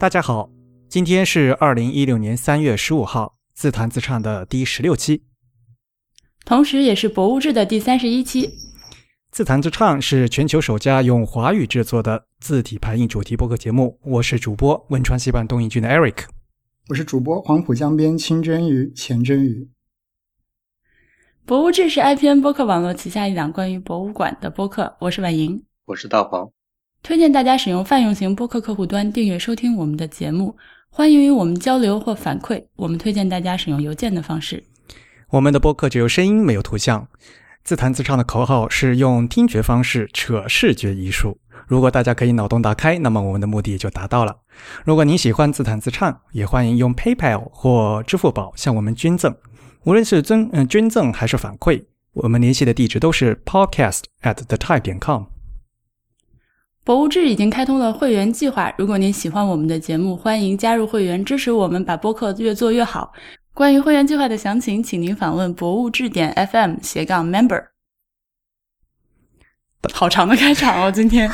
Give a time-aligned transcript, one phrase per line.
[0.00, 0.48] 大家好，
[0.88, 5.24] 今天是二零一六年三月十五号，自弹自唱的第十六期，
[6.46, 8.48] 同时也是博物志的第三十一期。
[9.30, 14.00] 自弹自唱是全球首家用华语制作的字体排印主题播客节目。
[14.02, 16.24] 我是主播汶川西半东印郡的 Eric，
[16.88, 19.68] 我是主播黄浦江边清蒸鱼钱蒸鱼。
[21.44, 24.96] 博物志是 IPN 播客网络旗下一档关于博物馆的播客。
[25.00, 26.50] 我是婉莹，我是大黄。
[27.02, 30.54] 推荐大家使用泛用型播客客户端订阅收听我们的节目。
[30.90, 32.62] 欢迎与我们交流或反馈。
[32.76, 34.62] 我们推荐大家使用邮件的方式。
[35.30, 37.08] 我们的播客只有声音，没有图像。
[37.64, 41.38] 自弹自唱的口号是用听觉方式扯视觉艺术。
[41.66, 44.36] 如果大家可以脑洞打开，那么我们的目的就达到了。
[44.84, 49.34] 如果您喜欢自弹自唱，也欢迎用 PayPal 或支付宝向我们捐赠。
[49.84, 51.82] 无论是捐嗯捐赠还是反馈，
[52.12, 55.24] 我们联系的地址都是 podcast at the type 点 com。
[56.90, 63.12] 博物志已经开通了会员计划，如果您喜欢我们的节目，欢迎加入会员，支持我们把播客越做越好。
[63.54, 67.66] 关于会员计划的详情，请您访问博物志点 FM 斜杠 member。
[69.94, 71.30] 好长的开场哦，今天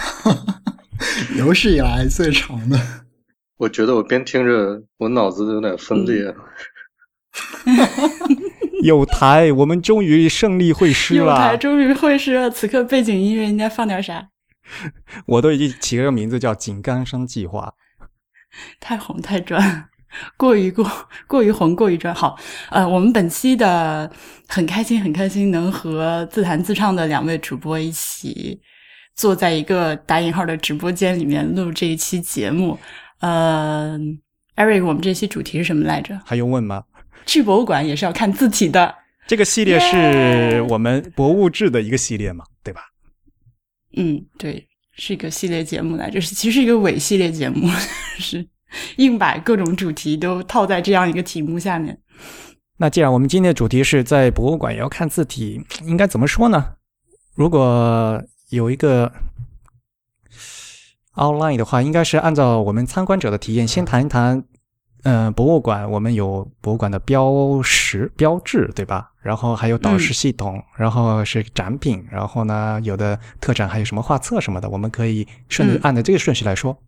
[1.39, 2.79] 有史以来最长的。
[3.57, 6.35] 我觉得我边听着，我脑子有点分裂。
[8.83, 11.25] 有台，我们终于胜利会师了。
[11.25, 12.51] 有台终于会师了。
[12.51, 14.29] 此刻背景音乐应该放点啥？
[15.27, 17.75] 我都已经起了个名字叫“井冈山计划
[18.81, 19.89] ”。太红太专。
[20.39, 20.91] 过于过
[21.27, 22.39] 过于红过于专好，
[22.71, 24.11] 呃，我们本期的
[24.49, 28.59] 很开心很开心，能和自弹自唱的两位主播一起
[29.15, 32.79] 坐在一个打引号的直播间里面录这一期节目。
[33.21, 33.99] 呃
[34.55, 36.19] ，Eric，我们这期主题是什么来着？
[36.25, 36.85] 还用问吗？
[37.27, 38.95] 去博物馆也是要看字体的。
[39.27, 42.81] 这个系列是我们博物志的一个系列嘛，对吧？
[43.97, 47.69] 嗯，对，是一个系列节目来着，是其实是一个伪系列节目，
[48.19, 48.47] 是。
[48.97, 51.99] 硬把各种主题都套在这样一个题目下面。
[52.77, 56.75] 那既然我们今天的主题是在博物馆也要看字体，应该怎么说呢？
[57.35, 59.11] 如果有一个
[61.15, 64.45] outline 的话，应该是按照我们参观者的体验，先谈一谈。
[65.05, 69.13] 嗯，博物馆我们有博物馆的标识、标志，对吧？
[69.27, 76.79] 然后还有导师系统，然后是展品，然后呢，有的特展还有什么画册什么的，我们可以顺按照这个顺序来说。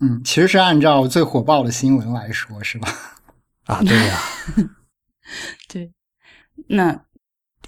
[0.00, 2.88] 嗯，其实是按照最火爆的新闻来说，是吧？
[3.64, 4.18] 啊，对呀，
[5.72, 5.90] 对。
[6.66, 7.00] 那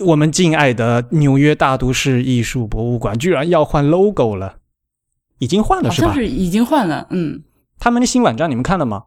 [0.01, 4.59] 我们敬爱的纽约大都市艺术博物馆居然要换 logo 了，
[5.39, 6.09] 已经换了是吧？
[6.09, 7.43] 好像是已经换了，嗯。
[7.79, 9.05] 他们的新网站你们看了吗？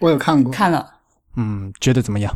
[0.00, 1.00] 我有看过，看了。
[1.36, 2.34] 嗯，觉得怎么样？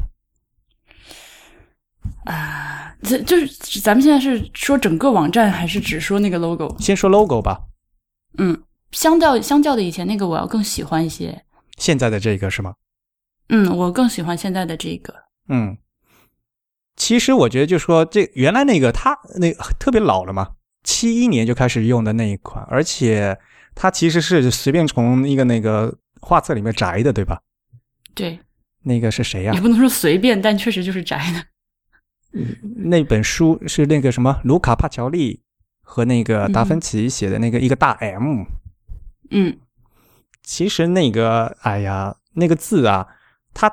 [2.24, 6.76] 啊，这就是咱们现在是说整个网站，还是只说那个 logo？
[6.78, 7.60] 先说 logo 吧。
[8.38, 8.62] 嗯。
[8.92, 11.44] 相较相较的以前那个，我要更喜欢一些。
[11.78, 12.74] 现在的这个是吗？
[13.48, 15.14] 嗯，我更喜欢现在的这个。
[15.48, 15.78] 嗯，
[16.94, 20.50] 其实我觉得，就说这原来那个它那特别老了嘛，
[20.84, 23.38] 七一年就开始用的那一款，而且
[23.74, 27.41] 它其实是随便从一个那个画册里面摘的，对吧？
[28.14, 28.38] 对。
[28.82, 29.54] 那个是谁呀？
[29.54, 31.42] 也不能说随便，但确实就是摘的。
[32.76, 35.43] 那本书是那个什么卢卡帕乔利
[35.82, 38.44] 和那个达芬奇写的那个一个大 M。
[39.31, 39.56] 嗯，
[40.42, 43.06] 其实那个，哎呀，那个字啊，
[43.54, 43.72] 它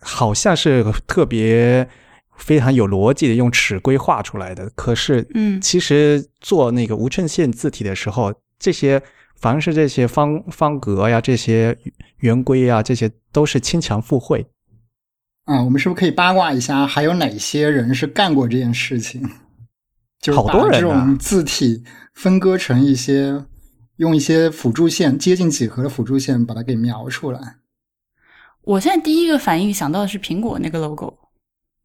[0.00, 1.88] 好像是特别
[2.36, 4.70] 非常有逻辑的，用尺规画出来的。
[4.74, 9.02] 可是，嗯，其实做那个无衬线字体的时候，这些
[9.36, 11.76] 凡是这些方方格呀、这些
[12.18, 14.46] 圆规呀，这些都是牵强附会。
[15.44, 19.28] 啊，我们是不是可以八卦一下，还有哪些人是干过这件事情？
[20.20, 21.84] 就是把这种字体
[22.14, 23.44] 分割成一些。
[23.98, 27.58] 用一些辅助线接近几何的辅助线把它给描出来。
[28.62, 31.16] 我现在第一个反应想到的是苹果那个 logo，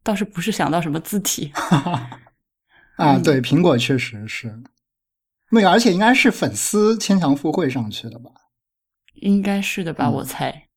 [0.02, 1.52] 倒是不是想到什么字体。
[2.98, 4.60] 啊，对，苹果确实是
[5.52, 8.32] 那个，而且应该是粉丝牵强附会上去的吧？
[9.14, 10.69] 应该是的吧，我猜。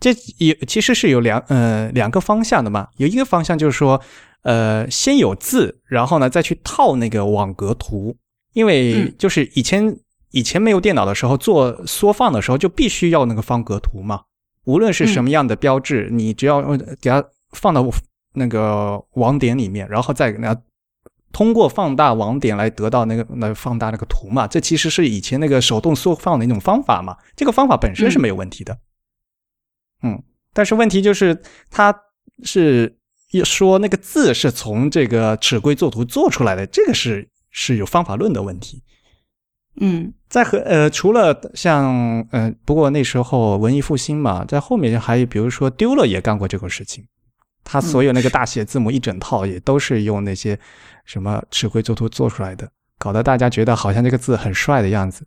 [0.00, 4.00] 这有其实是有两呃两个方向的嘛，有一个方向就是说，
[4.42, 8.16] 呃，先有字，然后呢再去套那个网格图，
[8.52, 9.96] 因为就是以前。
[10.30, 14.22] 以前没有电脑的时候，做缩放的时候就必须要那个方格图嘛。
[14.64, 16.60] 无论是什么样的标志，你只要
[17.00, 17.88] 给它放到
[18.32, 20.60] 那个网点里面，然后再给它
[21.30, 24.48] 通过放大网点来得到那个来放大那个图嘛。
[24.48, 27.16] 这其实是以前那个手动缩放的一种方法嘛。
[27.36, 28.74] 这个方法本身是没有问题的。
[28.74, 28.78] 嗯，
[30.52, 31.40] 但是问题就是，
[31.70, 31.94] 它
[32.42, 32.96] 是
[33.44, 38.82] 说那个字是从这个尺规作图做出来的，这个是是有方法论的问题。
[39.80, 47.04] 嗯，在和呃，除了像呃，不过那时候文艺复兴嘛，在后面还有比如说丢了也干过这个事情，
[47.64, 50.56] 他所有那个大写字母一整套也都是用那些
[51.04, 52.70] 什么尺规作图做出来的，
[53.00, 55.26] 搞得大家觉得好像这个字很帅的样子。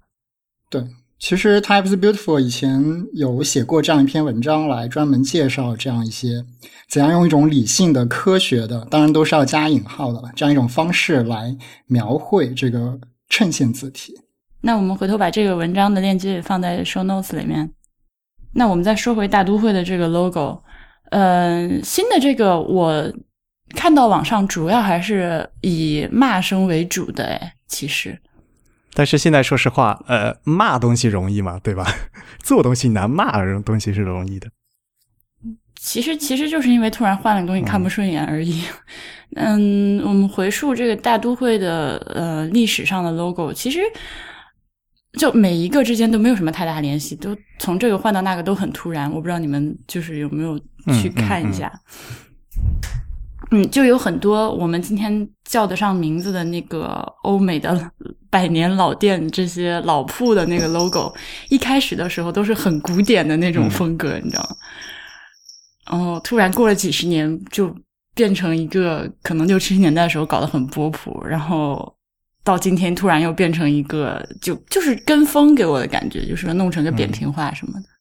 [0.69, 0.81] 对，
[1.19, 6.45] 其实 Types Beautiful 以前有写过这样一篇文章来专门介绍这样一些
[6.89, 12.99] 怎样用一种理性的、科学的，当然都是要加引号的这样一种方式来描绘这个
[13.29, 14.13] 衬线字体。
[14.61, 17.71] 那我们回头把这个文章的链接也放在 show notes 里面。
[18.53, 20.61] 那我们再说回大都会的这个 logo，
[21.09, 23.11] 呃，新的这个我
[23.75, 28.17] 看到网上主要还是以骂声为主的，哎，其实。
[28.97, 31.85] 但是现在说实话，呃，骂东西容易嘛，对吧？
[32.41, 34.49] 做东西难，骂东西是容易的。
[35.79, 38.63] 其实，其实就是因为突然换了个东西看不顺眼而已。
[39.37, 43.81] 嗯，我们回溯这个大都会的呃历史上的 logo，其实。
[45.13, 49.11] 就每一个之间都没有什么太大联系，都从这个换到那个都很突然。
[49.11, 50.59] 我不知道你们就是有没有
[51.01, 51.71] 去看一下，
[52.57, 52.65] 嗯，
[53.71, 57.91] 就有很多我们今天叫得上名字的那个欧美的
[58.29, 61.13] 百年老店这些老铺的那个 logo，
[61.49, 64.55] 一开始的时候都是很古典的那种风格，你知道吗？
[65.89, 67.73] 然后突然过了几十年，就
[68.13, 71.93] 变成一个可能六七十年代的时候搞得很波普，然后。
[72.43, 77.89] 到今天突然又变成一个，就就是跟风给我的感觉，就是弄成个扁平化什么的。
[77.89, 77.96] 嗯，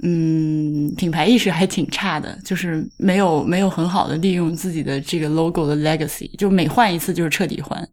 [0.00, 7.88] 品牌意识还挺差的，就是没有没有很好的利用自己的这个 logo 的 legacy，就每换一次就是彻底换。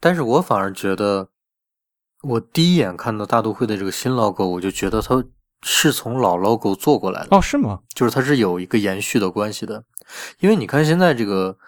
[0.00, 1.28] 但是我反而觉得，
[2.22, 5.24] 我第一眼看到大都会的这个新 logo，我就觉得它
[5.62, 7.36] 是从老 logo 做过来的。
[7.36, 7.80] 哦，是吗？
[7.94, 9.84] 就是它是有一个延续的关系的，
[10.40, 11.58] 因为你看现在这个。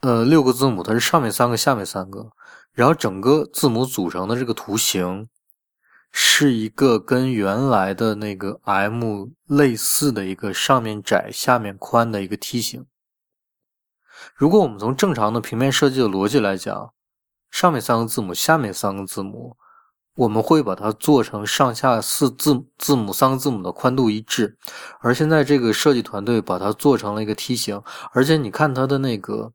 [0.00, 2.30] 呃，六个字母它是上面三个，下面三个，
[2.74, 5.26] 然后整个字母组成的这个图形
[6.18, 12.86] 是一个跟原来的那个 M 类似的一个上面窄、下面宽的一个梯形。
[14.34, 16.94] 如果我们从正常的平面设计的逻辑来讲，
[17.50, 19.58] 上面三个字母，下面三个字母，
[20.14, 24.56] 我们会把它做成上下四字字母三个字母的宽度一致，
[25.00, 27.82] 而现在这个设计团队把它做成了一个梯形，
[28.12, 29.52] 而且你看它的那个。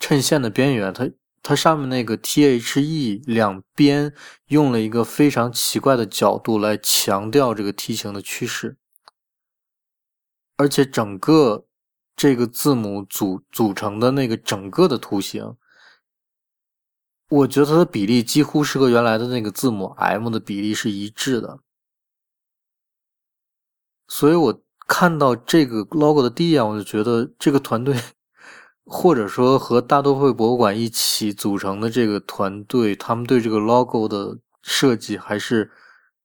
[0.00, 1.08] 衬线的边缘，它
[1.42, 4.14] 它上面那个 T H E 两边
[4.46, 8.76] 用了一个非常奇怪的角度来强调这个梯形的趋势，
[10.56, 11.66] 而且整个
[12.14, 15.56] 这个字母组组成的那个整个的图形，
[17.28, 21.58] 我觉得它的比例几乎是和原来的那个字母 M 的比例是一致的，
[24.06, 27.96] 所以我看到这个 logo 的第一眼，我就觉得这个团队。
[28.94, 35.70] 或者说和大都会博物馆一起组成的这个团队，他们对这个 logo 的设计还是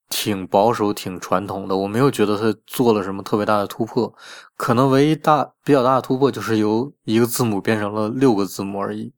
[0.10, 1.78] 挺保守、挺传统的。
[1.78, 4.14] 我没有觉得他做了什么特别大的突破，
[4.58, 9.14] 可能唯一大比较大的突破就是由一个字母变成了六个字母而已。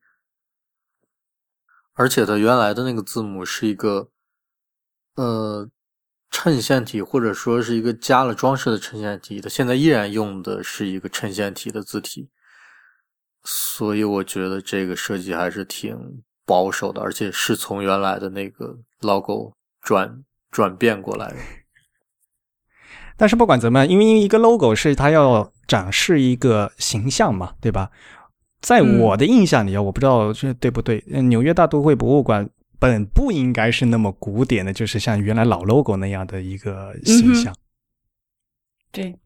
[1.93, 4.09] 而且它原来的那个字母是一个
[5.15, 5.67] 呃
[6.29, 12.29] 衬线体，或者说是一个加了装饰的衬线体，它现在依然用的是一个衬线体的字体。
[13.43, 15.97] 所以我觉得这个设计还是挺
[16.45, 21.35] 保守的，而且是从原来的那个 logo 转转变过来的。
[23.15, 27.91] 但是不管怎么样，因为一个 logo 是它要展示一个形象嘛，对吧？
[28.61, 31.03] 在我的印象里啊，我不知道这对不对。
[31.07, 37.55] 纽约大都会博物馆本不应该是那么古典的，就是像原来老 logo 那样的一个形象。
[38.91, 39.17] 对，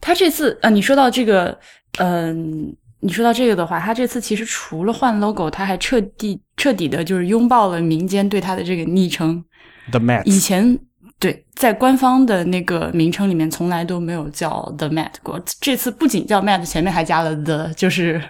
[0.00, 1.58] 他这次啊，你说到这个，
[1.98, 2.76] 嗯。
[3.06, 9.44] 你说到这个的话，他这次其实除了换 logo，他还彻底彻底的就是拥抱了民间对他的这个昵称
[9.92, 10.24] The Met。
[10.24, 10.76] 以前
[11.20, 18.20] 对在官方的那个名称里面从来都没有叫 The Met 过，这次不仅叫 Met，前面还加了 The，就是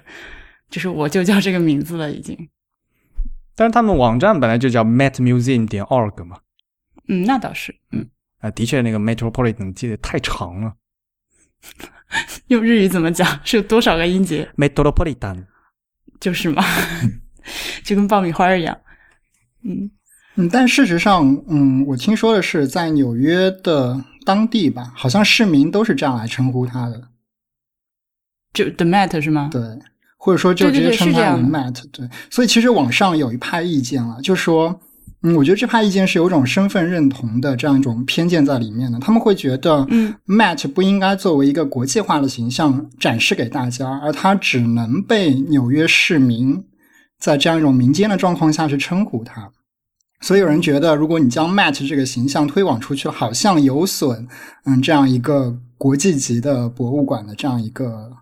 [0.69, 2.37] 就是我就叫这个名字了已经。
[3.55, 6.37] 但是他们网站本来就叫 metmuseum 点 org 嘛。
[7.09, 8.07] 嗯，那倒是，嗯
[8.41, 10.75] 啊，的确那个 Metropolitan 记得太长了。
[12.49, 13.29] 用日语怎么讲？
[13.45, 15.45] 是有多少个音节？Metropolitan，
[16.21, 16.65] 就是嘛，
[17.85, 18.79] 就跟爆米花一样。
[19.65, 19.91] 嗯
[20.37, 27.09] 嗯，但事实上，嗯，我听说的是，在纽约的当地吧，好像市民都是这样来称呼他的，
[28.53, 29.49] 就 The Met 是吗？
[29.51, 29.63] 对，
[30.17, 31.83] 或者说就直接称他为 Met。
[31.91, 34.81] 对，所以其实网上有一派意见了，就说。
[35.29, 38.97] 嗯，我觉得这派意见是有种身份认同的这样一种偏见在里面的。
[39.01, 46.65] 他们会觉得，嗯，Matt 不应该作为一个国际化的形象展示给大家，而他只能被纽约市民
[47.19, 49.51] 在这样一种民间的状况下去称呼它。
[50.21, 54.29] 所以有人觉得，如果你将 Matt 这个形象推广出去，好像有损
[54.65, 58.13] 嗯这样一个国际级的博物馆的这样一个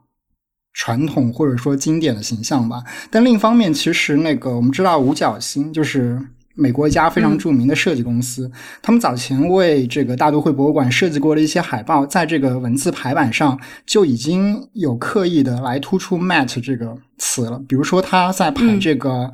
[0.72, 2.82] 传统或者说经典的形象吧。
[3.10, 6.18] 但另一方面，其实那个我们知道五角星就是。
[6.56, 17.60] 美国一家非常著名的设计公司，他们早前为这个大都会博物馆设计过的一些海报，在这个文字排版上就已经有刻意的来突出 “met” 这个词了。
[17.68, 19.30] 比如说，他在排这个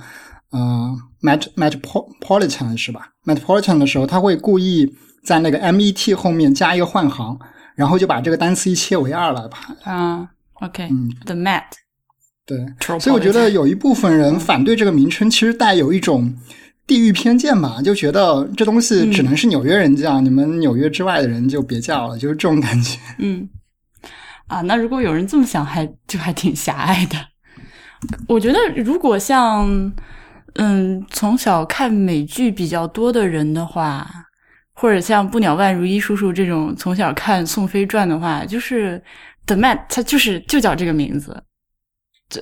[0.50, 4.90] 呃 “met metropolitan” 是吧？“metropolitan” 的时候，他会故意
[5.22, 7.38] 在那个 “met” 后面加一个换行，
[7.74, 9.74] 然后就把这个单词一切为二来排。
[9.84, 11.64] 啊，OK，嗯，the met，
[12.46, 12.58] 对，
[12.98, 16.34] 所以我觉得有一部分人反对这个名称，其实带有一种。
[16.90, 22.98] 地域偏见吧，就觉得这东西只能是纽约人叫，你们纽约之外的人就别叫了，就是这种感觉。
[23.18, 23.48] 嗯，
[24.48, 27.16] 啊，那如果有人这么想，还就还挺狭隘的。
[28.26, 29.92] 我觉得，如果像
[30.54, 34.04] 嗯从小看美剧比较多的人的话，
[34.74, 39.00] 或者像不鸟万如一叔叔这种从小看《宋飞传》的话，就是
[39.46, 41.40] The Met，他就是就叫这个名字。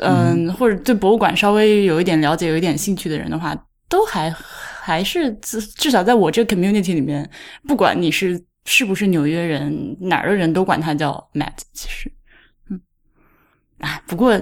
[0.00, 3.54] 嗯，或者对博物馆稍微有一点了解、有一点兴趣的人的话。
[3.88, 7.28] 都还还是至至少在我这个 community 里面，
[7.66, 11.54] 不管你是是不是纽约人，哪儿的人都管他叫 Matt。
[11.72, 12.12] 其实，
[12.70, 12.80] 嗯，
[13.78, 14.38] 哎，不过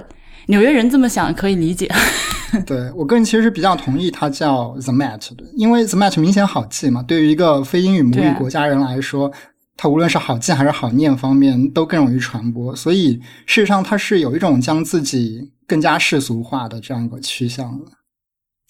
[0.47, 1.89] 纽约人这么想可以理解。
[2.65, 7.03] 对我个人其实是比较同意他叫 The Matt 的，因为 The Matt 明显好记嘛。
[7.03, 9.29] 对于一个非英语母语国家人来说，
[9.75, 12.73] 它无论是好记还是好念方面都更容易传播。
[12.73, 17.85] 所以事实上，它是有一种将自己更加世俗化的这样一个趋向的。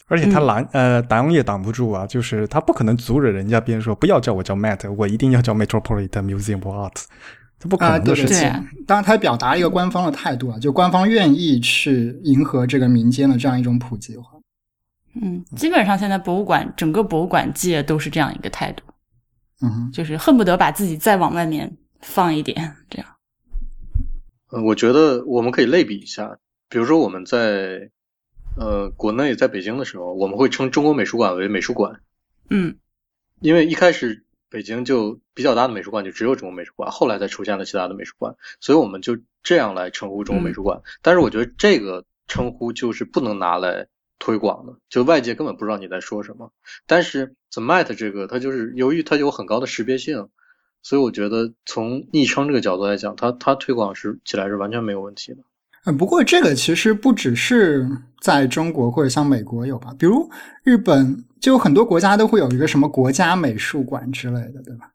[0.10, 7.04] 而且他拦呃挡也挡不住啊，就是他不可能阻止人家别人说不要叫我叫 Matt，我一定要叫 Metropolitan Museum of Art，
[7.60, 8.50] 这不可能的事情。
[8.88, 14.32] 当然，他表达一个官方的态度啊，就官方愿意去迎合这个民间的这样一种普及化。
[15.22, 18.86] 嗯，基本上现在博物馆整个博物馆界都是这样一个态度，
[19.62, 23.08] 嗯，就是恨不得把自己再往外面放一点，这样。
[24.54, 26.38] 嗯，我觉得我们可以类比一下，
[26.70, 27.92] 比如说我们在。
[28.58, 32.02] 呃，国内在北京的时候，我们会称中国美术馆为美术馆。
[32.50, 32.78] 嗯，
[33.40, 40.82] 因为一开始北京就比较大的美术馆就只有中国美术馆，后来才出现了其他的美术馆，所以我们就这样来称呼中国美术馆。
[41.02, 43.88] 但是我觉得这个称呼就是不能拿来
[44.18, 46.52] 推广的，就外界根本不知道你在说什么。
[46.88, 50.30] 但是 The Met 这个，它就是由于它有很高的识别性，
[50.82, 55.44] 所以我觉得从昵称这个角度来讲，它它推广是起来是完全没有问题的。
[55.96, 57.88] 不过这个其实不只是
[58.22, 60.30] 在中国或者像美国有吧，比如
[60.64, 64.90] 日本就很多国家都会有一个什么国家美术馆之类的，对吧？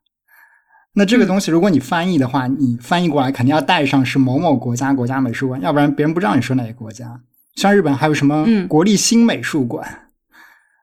[0.93, 7.19] 那这个东西如果你翻译的话，你翻译过来肯定要带上是某某国家国家美术馆，要不然别人不知道你说哪个国家。
[7.55, 9.87] 像日本还有什么国立新美术馆，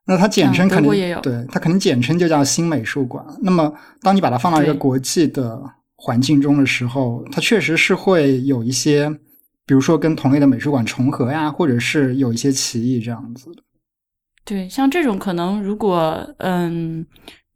[0.07, 3.25] 那它简称肯定对它肯定简称就叫新美术馆。
[3.43, 5.63] 那么当你把它放到一个国际的
[5.95, 9.15] 环境中的时候，它确实是会有一些。
[9.71, 13.63] 比如说跟同类的美术馆重合呀，或者是有一些歧义这样子的。
[14.45, 17.07] 对，像这种可能，如果嗯，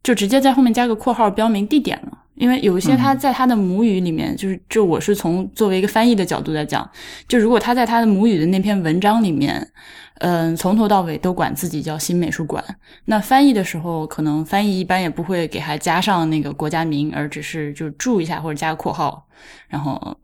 [0.00, 6.88] 就直接在后面加个括号标明地点了，因为有一些他在他的母语里面，就是就我是从作为一个翻译的角度来讲，
[7.26, 9.72] 就如果他在他的母语的那篇文章里面，
[10.20, 12.64] 嗯，从头到尾都管自己叫新美术馆，
[13.06, 19.26] 那翻译的时候，可能翻译一般也不会给他加上那个国家名，而只是就注一下或者加个括号，
[19.66, 20.16] 然后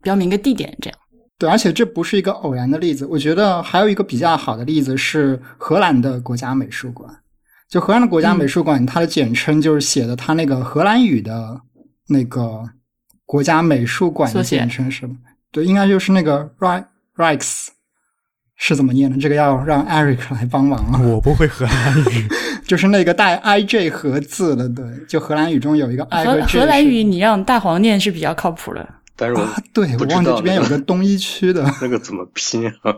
[0.00, 0.98] 标明个地点这样。
[1.40, 3.06] 对，而且这不是一个偶然的例子。
[3.06, 7.10] 我觉得还有一个比较好的例子是荷兰的国家美术馆。
[7.66, 11.58] 就荷兰的国家美术馆，它的简称就是写的它那个荷兰语的
[12.08, 12.62] 那个
[13.24, 15.16] 国家美术馆的简称是吗？
[15.50, 16.84] 对，应该就是那个 R
[17.16, 17.68] Rex
[18.56, 19.16] 是怎么念的？
[19.16, 21.08] 这个要让 Eric 来帮忙了。
[21.08, 22.28] 我不会荷兰语，
[22.68, 24.68] 就是那个带 I J 和字的。
[24.68, 26.60] 对，就荷兰语中有一个 I 和 J。
[26.60, 28.86] 荷兰语你让大黄念是比较靠谱的。
[29.20, 32.96] 但是我对我忘记这边有个东一区的 那个怎么拼啊？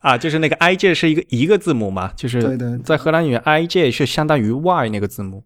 [0.00, 5.42] 啊，就是那个 i j 是一个一个字母嘛，就是对对，在荷兰语 i j 是相当于 y 那个字母。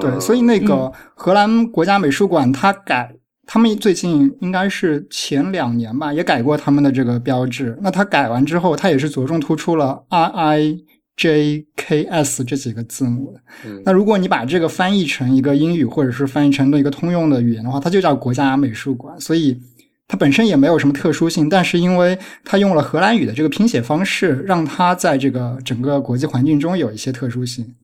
[0.00, 3.14] 对，所以那个荷兰国家美术馆它改，
[3.46, 7.78] 他们最近应该是前两年吧，也改过他们的这个标志。
[7.80, 10.78] 那它改完之后，它也是着重突出了 i i。
[11.18, 13.36] J K S 这几个字母，
[13.84, 19.20] 那如果你把这个翻译成一个英语，或者是翻译成一个通用的语言的话，它就叫国家美术馆。
[19.20, 19.60] 所以
[20.06, 27.74] 它本身也没有什么特殊性，但是因为它用了荷兰语的这个拼写方式，让它在这个整个国际环境中有一些特殊性。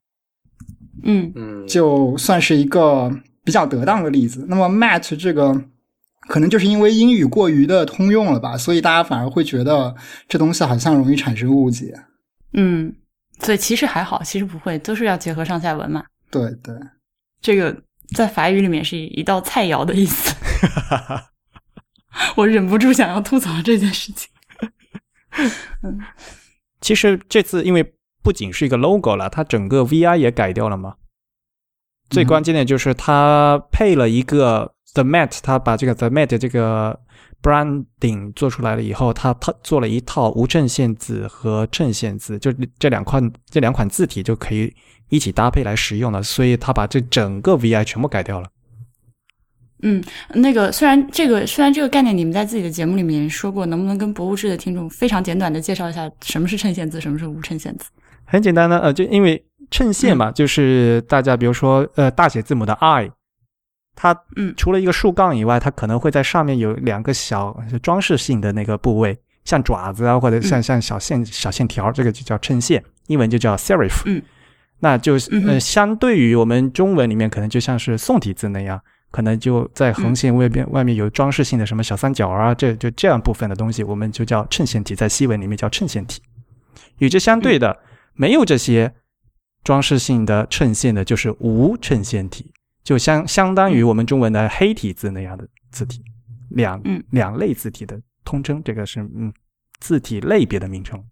[1.02, 3.10] 嗯嗯，就算是一个
[3.42, 4.46] 比较得当的例子。
[4.48, 5.60] 那么 Matt 这个
[6.28, 9.94] 可能就是因为英语过于的通用了吧，所以大家反而会觉得
[10.28, 11.94] 这东西好像容易产生误解。
[12.56, 12.94] 嗯，
[13.40, 16.04] 所以其实还好，其实不会，都是要结合上下文嘛。
[16.30, 16.74] 对对，
[17.40, 17.82] 这个
[18.14, 20.34] 在法语里面是一道菜肴的意思。
[22.36, 24.30] 我忍不住想要吐槽这件事情。
[25.82, 26.00] 嗯，
[26.80, 30.94] 其实这次因为不仅是一个 logo 了，它整个 VI 也改掉了嘛。
[32.10, 37.00] 最关键的就是它配了一个 The Mat，它把这个 The Mat 这个
[37.44, 44.74] branding 做出来了以后，他他做了一套无衬线字和衬线字，就这两款这两款字体就可以
[45.10, 48.48] 一起搭配来使用了，所以他把这整个 VI 全部改掉了。
[49.82, 57.84] 嗯，那个虽然这个虽然这个概念你们在自己的节目里面说过，能不能跟博物志的听众非常简短的介绍一下什么是衬线字，什么是无衬线字？
[58.24, 63.10] 很简单的，呃，就因为衬线嘛，就是大家比如说呃大写字母的 I，
[63.94, 74.02] 它嗯除了一个竖杠以外，它可能会在上面有两个小装饰性的那个部位，像爪子啊或者像像小线小线条，这个就叫衬线，英文就叫 serif。
[74.06, 74.22] 嗯，
[74.80, 78.80] 那就是呃相对于我们中文里面可能就像是宋体字那样。
[79.10, 86.20] 可能就在横线外边，外面有装饰性的什么小三角啊，这就这样部分的东西，我们就叫衬线体，在西文里面叫衬线体。
[86.98, 87.78] 与之相对的，
[88.14, 88.92] 没有这些
[89.62, 92.50] 装饰性的衬线的，就是无衬线体，
[92.84, 96.04] 就相相当于我们中文的黑体字那样的字体，
[96.50, 99.32] 两两类字体的通称，这个是嗯
[99.80, 101.02] 字体类别的名称。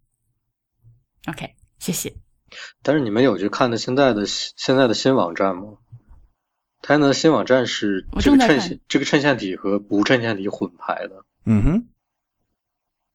[1.26, 2.14] OK，谢谢。
[2.82, 5.78] 但是你们有去看的现在的现在的新网站吗？
[6.82, 11.24] 它的新网站是这个衬线，这个衬线体和无衬线体混排的。
[11.46, 11.88] 嗯哼，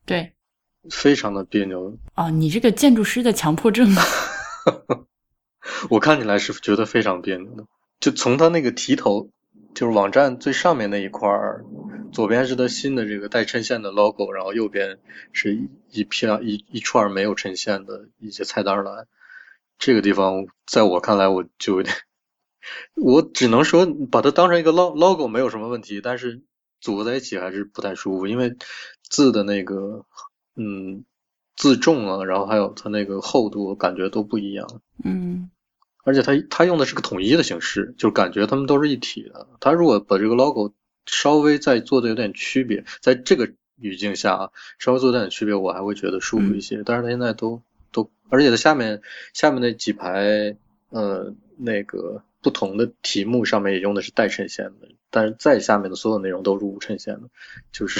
[0.05, 0.33] 对，
[0.89, 1.97] 非常的别扭。
[2.15, 3.93] 哦，你这个建筑师的强迫症。
[5.91, 7.67] 我看起来是觉得非常别扭的。
[7.99, 9.29] 就从它那个题头，
[9.73, 11.65] 就是网站最上面那一块儿，
[12.11, 14.99] 左边是它新的这个带衬线的 logo，然后右边
[15.33, 15.57] 是
[15.91, 19.07] 一片一一串没有衬线的一些菜单栏。
[19.79, 21.95] 这个地方在我看来，我就有点。
[22.95, 26.41] 我只能说把它当成一个 logo 没有什么问题，但是
[26.81, 28.57] 组合在一起还是不太舒服，因为
[29.03, 30.05] 字的那个
[30.55, 31.05] 嗯
[31.55, 34.81] 字重啊，然后还有它那个厚度，感觉都不一样。
[35.03, 35.49] 嗯，
[36.07, 39.45] 而且它它用的是个统一的形式，就感觉它们都是一体的。
[39.59, 40.73] 它如果把这个 logo
[41.05, 46.81] 稍微再做的有点区别，在这个语境下啊稍微做点区别，我还会觉得舒服一些。
[46.85, 49.01] 但是它现在都都，而且它下面
[49.33, 50.55] 下面那几排
[50.91, 52.23] 呃那个。
[52.39, 57.21] 不同的题目上面也用的是带衬线的，但是再下面的所有内容都是无衬线的，
[57.73, 57.99] 就是。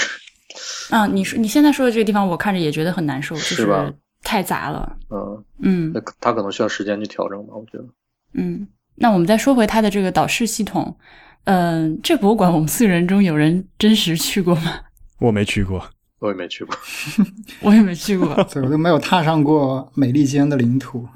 [0.90, 3.92] 啊，你说你现在说的这个地方，我看着也觉得很难受，是吧？
[4.28, 4.98] 太杂了。
[5.10, 7.86] 嗯嗯，那他可能需要时间去调整吧，我觉得。
[8.34, 10.98] 嗯，那我们再说回他的这个导视系统，
[11.46, 14.82] 嗯，这博物馆我们四个人中有人真实去过吗？
[15.20, 15.82] 我没去过，
[16.20, 16.78] 我也没去过，
[17.64, 21.08] 我也没去过， 对，我都没有踏上过美利坚的领土。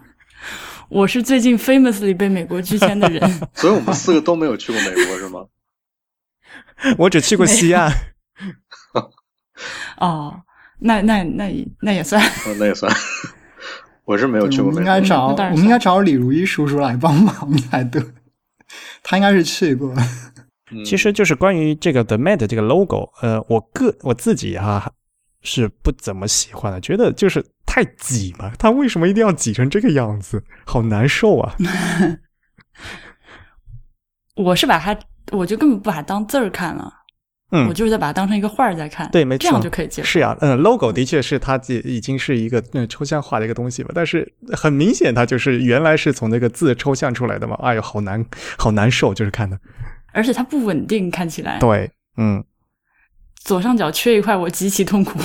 [0.87, 3.21] 我是最近 famously 被美国拒签的人，
[3.53, 5.45] 所以我们四个都没有去过美国，是吗？
[6.97, 7.91] 我只去过西岸。
[9.97, 10.41] 哦，
[10.81, 12.21] 那那那那也算，
[12.59, 12.91] 那也算。
[14.05, 14.73] 我是没有去过。
[14.73, 18.03] 应该找我们应该找李如一叔叔来帮忙才对，
[19.03, 19.93] 他应该是去过。
[20.85, 24.91] 其实就是关于这个 The Met 这个 logo，呃，我个我自己哈。
[25.43, 28.51] 是不怎么喜欢的，觉得就是太挤嘛。
[28.59, 30.43] 他为什么一定要挤成这个样子？
[30.67, 31.55] 好难受啊！
[34.37, 34.95] 我是把它，
[35.31, 36.93] 我就根本不把它当字儿看了。
[37.51, 39.09] 嗯，我就是在把它当成一个画儿在看。
[39.11, 40.07] 对，没错，这样就可以接受。
[40.07, 43.91] 是呀，嗯，logo 的确是它已经是一个嗯抽象化的一个东西吧。
[43.93, 47.55] 但是很明显，它就是原来是从那个字抽象出来的嘛。
[47.61, 48.25] 哎呦，好难，
[48.57, 49.59] 好难受，就是看的。
[50.13, 51.59] 而且它不稳定，看起来。
[51.59, 52.43] 对，嗯。
[53.43, 55.19] 左上角缺一块，我极其痛苦。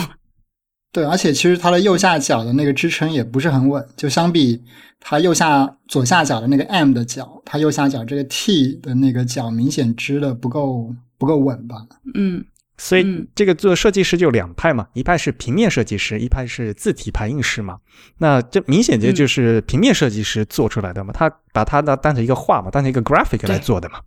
[0.91, 4.65] 对，而且其实它的右下角的那个支撑也不是很稳，就相比
[4.99, 11.77] 它右下左下角的那个 M 的角，它右下角这个 T 的那个角明显支的不够不够稳吧？
[12.15, 12.45] 嗯，
[12.77, 17.79] 所以这个做设计师就两派嘛，一派是平面设计师，一派是字体排印师嘛。
[18.19, 23.99] 那这明显这就是平面设计师做出来的嘛，他把它当当成一个画嘛，当成一个 graphic 来做的嘛。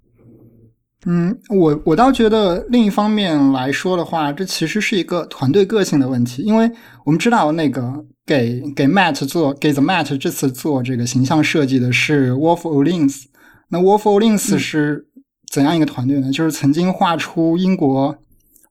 [1.06, 6.70] 嗯，我我倒觉得另一方面来说的话，这其实是一个团队个性的问题，因为
[7.06, 13.24] 我们知道那个给给 Matt 做给 The Matt 这次做这个形象设计的是 Wolf Olins，
[13.70, 15.08] 那 Wolf Olins 是
[15.50, 16.32] 怎样一个团队呢？
[16.32, 18.16] 就是曾经画出英国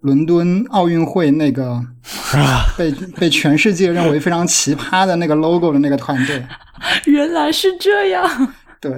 [0.01, 1.85] 伦敦奥运会那个
[2.79, 6.45] 被被全世界认为非常奇葩的那个 logo 的那个团队。
[7.07, 8.55] 原来是这样。
[8.81, 8.93] 对，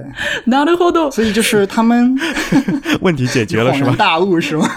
[0.45, 2.14] 拿得活动，所以就是他们
[3.01, 3.97] 问题解决了是吗？
[3.97, 4.69] 大悟是吗？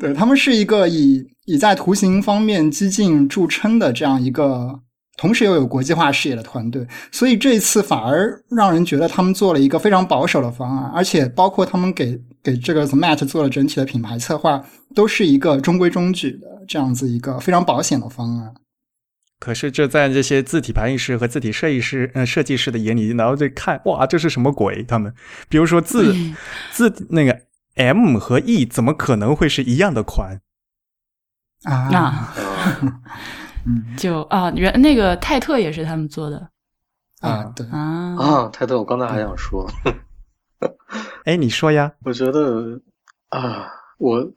[0.00, 4.80] 对他们是一个以以在图形方面激进著称的这样一个
[5.16, 18.54] 同时又有国际化视野的团队，所以这一次反而让人觉得他们做了一个非常保守的方案，而且包括他们给给这个 The Mat 做了整体的品牌策划，都是一个中规中矩的这样子一个非常保险的方案。
[19.38, 24.82] 可是这在这些字体排印师和字体设计师呃设计师的眼里，然后就看哇，这是什么鬼？
[24.82, 25.14] 他们
[25.48, 26.14] 比如说字
[26.72, 27.42] 字那个
[27.76, 30.40] M 和 E 怎么可能会是一样的款
[31.64, 32.34] 啊？
[33.66, 36.48] 嗯，就啊，原那个泰特也是他们做的。
[37.20, 37.66] 啊，对。
[37.68, 38.16] 啊。
[38.18, 39.66] 啊，泰特，我刚才还想说，
[41.24, 41.92] 哎，你说呀？
[42.04, 42.80] 我觉得
[43.30, 44.32] 啊，我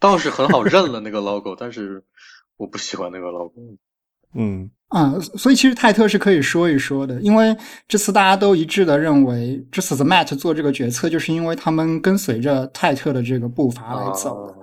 [0.00, 2.02] 倒是很好认了那个 logo，但是
[2.56, 3.54] 我不喜欢那个 logo。
[4.34, 4.70] 嗯。
[4.88, 7.56] 啊，所以其实泰特是可以说一说的，因为
[7.88, 14.54] 这次大家都一致的认为，这次 The Mat 做这个决策，就是因为他们跟随着泰特的这个步伐来走的。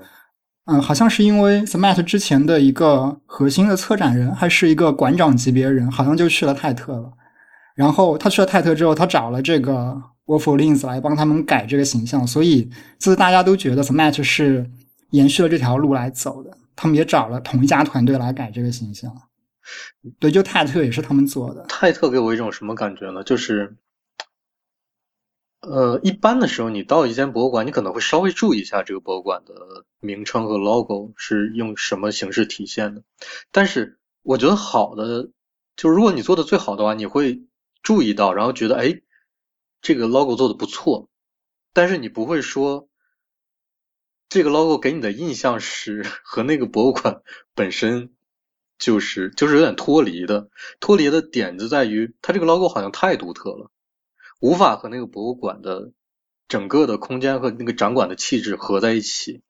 [0.72, 7.12] 嗯，好像是因为 The Mat 之前的一个核心的策展人还是一个馆长级别人，好像就去了泰特了。
[7.76, 14.70] 然后他去了泰特之后，他找了这个 Wolf Lins 来帮他们改这个形象，所以自大家都觉得 The Mat 是
[15.10, 16.56] 延续了这条路来走的。
[16.76, 19.12] 他们也找了同一家团队来改这个形象。
[20.20, 21.66] 对，就泰特也是他们做的。
[21.68, 23.24] 泰特给我一种什么感觉呢？
[23.24, 23.76] 就是。
[25.62, 33.04] 呃，一般的时候，你到一间博物馆，你可能会稍微注意一下这个博物馆的名称和 logo 是用什么形式体现的。
[33.52, 35.30] 但是，我觉得好的，
[35.76, 37.42] 就是如果你做的最好的话，你会
[37.84, 39.02] 注意到，然后觉得，哎，
[39.82, 41.10] 这个 logo 做的不错。
[41.74, 42.88] 但是你不会说，
[44.30, 47.22] 这个 logo 给你的印象是和那个博物馆
[47.54, 48.14] 本身
[48.78, 50.50] 就是就是有点脱离的。
[50.80, 53.70] 脱离的点子在于，它这个 logo 好像太独特了。
[54.40, 55.92] 无法和那个博物馆的
[56.48, 59.42] 整个的空间和那个展馆的气质合在一起。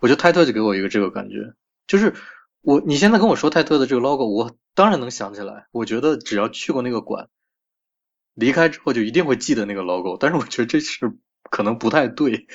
[0.00, 1.54] 我觉得泰特就给我一个这个感觉，
[1.86, 2.14] 就是
[2.60, 5.66] 我你现在跟我说泰特的这个 logo，我当然能想起来。
[5.72, 7.28] 我觉得只要去过那个馆，
[8.34, 10.16] 离开之后就一定会记得那个 logo。
[10.18, 11.16] 但是我觉得这是
[11.50, 12.46] 可能不太对，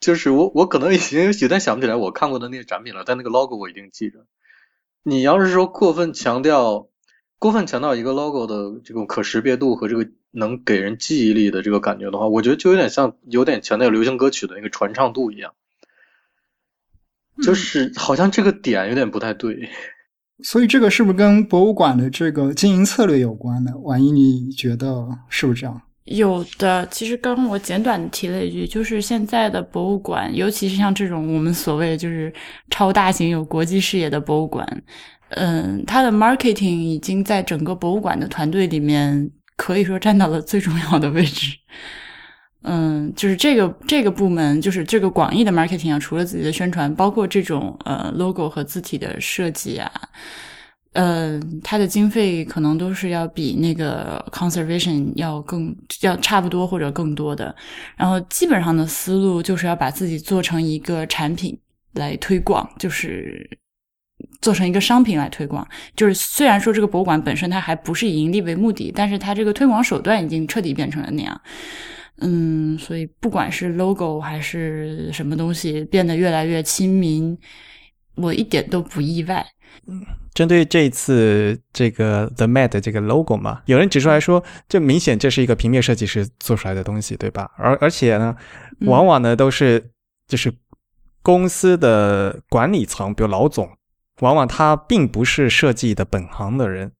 [0.00, 4.26] 就是我我可能已经有点想不起来我看过的那些展品了，但那个 logo 我一定记着。
[5.02, 6.88] 你要是说过分强调。
[7.36, 15.54] 过分强调一个 logo 的这种可识别度和这个能给人记忆力的这个感觉的话，我觉得就有点像有点强调流行歌曲的那个传唱度一样，
[17.42, 19.68] 就是好像这个点有点不太对。
[20.42, 23.70] 所以这个是不是跟博物馆的这个经营策略有关呢？
[23.82, 25.80] 万一你觉得是不是这样？
[26.06, 32.30] 有的，其实刚刚我简短的提了一句，就是现在的博物馆，尤其是像这种我们所谓就是
[32.68, 34.66] 超大型有国际视野的博物馆。
[35.30, 41.56] 嗯，它的 marketing 已经在整个博物馆的团队里面可以说占到了最重要的位置。
[42.62, 49.90] 嗯，就是这个这个部门，就是这个广义的 marketing 啊，除了自己的宣传，包括这种呃 logo 和字体的设计啊，
[50.94, 57.54] 呃，它的经费可能都是要比那个 conservation 要更要差不多或者更多的。
[57.96, 61.58] 然后基本上的思路就是要把自己做成一个产品
[61.92, 63.58] 来推广，就是。
[64.44, 71.40] 做成一个商品来推广，就是虽然说这个博物馆本身它还不是以盈利为目的，但是它这个推广手段已经彻底变成了那样。
[72.18, 77.38] 嗯，所以不管是 logo 还是什么东西变得越来越亲民，
[78.16, 79.42] 我一点都不意外。
[79.86, 80.04] 嗯，
[80.34, 87.50] 针对这一次这个 The Mad 这个 logo 嘛，有人指出来说，这明显这是一个平面设计师做出来的东西，对吧？
[87.56, 88.36] 而而且呢，
[88.80, 89.90] 往往呢都是
[90.28, 90.52] 就是
[91.22, 93.66] 公司的管理层，比如老总。
[94.20, 96.92] 往往他并不是设计的本行的人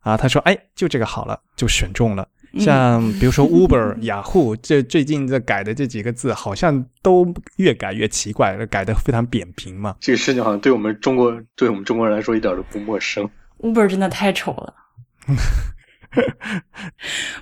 [0.00, 9.96] 啊，他说：“哎，就这个好了，就选中了。”像比如说 Uber、雅虎，这最近这改的这几个字，好像都越改越奇怪，改的非常扁平嘛。
[10.00, 13.26] 这个事情好像对我们中国，对我们中国人来说一点都不陌生。
[13.60, 14.74] Uber 真的太丑了。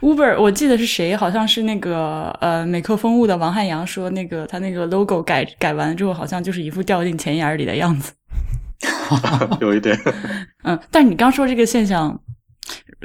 [0.00, 1.16] Uber，我记得是谁？
[1.16, 8.12] 好像是那个呃美克风物的王汉阳说，那个他那个 logo 改改完之后，好像就是一副掉进钱眼里的样子。
[9.60, 9.98] 有一点，
[10.64, 12.18] 嗯，但是你刚说这个现象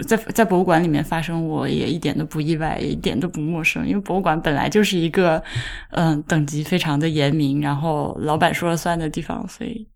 [0.08, 5.44] 在在博物馆里面发生，我也一点都不意外，一点都不陌生，因为博物馆本来就是一个
[5.92, 9.88] 嗯等级非常的严明，然后老板说了算的地方，所以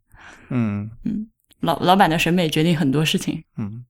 [0.50, 0.89] 嗯。
[1.06, 1.28] 嗯，
[1.62, 3.84] 老老板的审美决定很多事情，嗯，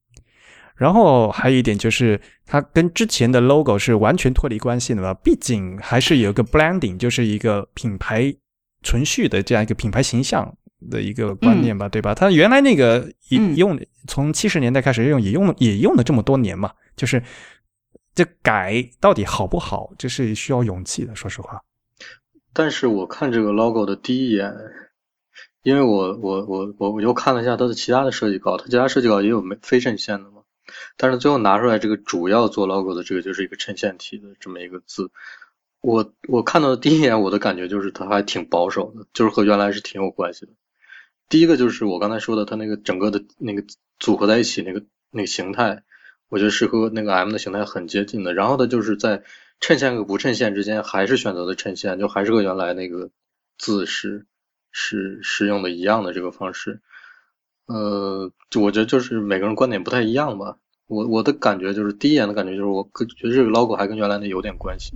[0.74, 8.34] 然后还有一点就是，它跟之前的 logo 是完全脱离关系的吧，毕竟还是有个 branding，就是一个品牌
[8.82, 10.52] 存续的这样一个品牌形象。
[10.88, 12.14] 的一个观念吧，对吧？
[12.14, 16.72] 他原来那个也用从七十年代开始用，也用也用了这么多年嘛。
[16.96, 17.22] 就是
[18.14, 21.14] 这改到底好不好，这是需要勇气的。
[21.14, 21.62] 说实话，
[22.52, 24.52] 但是我看这个 logo 的第一眼，
[25.62, 30.42] 因为我我我我我又看了一下它的其他的设计稿，它其他设计稿也有没非衬线的嘛，
[30.96, 35.10] 但是最后拿出来这个主要做 logo 的这个就是一个衬线体的这么一个字，
[35.80, 40.52] 我我看到的第一眼我的感觉就是它还挺保守的，就是和原来是挺有关系的。
[41.30, 43.64] 第一个就是我刚才说的，它那个整个的那个
[43.98, 45.82] 组合在一起那个那个形态，
[46.28, 48.34] 我觉得是和那个 M 的形态很接近的。
[48.34, 49.22] 然后它，就是在
[49.60, 53.08] 衬线和不衬线之间还是选择的衬线，就还是和原来那个
[53.56, 54.26] 字是。
[54.72, 56.80] 是是用的一样的这个方式，
[57.66, 60.58] 呃，就我觉得就是每个人观点不太一样吧。
[60.86, 64.92] 我我的感觉就是第一眼的感觉就是我觉得这个 logo 还跟原来那有点关系。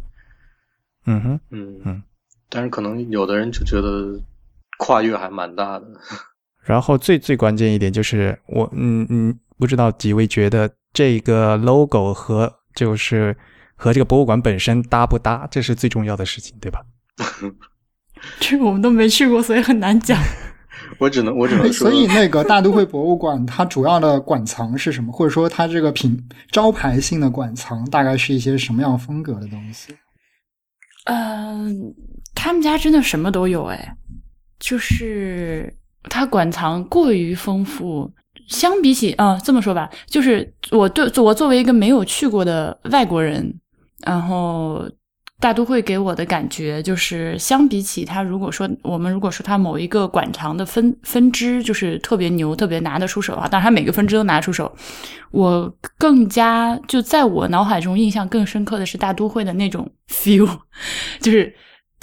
[1.06, 2.02] 嗯哼，嗯嗯，
[2.48, 4.20] 但是可能有的人就觉得
[4.78, 5.86] 跨越还蛮大的。
[6.62, 13.36] 然后最最关键一点就是我嗯嗯，不知道几位觉得这个 logo 和就是
[13.76, 16.80] 和这个博物馆本身搭不搭，这是最重要的事情，对吧？
[18.40, 20.18] 这个我们都没去过，所以很难讲。
[20.98, 25.12] 我只能我只能说，所以那个大都会博物馆它主要的馆藏是什么？
[25.12, 26.16] 或者说它这个品
[26.50, 29.94] 招牌性的馆藏大概是一些什么样风格的东西？
[31.04, 31.94] 嗯，
[32.34, 33.96] 他们家真的什么都有哎，
[34.64, 35.70] 就是
[36.04, 38.10] 它馆藏过于丰富。
[38.48, 43.60] 相比起啊，这么说吧，就是我对我作为一个没有去过的外国人，
[44.06, 44.88] 然后。
[45.40, 54.74] 大都会给我的感觉就是，相比起它，如果说我们如果说它某一个馆藏的分分支就是特别牛、特别拿得出手啊，当然它每个分支都拿得出手，
[55.32, 60.48] 我更加就在我脑海中印象更深刻的是大都会的那种 feel，
[61.20, 61.52] 就是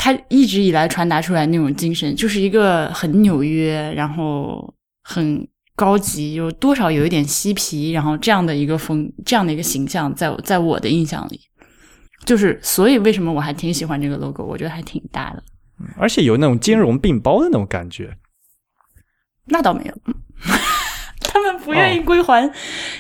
[0.03, 11.39] 它一直以来传达出来那种精神，就是一个很纽约，然后很高级，有多少有一点嬉皮，然后这样的一个风，这样的一个形象，在在我的印象里。
[12.25, 14.43] 就是，所以为什么我还挺喜欢这个 logo？
[14.43, 15.43] 我觉得还挺大的，
[15.99, 18.17] 而且有那种兼容并包的那种感觉。
[19.45, 19.95] 那倒没有，
[21.21, 22.51] 他们不愿意归还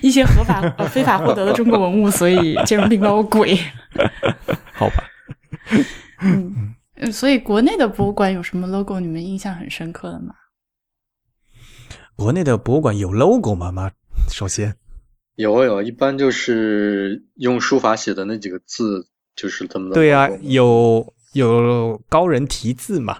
[0.01, 0.61] 一些合法、
[0.91, 3.57] 非法获得的中国文物，所以兼容并包鬼。
[4.73, 5.03] 好吧。
[6.21, 6.75] 嗯，
[7.09, 10.35] 所以国内的博物馆有什么 logo 你们印象很深刻的吗？
[12.15, 13.71] 国内的博物馆有 logo 吗？
[13.71, 13.89] 妈，
[14.29, 14.75] 首先。
[15.35, 19.95] 有有，一般就是用书法写的那几个字，就是他们的。
[19.95, 23.19] 对呀，有有高人题字嘛？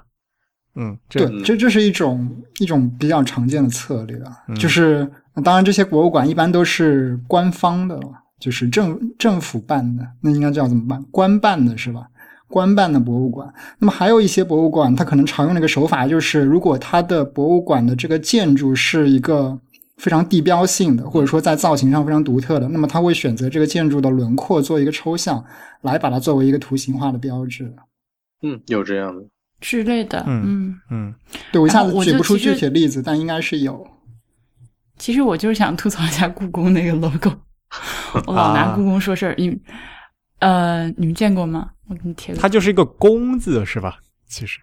[0.76, 4.38] 嗯，对，这这是一种一种比较常见的策略啊。
[4.60, 5.10] 就是
[5.44, 8.00] 当然，这些博物馆一般都是官方的，
[8.40, 11.04] 就是政政府办的，那应该叫怎么办？
[11.12, 12.06] 官办的是吧？
[12.52, 13.52] 官办的博物馆。
[13.80, 19.58] 那么还有一些博物馆，它可能常用的一个手法就是，如果它的博物馆的这个建筑是一个。
[19.98, 25.46] 非常地标性的，或者说在造型上非常独特的，那么它会选择这个建筑的轮廓做一个抽象，
[25.82, 27.72] 来把它作为一个图形化的标志。
[28.42, 29.24] 嗯，有这样的
[29.60, 30.24] 之类的。
[30.26, 31.14] 嗯嗯，
[31.52, 33.86] 对我一下子举不出具体的例子，但应该是有。
[34.98, 37.32] 其实我就是想吐槽一下故宫那个 logo，
[38.26, 39.36] 我老拿故宫说事儿。
[39.38, 39.56] 你
[40.42, 41.72] 呃，你们见过吗？
[41.88, 42.36] 我给你贴。
[42.36, 44.00] 它就是一个“宫”字，是吧？
[44.28, 44.60] 其实。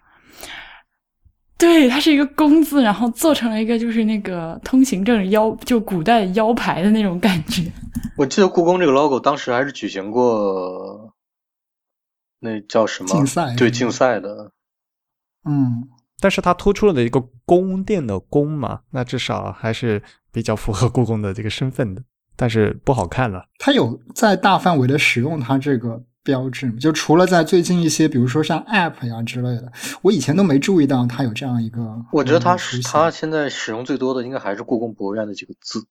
[1.57, 7.71] 对，它是一个“工”字，然后做成了一个就是那个通行证腰，就古代腰牌的那种感觉。
[8.17, 11.13] 我记得故宫这个 logo 当时还是举行过，
[12.39, 13.55] 那叫什么竞赛？
[13.55, 14.51] 对，竞赛的。
[15.45, 15.87] 嗯，
[16.19, 22.03] 但是它突出了的一个宫殿的“宫”嘛，那至少还是比较符合故宫的这个身份的。
[22.39, 23.45] 但是不好看了。
[23.59, 26.01] 它有在大范围的使用它这个。
[26.21, 29.71] 标志就除了在最近一些，比如说像 App 呀之类的，
[30.03, 32.05] 我以前都没注意到它有这样一个。
[32.11, 35.87] 我觉得它是它现在使用最多的，应该还是故宫博物院的几个字，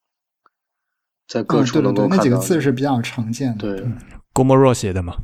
[1.26, 2.16] 在各处能够看到。
[2.16, 3.78] 那几个字是比较常见的。
[3.78, 3.86] 对，
[4.32, 5.16] 郭沫若写的嘛？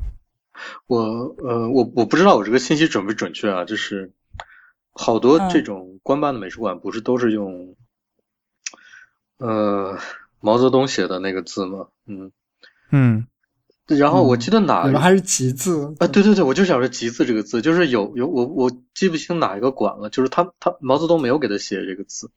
[0.86, 4.10] 我呃，我我不知道我这个信息准不准确啊，就是
[4.90, 7.76] 好多这种官办的美术馆不是都是用
[9.36, 9.96] 呃
[10.44, 11.86] 毛泽东写的那个字吗？
[12.06, 12.30] 嗯
[12.92, 13.26] 嗯。
[13.86, 16.06] 然后我记得哪个还是“集”字啊？
[16.06, 22.30] 对对对，我就想说“集”字这个字，就是有有我我记不清哪一个馆了，就是他他毛泽东没有给他写这个字，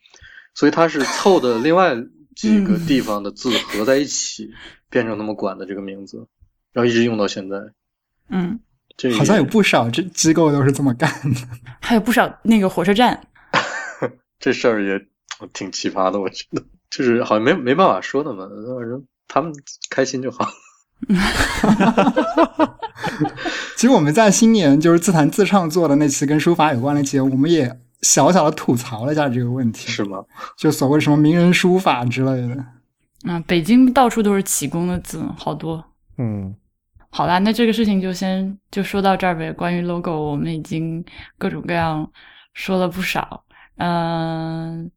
[0.53, 1.95] 所以他是凑的另外
[2.35, 4.51] 几个地方的字合在一起，
[4.89, 6.27] 变成他们馆的这个名字，
[6.73, 7.57] 然后一直用到现在。
[8.29, 8.59] 嗯，
[8.97, 11.39] 这好像有不少这机构都是这么干的，
[11.81, 13.25] 还有不少那个火车站，
[14.37, 15.07] 这事儿也
[15.53, 19.53] 挺奇葩的，我觉得就是好像没没办法说的嘛，反正他们
[19.89, 20.47] 开心就好。
[23.75, 30.23] 其实我们在新年就是自弹自唱做的那期跟书法有关的节目，我们也小小的吐槽了一下这个问题，是吗？
[30.57, 32.65] 就所谓什么名人书法之类的。
[33.31, 35.83] 啊，北京到处都是启功的字，好多。
[36.17, 36.55] 嗯，
[37.09, 39.51] 好啦，那这个事情就先就说到这儿呗。
[39.51, 41.03] 关于 logo，我们已经
[41.37, 42.09] 各种各样
[42.53, 43.43] 说了不少。
[43.77, 44.89] 嗯，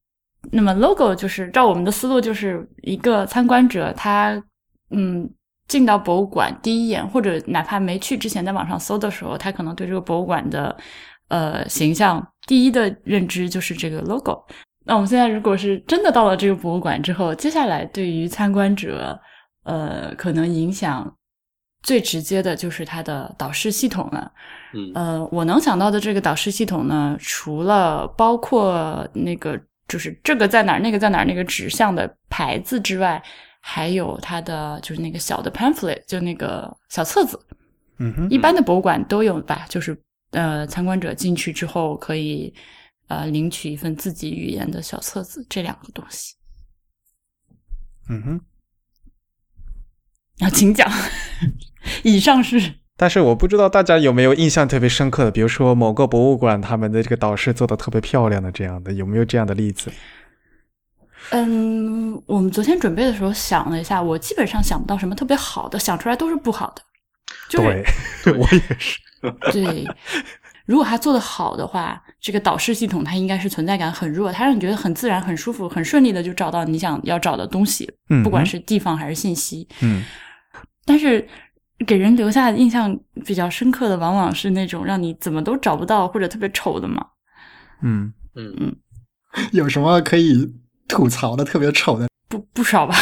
[0.50, 4.42] 那么 logo 就是照我们的思路，就是一个参观者他
[4.90, 5.28] 嗯
[5.68, 10.76] 进到博物馆第一眼，或者哪怕没去之前在网上搜的时候，他可能对这个博物馆的
[11.28, 14.42] 呃形象第一的认知就是这个 logo。
[14.84, 19.20] 那我们现在如果是真的到了这个博物馆之后，接下来对于参观者
[19.64, 21.14] 呃可能影响
[21.82, 24.32] 最直接的就是它的导视系统了。
[24.72, 33.20] 嗯呃，我能想到的这个导视系统呢，除了包括那个就是这个在哪儿，那个在哪儿那个指向的牌子之外，
[33.60, 37.36] 还有它的就是那个小的 pamphlet，就那个小册子。
[37.98, 40.00] 嗯哼，一般的博物馆都有吧，就是
[40.30, 42.54] 呃，参观者进去之后可以
[43.08, 46.36] 呃领取一份自己语言的小册子，这两个东西。
[48.08, 48.40] 嗯哼。
[50.38, 50.88] 啊请讲。
[52.04, 52.79] 以上是。
[53.00, 59.90] 但是我不知道大家有没有印象特别深刻的，比如说某个博物馆他们的这个导师做的特别漂亮的这样的，有没有这样的例子？
[61.30, 66.82] 嗯，我们昨天准备的时候想了一下，我基本上想不到什么特别好的，想出来都是不好的。
[67.50, 67.82] 对，
[68.34, 68.98] 我也是。
[69.50, 69.86] 对，
[70.66, 79.66] 如果他做的好的话，这个导视系统它应该是存在感很弱，它让你觉得很自然、很舒服、很顺利的就找到你想要找的东西，嗯，不管是地方还是信息。
[79.80, 80.04] 嗯，
[80.84, 81.26] 但是。
[81.86, 87.06] 给人留下印象比较深刻的，往往是那种让你怎么都找不到或者特别丑的嘛。
[87.82, 88.76] 嗯嗯嗯，
[89.52, 90.54] 有什么可以
[90.86, 92.08] 吐槽的特别丑的？
[92.28, 92.94] 不不少吧？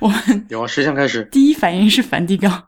[0.00, 1.24] 我们有谁先开始？
[1.30, 2.64] 第一反应是梵蒂冈。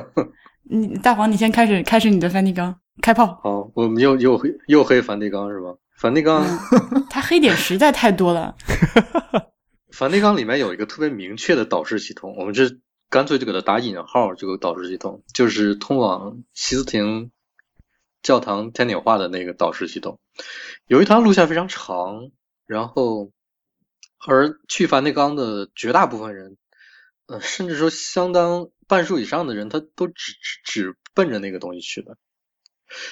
[0.68, 3.38] 你大黄，你先开始，开始你的梵蒂冈开炮。
[3.42, 5.68] 好，我们又又又黑梵蒂冈是吧？
[5.96, 6.44] 梵蒂冈，
[7.08, 8.54] 它黑点实在太多了。
[9.92, 12.64] 梵蒂冈里面有一个特别明确的导视系统，我们这。
[13.08, 17.30] 干脆就给它打引号，这个导视系统就是通往西斯廷
[18.20, 20.18] 教堂天顶画的那个导视系统。
[20.86, 22.32] 由于它路线非常长，
[22.66, 23.30] 然后
[24.26, 26.56] 而去梵蒂冈的绝大部分人，
[27.26, 32.18] 呃，甚至说相当半数以上的人，他都只只只奔着那个东西去的。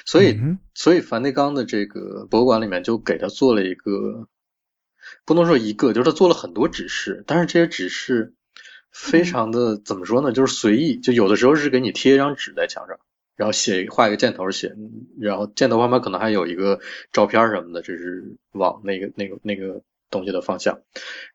[0.04, 0.36] 所以，
[0.74, 4.28] 所以梵蒂冈的这个博物馆里面就给他做了一个，
[5.24, 8.34] 不能说一个，就是他做了很多指示，但是这些指示。
[8.94, 10.30] 非常的怎么说呢？
[10.30, 12.96] 就是随意，就有的时候是给你贴一张纸在墙上，
[13.34, 14.76] 然后写画一个箭头写，
[15.18, 16.78] 然后箭头旁边可能还有一个
[17.12, 20.80] 照片什么的，这是往那个那个那个东西的方向。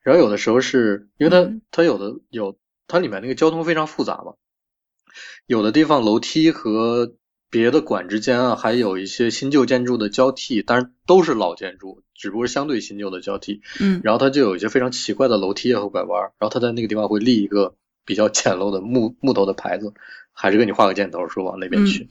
[0.01, 4.35] 然后有的时候是因为它它有的有它里面那个交通非常复杂嘛，
[5.45, 7.13] 有的地方楼梯和
[7.49, 12.03] 别的馆之间啊，还有一些新旧建筑的交替，但是都是老建筑。
[12.13, 19.93] 只不过是相对新旧的交替，嗯，然后它就有一些非常奇怪的楼梯和拐弯，然后它在那个地方会立一个比较简陋的木木头的牌子，
[20.33, 22.09] 还是给你画个箭头说往那边去，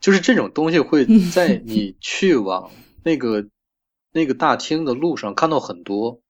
[0.00, 2.70] 就是这种东西会在你去往
[3.04, 3.46] 那个
[4.12, 6.22] 那个大厅的路上看到很多，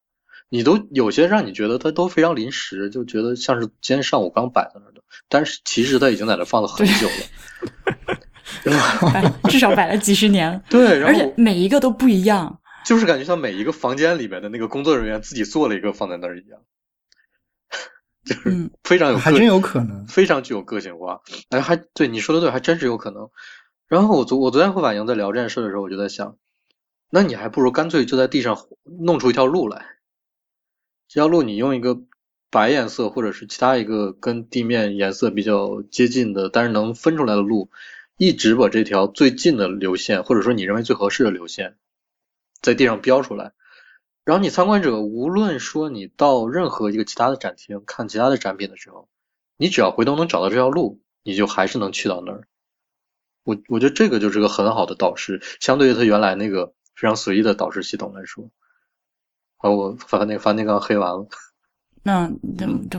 [0.49, 8.19] 你都有些让你觉得它都非常临时，就觉得像是今天上午刚摆在那的，但是其实它已经在那放了很久了，
[9.49, 12.61] 至少摆了几十年， 对，而且每一个都不一样。
[12.85, 16.61] 就是感觉像每一个房间里面的那个工作人员自己做了一个放在那儿一样，
[18.25, 21.21] 就是非常有还真有可能，非常具有个性化。
[21.51, 23.29] 哎，还对你说的对，还真是有可能。
[23.87, 26.37] 然后我昨我昨天和婉莹在聊这件事的时候，我就在想，
[27.11, 29.85] 那你还不如干脆就在地上弄出一条路来，
[31.09, 32.01] 这条路你用一个
[32.51, 37.71] 白颜色或者是其他一个跟地面颜色比较接近的，但是能分出来的路，
[38.21, 41.79] 一直把这条最近的流线，或者说你认为最合适的流线。
[42.61, 43.55] 在地上标出来，
[44.27, 49.09] 然后你参观者无论说你到任何一个其他的展厅看其他的展品的时候，
[49.57, 52.47] 你只要回头能找到这条路，你就还是能去到那儿。
[53.43, 58.51] 我我觉得这个就是个很好的导师，相对于他原来那个非常随意的导师系统来说。
[59.57, 61.27] 好，我把那个梵蒂冈黑完了。
[62.03, 62.31] 那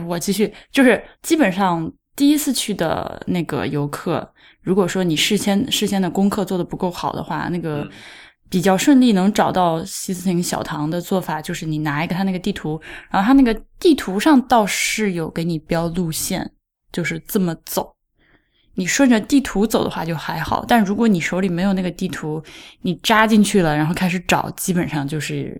[0.08, 7.88] 我继续，就是基本上第一次去的那个游客，如果说你事先事先的功课做的不够好的话，那个。
[8.52, 16.52] 比较顺利能找到西斯廷小堂的做法，就是你拿一个他那个地图，然后他那个地图上倒是有给你标路线，
[16.92, 17.96] 就是这么走。
[18.74, 22.44] 你顺着地图走的话就还好，但如果你手里没有那个地图，
[22.82, 25.58] 你扎进去了，然后开始找，基本上就是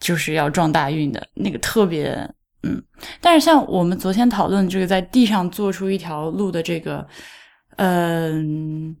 [0.00, 2.28] 就是要撞大运的那个特别
[2.62, 2.82] 嗯。
[3.20, 7.06] 但是像我们昨天讨论这个在地上做出一条路的这个，
[7.76, 8.96] 嗯。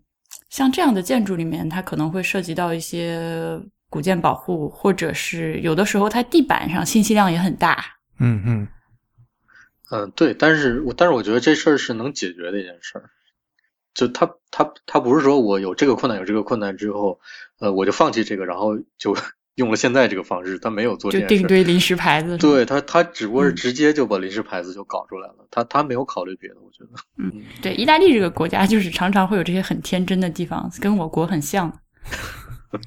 [0.48, 3.58] 像这样的建筑里面，它可能会涉及到一些
[3.88, 7.82] 古建保护，或者是有的时候它地板上信息量也很大。
[8.18, 8.68] 嗯嗯
[9.90, 13.08] 嗯，对，但是我但是我觉得这事儿是能解决的一件事儿，
[13.94, 17.18] 就他他他不是说我有这个困难有这个困难之后，
[17.58, 19.16] 呃，我就放弃这个，然后就
[19.56, 22.38] 用了现在这个方式，他没有做这就定堆临时牌子。
[22.38, 26.90] 对他，他只不过是直接就把临时牌子就搞出来了，他他没有考虑别的，我觉得。
[27.18, 31.72] 嗯，对，意大利这个国家就是常常会有这些很天真的地方，跟我国很像。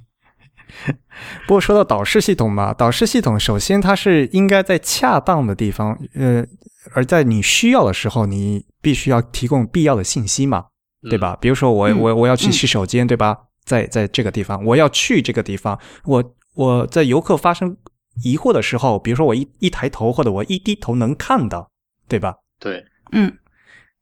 [1.47, 6.45] 不过说到导视系统嘛，导视系统首先它是应该在恰当的地方，呃，
[6.93, 10.65] 而在你需要的时候，你必须要提供必要的信息嘛，
[11.09, 11.37] 对吧？
[11.39, 13.37] 比如说我我我要去洗手间，对吧？
[13.63, 17.77] 在在这个地方，我要去这个地方，我我在游客发生
[18.23, 21.69] 疑惑的时候，比如说我一一抬头或者我一低头能看到，
[22.07, 22.35] 对吧？
[22.59, 23.31] 对，嗯。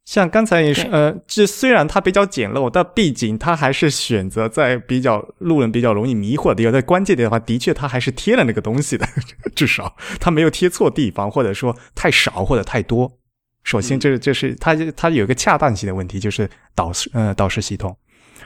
[0.04, 9.08] 像刚才也是，呃，这虽然它比较简陋，但毕竟它还是选择在比较路人比较容易迷惑的地方，在关键点的话，的确它还是贴了那个东西的，
[9.56, 13.10] 至少它没有贴错地方，或者说太少或者太多。
[13.62, 17.96] 首先，这这是它它有一个恰当性的问题，就是导视呃导视系统。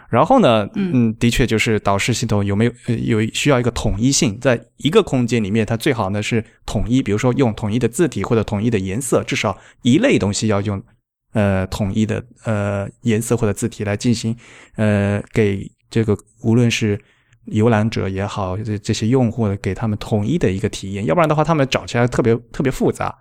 [0.09, 2.72] 然后呢，嗯，的确就是导师系统有没有
[3.04, 10.82] 有需要一个统一性，在一个空间里面，它最好呢是统一，比如说用统一的字体或者统一的颜色，至少一类东西要用。
[11.34, 14.34] 呃，统一的呃颜色或者字体来进行，
[14.76, 16.98] 呃，给这个无论是
[17.44, 21.04] 游览者也好，这这些用户给他们统一的一个体验。
[21.04, 23.14] 要不然的话，他们找起来特别特别复杂。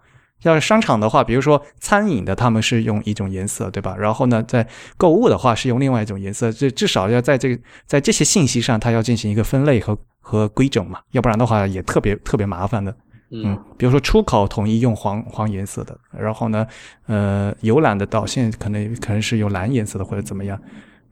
[0.44, 3.96] 要是商场的话，比如说餐饮的，他们是用一种颜色，对吧？
[3.98, 6.52] 然后呢，在购物的话是用另外一种颜色。
[6.52, 11.00] 这至少要在这个在这些信息上，它要进行一个分类和和规整嘛。
[11.12, 12.96] 要不然的话，也特别特别麻烦的。
[13.30, 16.66] 嗯，比如说出口统一用黄黄颜色的，然后呢，
[17.08, 20.58] 呃，游览的导线可能可能是用蓝颜色的或者怎么样，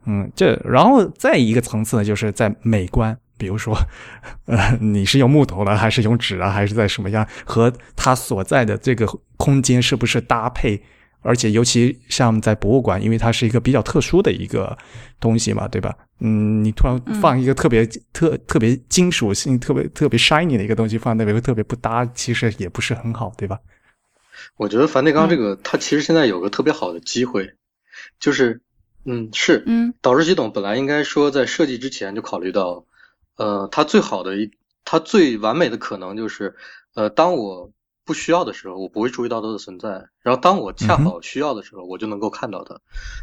[0.06, 3.76] 嗯，这然后再一个层次呢，就是在美观，比如说，
[4.46, 9.06] 呃，你是用木头的还是用纸啊，还是在什么样和它所在的这个
[9.36, 10.82] 空间是不是搭配？
[11.22, 14.78] 而且，尤其像在博物馆，因为它是一个比较特殊的一个
[15.18, 15.92] 东西嘛，对吧？
[16.20, 23.58] 嗯，你突然放一个特别特特别金属性、特别特别 shiny 的一个东西放那边，会特别不搭，其实也不是很好，对吧？
[24.56, 27.54] 我觉得梵蒂冈这个，它其实现在有个特别好的机会，
[28.20, 28.60] 就是，
[29.04, 32.84] 嗯，是，嗯，导视系统本来应该说在设计之前就考虑到，
[33.36, 34.50] 呃，它最好的一，
[34.84, 36.56] 它最完美的可能就是，
[36.94, 37.70] 呃，当我。
[38.06, 39.88] 不需要的时候，我不会注意到它的存在。
[40.20, 42.78] 然后，当我恰好需要的时候，我就能够看到它。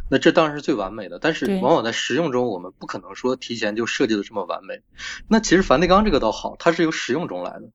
[0.09, 1.19] 那这当然是最完美的。
[1.19, 4.81] 但是，往往在实用中，我们不可能说提前就设计的这么完美。
[5.29, 7.69] 那其实梵蒂冈这个倒好，它是由实用中来的。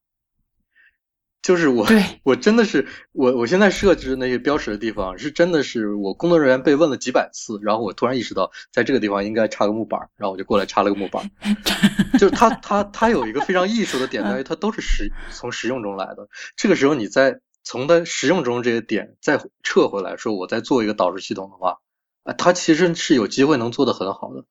[1.41, 1.87] 就是我，
[2.25, 11.31] 我真的是我，我现在设置那些标识的地方，是真的是我工作人员被问了几百次，然后我突然意识到，在这个地方应该插个木板，然后我就过来插了个木板。
[12.19, 16.29] 就是它，它，它有一个非常艺术的点在于，它都是实从实用中来的。
[16.57, 21.79] 这个时候，你再从它实用中这些点再撤回来说，我再做一个导致系统的话，
[22.25, 24.45] 啊，它其实是有机会能做得很好的，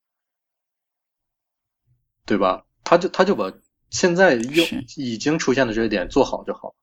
[2.25, 2.63] 对吧？
[2.83, 3.53] 他就他就把。
[3.89, 4.63] 现在又
[4.95, 6.75] 已经出现的这些点做好就好，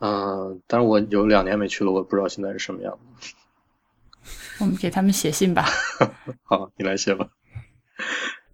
[0.00, 3.34] 嗯，但是我有两年没去了，我不知道现在是什么样子。
[4.58, 5.66] 我们给他们写信吧。
[6.44, 7.28] 好，你来写吧。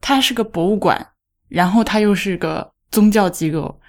[0.01, 1.12] 它是个博物馆，
[1.49, 3.81] 然后它又是个宗教机构，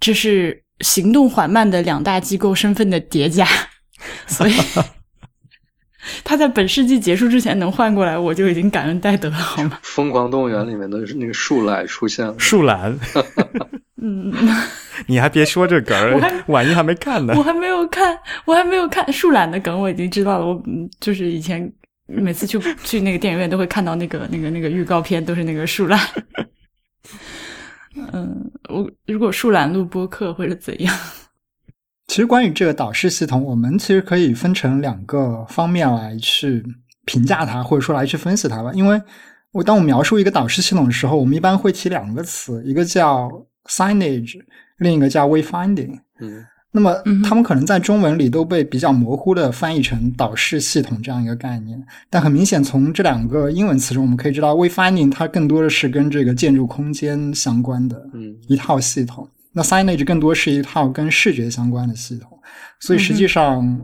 [0.00, 3.46] 这是行动缓慢的两大机构身份的叠加，
[4.26, 4.52] 所以。
[6.24, 9.78] 他在本世纪结束之前能换过来，我就已经感恩戴德了，好吗？
[9.82, 12.98] 疯狂动物园里面的那个树懒出现了，树懒。
[14.00, 14.32] 嗯，
[15.08, 17.34] 你还别说这梗儿，晚一还没看呢。
[17.36, 20.46] 我还没有看，我还没有看树懒的梗，我已经知道了。
[20.46, 20.62] 我
[21.00, 21.70] 就是以前
[22.06, 25.98] 每次去去那个电影院都会看到那个那个那个预告片，都是那个树懒。
[28.12, 30.94] 嗯，我如果树懒录播客或者怎样？
[32.08, 36.64] 其实关于这个导视系统，我们其实可以分成两个方面来去
[37.04, 38.72] 评价它，或者说来去分析它吧。
[38.72, 39.00] 因为
[39.52, 43.30] 我当我描述一个导视系统的时候，我们一般会提两个词，一个叫
[43.68, 44.38] signage，
[44.78, 45.98] 另一个叫 wayfinding。
[46.20, 51.78] 嗯，那么他们可能在中文里都被比较模糊的翻译成导视系统这样一个概念。
[52.08, 58.02] 但很明显，从这两个英文词中，我们可以知道 wayfinding 它更多的是跟这个建筑空间相关的
[58.48, 59.28] 一套系统。
[59.58, 62.40] 那 signage 更多是一套跟视觉相关的系统，
[62.78, 63.80] 所以实际上，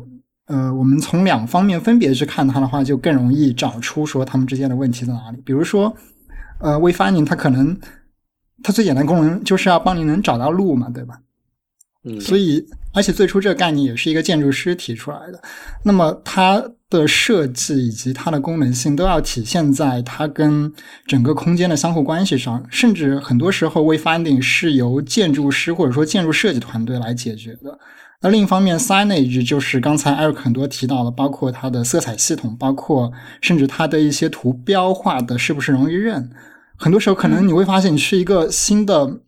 [0.47, 5.43] 呃，我们从两方面分别去看它的话，就更容易找出说它们之间的问题在哪里。
[5.45, 5.93] 比如说，
[6.61, 7.77] 呃，wayfinding 它可能
[8.63, 11.19] 它最简单功能就是要帮你能找到路嘛，对吧？
[12.21, 15.41] 所以而且最初这个概念也是一个建筑师提出来的，
[15.85, 16.65] 那么它。
[16.91, 20.73] 的设计以及它的功能性都要体现在它跟
[21.09, 27.77] 整个空间的相互关系上，甚至很多时候，wayfinding 是由建筑师或者说建筑设计团队来解决的。
[28.21, 36.31] 那另一方面，signage 就是刚才艾瑞克很多提到的，包括它的色彩系统，包括甚至它的一些图标画的是不是容易认。
[36.77, 39.19] 很多时候，可能你会发现，你是一个新的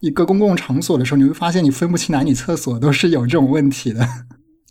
[0.00, 4.06] 一个公共场所的时候，你会发现你分不清男女厕所都是有这种问题的。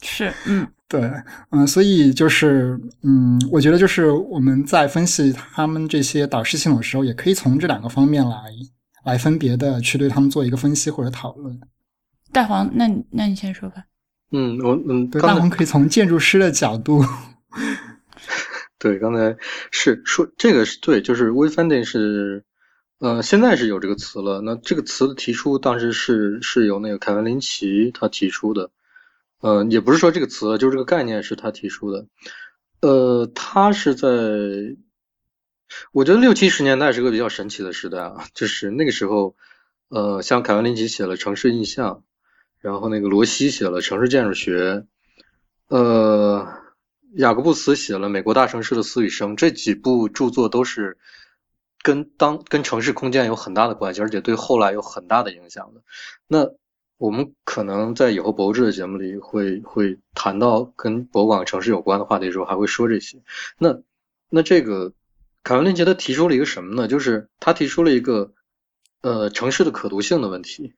[0.02, 1.12] 是，嗯， 对，
[1.50, 8.38] 嗯，所以就是，嗯，我觉得就是我们在分析他们这些导师系统的时候，也可以从这两个方面来
[9.04, 11.60] 来分别的去对他们做一个分析或者讨论。
[12.32, 13.84] 大黄，那那你先说吧。
[14.32, 17.04] 嗯，我嗯，对大黄可以从建筑师的角度。
[18.78, 19.36] 对，刚才
[19.72, 22.44] 是说这个是对，就是 wayfinding 是，
[23.00, 24.42] 呃，现在是有这个词了。
[24.42, 28.72] 那这个词的提出，当时是是由那个凯文林奇他提出的。
[29.42, 32.08] 呃，也不是说这个词，就是这个概念是他提出的。
[32.82, 34.08] 呃，他是在，
[35.92, 39.36] 我觉得六七十年代是个比较神奇的时代啊，就是那个时候，
[39.90, 42.04] 呃，像凯文林奇写了城市印象。
[42.62, 44.88] 然后那个罗西写了城市建筑学，
[45.68, 46.48] 呃，
[47.14, 50.98] 雅各布斯写了美国大城市的死与生，这几部著作都是
[51.86, 55.82] 跟当跟城市空间有很大的关系，而且对后来有很大的影响的。
[56.26, 56.50] 那
[56.98, 63.22] 我们可能在以后博物志的节目里会会谈到跟博物馆城市有关的话题的时候，还会说这些。
[63.60, 63.82] 那
[64.30, 64.94] 那这个
[65.44, 66.88] 凯文林杰他提出了一个什么呢？
[66.88, 68.34] 就是他提出了一个
[69.02, 70.74] 呃城市的可读性的问题。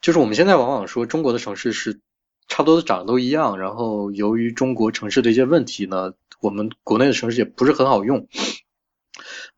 [0.00, 1.98] 就是我们现在往往说中国的城市是
[2.46, 8.28] 差不多长得都一样，然后由于中国城市的一些问题呢，我们国内的城市也不是很好用。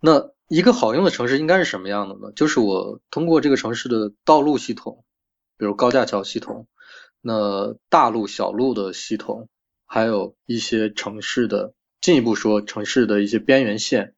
[0.06, 2.30] 那一个好用的城市应该是什么样的呢？
[2.36, 5.02] 就是我通过这个城市的道路系统，
[5.56, 6.68] 比如高架桥系统，
[7.22, 9.48] 那大路小路的系统，
[9.86, 14.14] 还有一些城市的进一步说城市的一些边缘线，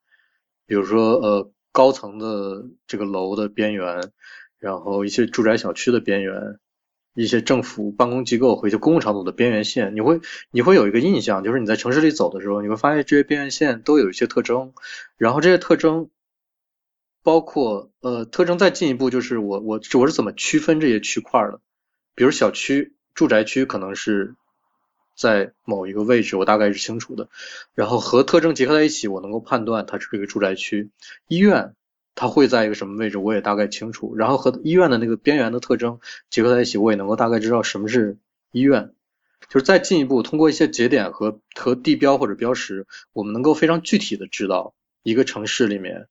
[0.67, 4.11] 比如说呃高层的这个楼的边缘。
[4.59, 6.59] 然后一些住宅小区的边缘，
[7.17, 14.75] 一些政府办公机构和一些公共场所的边缘线，你会你会有一个印象，就是你在城市里走的时候，你会发现这些边缘线都有一些特征。
[15.17, 16.11] 然后这些特征
[17.23, 21.61] 包括呃特征再进一步就是我我我是怎么区分这些区块的？
[22.15, 24.35] 比如小区住宅区可能是
[25.17, 27.31] 在某一个位置，我大概是清楚的。
[27.75, 30.91] 然后和特征结合在一起，我能够判断它是一个住宅区。
[31.29, 31.76] 医院。
[32.17, 34.17] 它会在一个什么位置，我也大概清楚。
[34.17, 36.01] 然后和医院的那个边缘的特征
[36.31, 38.17] 结合在一起，我也能够大概知道什么是
[38.51, 38.95] 医院。
[39.51, 46.09] 就是再进一步，通过一些节点和和地标或者标识，我们能够非常具体的知道一个城市里面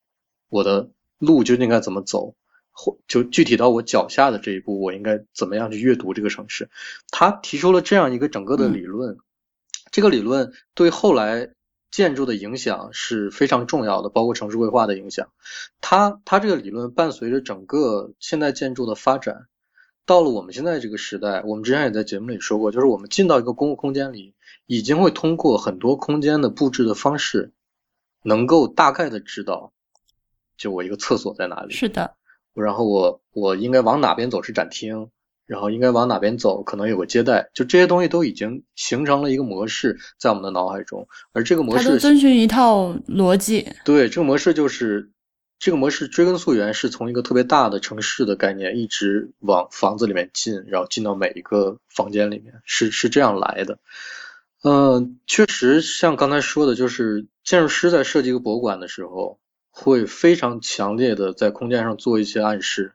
[0.48, 2.36] 我的路究竟该怎么走，
[2.70, 6.70] 或就具体到我脚下的这一步，我应该怎么样去阅读这个城市。
[7.10, 9.18] 他提出了这样一个整个的理论，
[9.90, 11.55] 这个理论对后来。
[11.96, 15.28] 建筑的影响是非常重要的，包括城市规划的影响。
[15.80, 19.46] 它它这个理论伴随着整个现代建筑的发展，
[20.04, 24.34] 到了我们现在这个时代，我们之前也在节目里说过，就是我们进到一个公共空间里，
[24.66, 27.54] 已经会通过很多空间的布置的方式，
[28.22, 29.72] 能够大概的知道，
[30.58, 31.72] 就我一个厕所在哪里。
[31.72, 32.14] 是的。
[32.52, 35.08] 然后我我应该往哪边走是展厅。
[35.46, 43.64] 然后应该往哪边走，可能有个接待，就这些东西都已经形成了一个模式在我们的脑海中，而这个模式遵循一套逻辑。
[43.84, 45.12] 对，这个模式就是
[45.60, 53.78] 这个模式追根溯源，是从一个特别大的城市的概念一直往房子里面进，然后进到每一个房间里面，是是这样来的。
[54.64, 59.38] 嗯，确实像刚才说的，就是建筑师在设计一个博物馆的时候，
[59.70, 62.94] 会非常强烈的在空间上做一些暗示，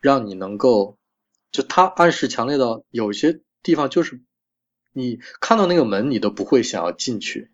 [0.00, 0.96] 让你能够。
[1.50, 4.20] 就它暗示强烈到有些地方就是
[4.92, 7.50] 你看到那个门你都不会想要进去，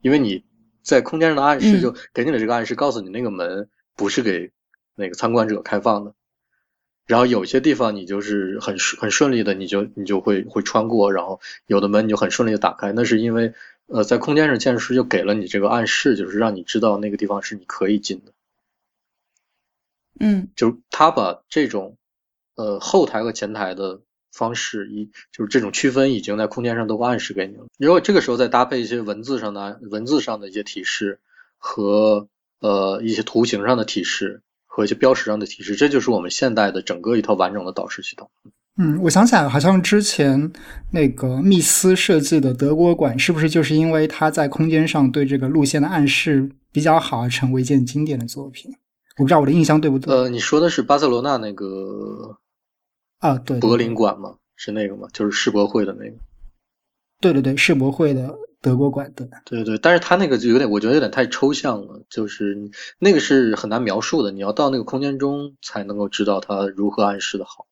[0.00, 0.44] 因为你
[0.82, 4.52] 在空间上的暗示就给你的这个暗示，告诉你那个门不是给
[4.94, 6.14] 那个参观者开放的。
[7.06, 13.52] 然后有些地方你就是很很顺利的，你就你就会会穿过，然后有的门你就很顺利的打开，那是因为
[13.86, 18.32] 呃在空间上建筑师就给了你这个暗示，就是让你知道那个地方是你可以进的。
[20.18, 21.96] 嗯，就是他把这种。
[22.56, 24.00] 呃，后台和前台的
[24.32, 27.66] 方式，一就是这种区分已经在空间上都暗示给你了。
[27.78, 31.20] 如果这个时候再搭配一些文字上的文字上的一些提示
[31.58, 32.28] 和
[32.60, 38.28] 呃一些图形上的提示和一些标识上的提示，这就是我们现代的整个一套完整的导视系统。
[38.78, 40.52] 嗯，我想起来，好像之前
[40.92, 48.70] 那个密斯设计的德国馆，是不是就是因为它在空间上对这个路线的暗示比较好，而成为一件经典的作品？
[49.16, 50.14] 我不知道我的印象对不对？
[50.14, 52.36] 呃，你说的是巴塞罗那那个？
[53.18, 54.36] 啊，对，柏林馆吗？
[54.56, 55.08] 是那个吗？
[55.12, 56.16] 就是世博会的那个。
[57.20, 59.28] 对对对，世博会的德国馆对。
[59.44, 67.66] 对对，但是他那个就有点，我觉得有点太抽象了，就是那个是很难描述的，你要到那个空间中才能够知道它如何暗示的好。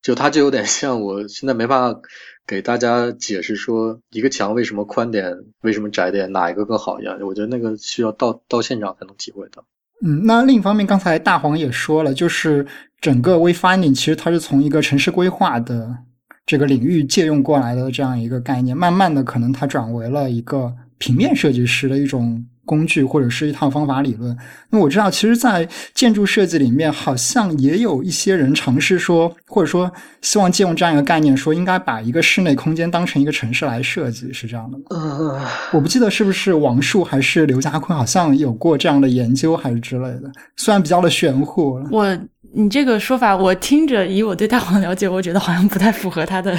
[0.00, 2.00] 就它就有点像，我现在没办法
[2.44, 7.20] 给大家解释说一个墙为什么宽点，为什么窄点，哪一个更好一样。
[7.22, 9.64] 我觉得那个需要到到现场才能体会到。
[10.04, 12.66] 嗯，那另一方面，刚才大黄也说了，就是
[13.00, 15.96] 整个 Wayfinding 其实它是从一个城市规划的
[16.44, 22.44] 这个领域借用过来的这样一个概念，慢慢的可能它转为了一个平面设计师的一种。
[22.64, 24.36] 工具或者是一套方法理论。
[24.70, 29.90] 那我知道，其实，在建筑设计里面，好像也有一些人尝试说，或者说
[30.20, 34.84] 希望借用这样一个概念，说应该把一个室内空间当成一个城市来设计，是这样的吗？
[34.90, 35.40] 呃，
[35.72, 40.30] 我不记得是不是王树还是刘家坤，好像有过这样的研究还是之类的。
[40.56, 41.82] 虽然比较的玄乎。
[41.90, 42.18] 我
[42.54, 46.56] 你这个说法，我听着，以我对大黄了解，我觉得好像不太符合他的，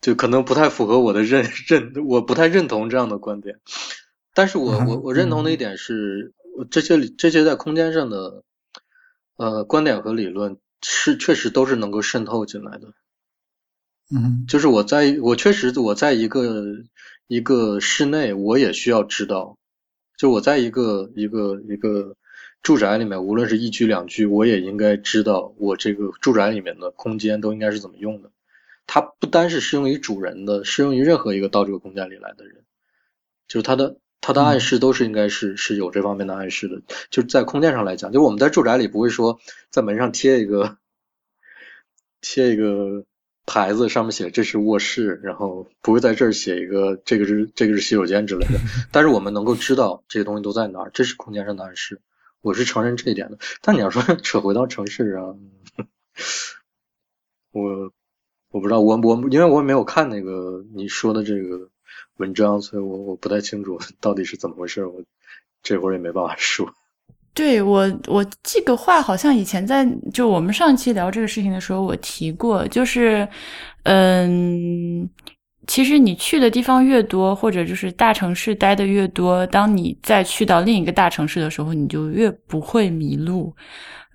[0.00, 3.54] 就可能不太符合我的认认，我不太认同这样的观点。
[4.34, 6.34] 但是我我我认同的一点是，
[6.68, 8.42] 这些这些在空间上的
[9.36, 12.92] 呃观点和理论是确实都是能够渗透进来的。
[14.12, 16.64] 嗯，就是我在我确实我在一个
[17.28, 19.56] 一个室内，我也需要知道，
[20.18, 22.16] 就我在一个一个一个
[22.60, 28.32] 住宅里面，无论是一居两居，我也应该知道我这个住宅里面的空间都应该是怎么用的。
[28.88, 32.64] 它不单是适用于主人的，适用于任何一个到这个空间里来的人，
[33.46, 33.96] 就是它的。
[34.26, 40.78] 它的暗示都是应该是是有这方面的暗示的，就是在空间上来讲，就我们在住宅里不会说在门上贴一个
[42.22, 43.04] 贴一个
[43.44, 48.58] 牌子，上面写这是卧室，然后不会在这儿写一个这个是这个是洗手间之类的。
[48.90, 52.00] 但是我们能够知道这些东西都在哪儿，这是空间上的暗示，
[52.40, 53.36] 我是承认这一点的。
[53.60, 55.36] 但你要说 扯回到城市啊，
[57.52, 57.92] 我
[58.48, 61.68] 我不知道，我我因为我也没有看那个你说的这个。
[62.18, 65.02] 文章，所以我我不太清楚 到底是怎么回事，我
[65.62, 66.72] 这会儿也没办法说。
[67.34, 73.26] 对我，我这个话好像以前在就我们上期聊这个事情的时候，我提过，就是
[73.82, 75.08] 嗯，
[75.66, 83.52] 其实你去的地方越多，或者就是大城市待的越多，当你再去到另一个大城市的时候，你就越不会迷路。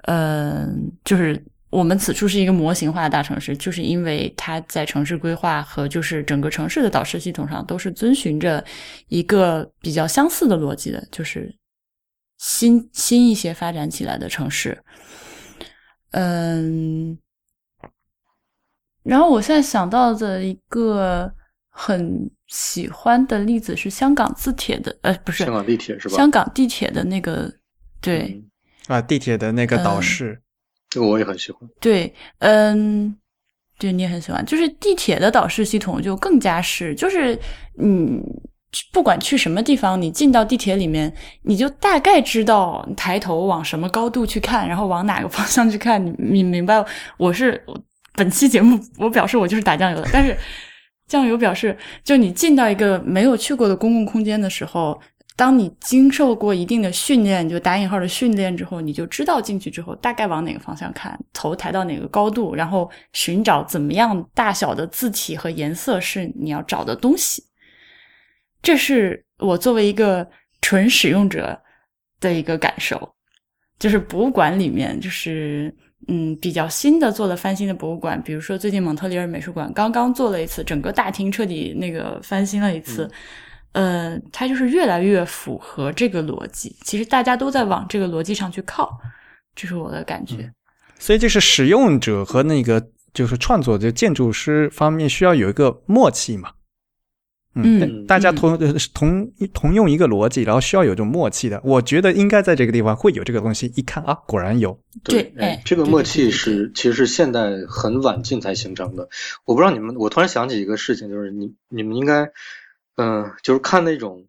[0.04, 1.44] 嗯，就是。
[1.70, 8.64] 我们此处是一个模型化的大城市，就是因为它在城市规划和就是整个城市的导视系统上都是遵循着
[9.08, 11.56] 一个比较相似的逻辑的，就是
[12.40, 14.84] 新新一些发展起来的城市。
[16.12, 17.16] 嗯，
[19.04, 21.32] 然后我现在想到的一个
[21.70, 26.16] 很喜欢的例子是香港字铁的，呃，不是香港地铁是吧？
[26.16, 27.54] 香港地铁的那个，
[28.02, 28.44] 对
[28.88, 30.42] 啊，地铁的那个导视。
[30.90, 31.70] 这个我也很喜欢。
[31.80, 33.16] 对，嗯，
[33.78, 34.44] 对，你也很喜欢。
[34.46, 37.38] 就是地铁的导视系统就更加是，就是
[37.76, 38.20] 你，
[38.92, 41.14] 不管去什么地方，你进到地铁里面，
[41.44, 46.04] 你就大概知道抬头往什么高度去看，然后往哪个方向去看。
[46.04, 46.84] 你你明白？
[47.18, 47.64] 我是
[48.14, 50.10] 本期节目，我表示我就是打酱油的。
[50.12, 50.36] 但是
[51.08, 55.00] 酱油表示，就你进到一个没有去过的公共空间的时候。
[55.40, 67.42] 当你经受过一定的训练，就打引号的训练之后，你就知道进去之后大概往哪个方向看，头抬到哪个高度，然后寻找怎么样大小的字体和颜色是你要找的东西。
[68.62, 70.30] 这是我作为一个
[70.60, 71.58] 纯使用者
[72.20, 73.16] 的一个感受。
[73.80, 75.74] 就是博物馆里面，就是
[76.10, 83.10] 嗯比较新的做了翻新的博物馆，比如说最近蒙特利尔美术馆刚刚做了一次，整个大厅彻底那个翻新了一次。
[83.74, 86.76] 呃，它就是越来越符合这个逻辑。
[86.82, 88.90] 其实大家都在往这个逻辑上去靠，
[89.56, 90.52] 这是我的感觉。
[90.98, 96.52] 所以，就是使用者和那个就是创作的建筑师方面需要有一个默契嘛。
[97.56, 98.58] 嗯，大家同
[98.94, 101.62] 同同用一个逻辑，然后需要有这种默契的。
[101.64, 103.72] 我觉得应该在这个地方会有这个东西。
[103.76, 104.80] 一看啊，果然有。
[105.04, 109.10] 对，哎，这个默契是其实是现代很晚近才形成的。
[109.46, 112.32] 我不知道你们，我突然想起一个事情，就是你你们应该。
[113.02, 114.28] 嗯，就是看那种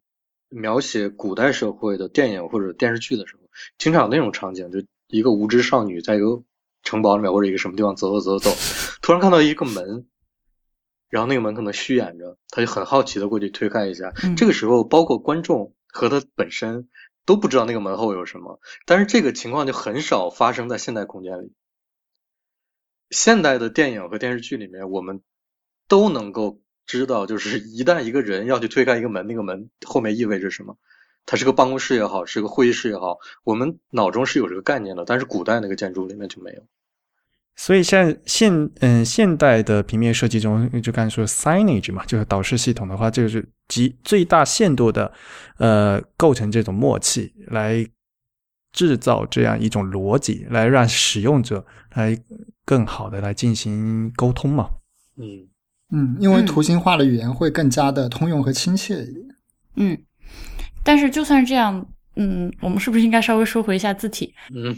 [0.48, 3.40] 描写古代社会的电影或者电视剧的时候，
[3.78, 6.40] 经常有那种场景，就一个无知少女在一个
[6.84, 8.56] 城堡里面或者一个什么地方走走走走，
[9.02, 10.06] 突然看到一个门，
[11.08, 14.12] 然后那个门可能虚掩着，她就很好奇的过去推开一下。
[14.36, 16.88] 这个时候，包括观众和她本身
[17.26, 21.52] 都不知道那个门后有什么，但是这个情况就很少发生在现代空间里。
[23.10, 25.22] 现代的电影和电视剧里面，我们
[25.88, 26.60] 都能够。
[26.90, 30.76] 知道，就是一旦一个人要去推开一个门，那个门后面意味着什么？
[31.24, 36.62] 它是个办公室也好，是个会议室也好，我们脑中是有这个概念的，但是古代那个建筑里面就没有。
[37.54, 45.12] 所以现现嗯现代的平面设计中，就刚才说 signage 嘛，就是导视系统的话，就是极最大限度的
[45.58, 47.86] 呃构成这种默契，来
[48.72, 51.64] 制造这样一种逻辑，来让使用者
[51.94, 52.20] 来。
[52.66, 54.70] 更好的来进行沟通嘛。
[55.16, 55.48] 嗯
[55.92, 59.26] 嗯，因为图形化的语言会更加的通用和亲切一点。
[59.76, 59.98] 嗯，
[60.82, 61.86] 但是就算是这样，
[62.16, 64.34] 嗯，我们是不是应该稍微收回一下字体？
[64.54, 64.76] 嗯，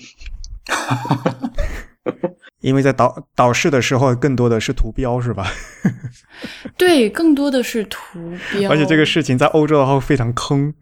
[2.60, 5.46] 因为在导导视的时候，更多的是图标，是吧？
[6.76, 8.70] 对，更多的是图标。
[8.70, 10.72] 而且这个事情在欧洲的话非常坑。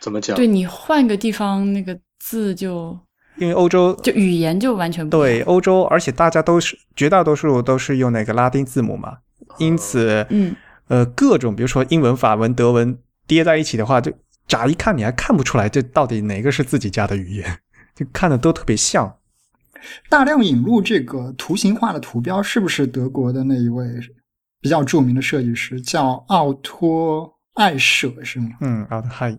[0.00, 0.34] 怎么讲？
[0.34, 2.98] 对你换个地方，那个字就
[3.40, 9.16] 因为欧洲就语言就完全不对欧洲，而且大家都是绝大多数都是用那个拉丁字母嘛，
[9.58, 10.54] 因此，嗯
[10.88, 14.12] 呃，各种比如说英文、法文、德文叠在一起的话，就
[14.46, 17.58] 乍一看你还看不出来这到底哪个是自己家的语言，
[17.96, 19.16] 就看的都特别像。
[20.10, 23.86] 大量引入这个图形化的图标，是不是德国的那一位
[24.60, 28.50] 比较著名的设计师叫奥托艾舍是吗？
[28.60, 29.38] 嗯，奥托艾，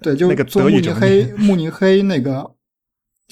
[0.00, 2.53] 对，就做慕尼黑慕尼黑那个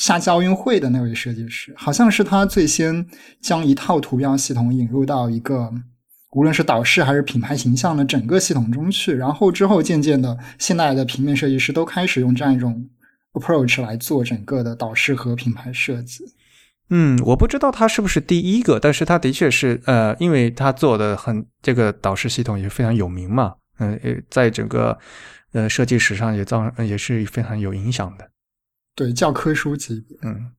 [0.03, 3.07] 夏季奥运会的那位设计师，好像是他最先
[3.41, 5.73] 将一套图标系统引入到一个
[6.33, 12.85] 无论是导视还是品牌形象的整个系统中去，然后之后渐渐的，现代的平面设计师都开始用这样一种。
[13.35, 16.23] approach 来做整个的导视和品牌设计。
[16.91, 23.99] 嗯，我不知道他是不是第一个，但是他的确是呃，因为他做的很这个导视系统也非常有名嘛，嗯，
[24.29, 24.99] 在整个
[25.53, 28.32] 呃设计史上也造也是非常有影响的。
[28.95, 30.19] 对，教科书级别。
[30.23, 30.53] 嗯，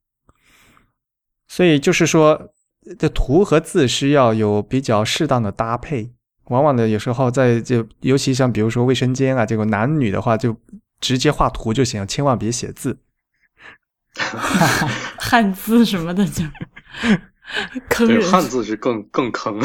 [1.47, 2.53] 所以就是说，
[2.97, 6.11] 这图和字是要有比较适当的搭配。
[6.45, 10.57] 往往的有时候在就尤其像比如说卫生间啊，这个男女的话就。
[11.01, 12.97] 直接画图就行，千万别写字，
[15.19, 16.45] 汉字什么的就
[17.91, 18.31] 坑人。
[18.31, 19.59] 汉字是更更坑。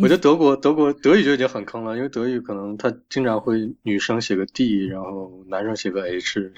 [0.00, 6.52] 我觉得德国德国德语就已经很坑了，因为德语可能他经常会女生写个 D，然后男生写个 H。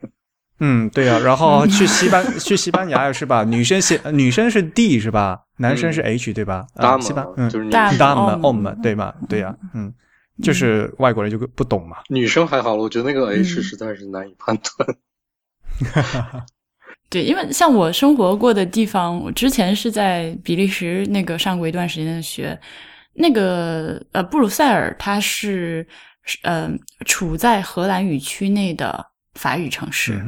[0.60, 3.44] 嗯，对啊，然后去西班 去西班牙是吧？
[3.44, 5.42] 女生写女生是 D 是吧？
[5.58, 6.66] 男生是 H 对吧？
[6.76, 9.14] 啊，西班嗯，就是 dame 对吧？
[9.28, 9.92] 对呀，嗯。
[10.42, 11.98] 就是外国人就不懂嘛。
[12.08, 14.96] 女生还好了，我觉得那个 H 实在是难以判断。
[17.08, 22.58] 对，因为像我生活过的地方，我之前是在比利时那个上过一段时间的学。
[23.16, 25.86] 那个呃，布鲁塞尔它是
[26.42, 26.68] 呃
[27.06, 30.20] 处在荷兰语区内的法语城市，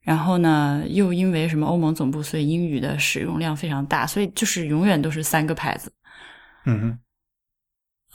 [0.00, 5.92] 然后呢，又因为什么欧盟总部，所以英语的使用量非常大，所以就是永远都是三个牌子。
[6.66, 6.98] 嗯哼。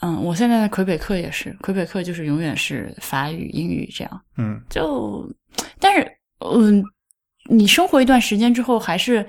[0.00, 4.22] 嗯，我现在的魁北克也是，魁北克就是永远是法语、英语这样。
[4.36, 5.26] 嗯，就，
[5.78, 6.06] 但是，
[6.40, 6.84] 嗯，
[7.50, 9.24] 你生活一段时间之后，还是，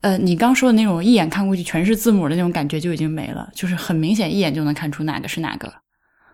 [0.00, 5.72] 呃，你刚说的那种一眼看过去全是字母的那种感觉就已经没了，就是很明显一眼就能看出哪个是哪个。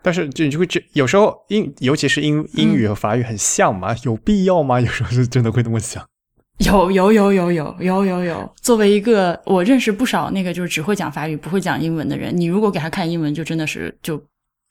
[0.03, 4.81] 但是，就你就会这有时候英，尤其是英英语和法语很像嘛，有必要吗？
[4.81, 6.03] 有时候是真的会那么想。
[6.65, 14.23] 有有有有有有有有，作为一个我认识不少那个就是只会讲法语不会讲英文的人，你如果给他看英文，就真的是就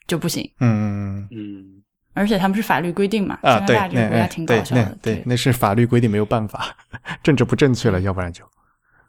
[0.08, 0.48] 就不行。
[0.60, 1.79] 嗯嗯，
[2.14, 4.98] 而且他们是法律规定嘛，加拿大这个国家挺搞笑的。
[5.02, 6.76] 对，那是法律规定，没有办法，
[7.24, 8.44] 政治不正确了，要不然就。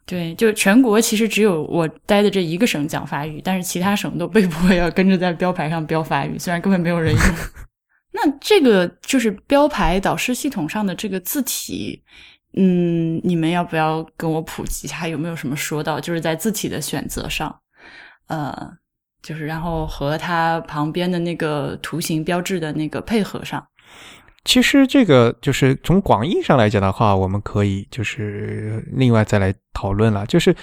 [0.05, 7.23] 对，就全国其实只有我待的这一个省讲法语，但是其他省都被迫要跟着在标牌上标法语，虽然根本没有人用。
[8.13, 12.03] 那这个就是标牌导师系统上的这个字体。
[12.57, 15.07] 嗯，你们要不要跟我普及一下？
[15.07, 15.97] 有没有什么说到？
[15.97, 17.55] 就是在字体的选择上，
[18.27, 18.53] 呃，
[19.21, 23.65] 就是然后和它旁边的那个图形标志的那个配合上。
[24.43, 30.25] 其实这个就是从广义上来讲的话，我们可以就是另外再来讨论了。
[30.25, 30.55] 就是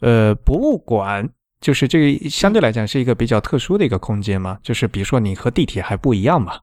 [0.00, 1.28] 呃，博物馆
[1.60, 4.58] 就是这个相对来讲是一个比较特殊的一个空间嘛。
[4.62, 6.58] 就是比如说你和地铁还不一样嘛，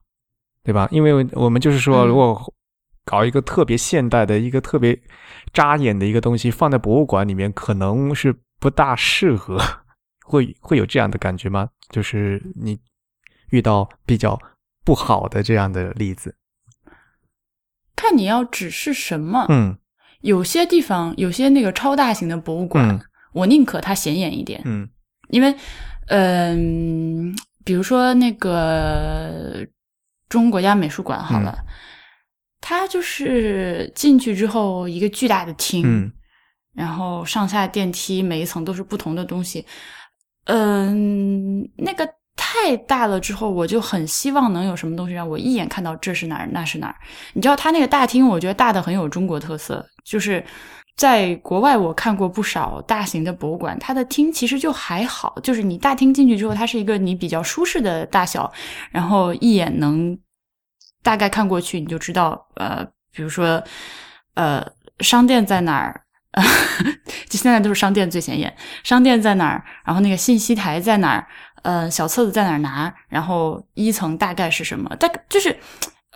[0.62, 0.88] 对吧？
[0.90, 2.52] 因为我们就是说如果。
[3.06, 4.98] 搞一个特别现代的一个特别
[5.52, 9.60] 扎眼的一个东西放在博物馆里面，可能是不大适合。
[10.24, 11.68] 会会有这样的感觉吗？
[11.90, 12.78] 就是你
[13.50, 14.40] 遇到比较
[14.84, 16.34] 不好的这样的例子，
[17.94, 19.46] 看你要指是什么。
[19.48, 19.78] 嗯，
[20.22, 23.00] 有些地方有些那个超大型的博物馆，
[23.32, 24.60] 我宁可它显眼一点。
[24.64, 24.88] 嗯，
[25.28, 25.54] 因为
[26.06, 29.66] 嗯，比如说那个
[30.28, 31.64] 中国家美术馆，好了。
[32.66, 36.10] 它就是进去之后一个巨大的厅，
[36.72, 39.66] 然后上下电梯，每一层都是不同的东西。
[40.44, 46.96] 嗯，那个太大了之后，我就很希望能有什么东西让我一眼看到这是哪儿，那是哪儿。
[47.32, 49.84] 你知道，它那个大厅，我觉得大的很有中国特色。
[50.04, 50.44] 就是
[50.96, 58.52] 在国外，我看过不少大型的博物馆，它的厅其实就还好，就是你大厅进去之后，它是一个你比较舒适的大小，
[58.90, 60.18] 然后一眼能。
[61.02, 62.82] 大概看过去，你就知道，呃，
[63.12, 63.62] 比如说，
[64.36, 64.66] 呃，
[65.00, 66.00] 商店在哪儿，
[67.28, 71.26] 就现在都是商店最显眼，商店在哪儿，然后那个信息台在哪儿，
[71.62, 74.94] 呃，小册子在哪儿拿，然后一层大概是什么？
[74.96, 75.56] 大概就是，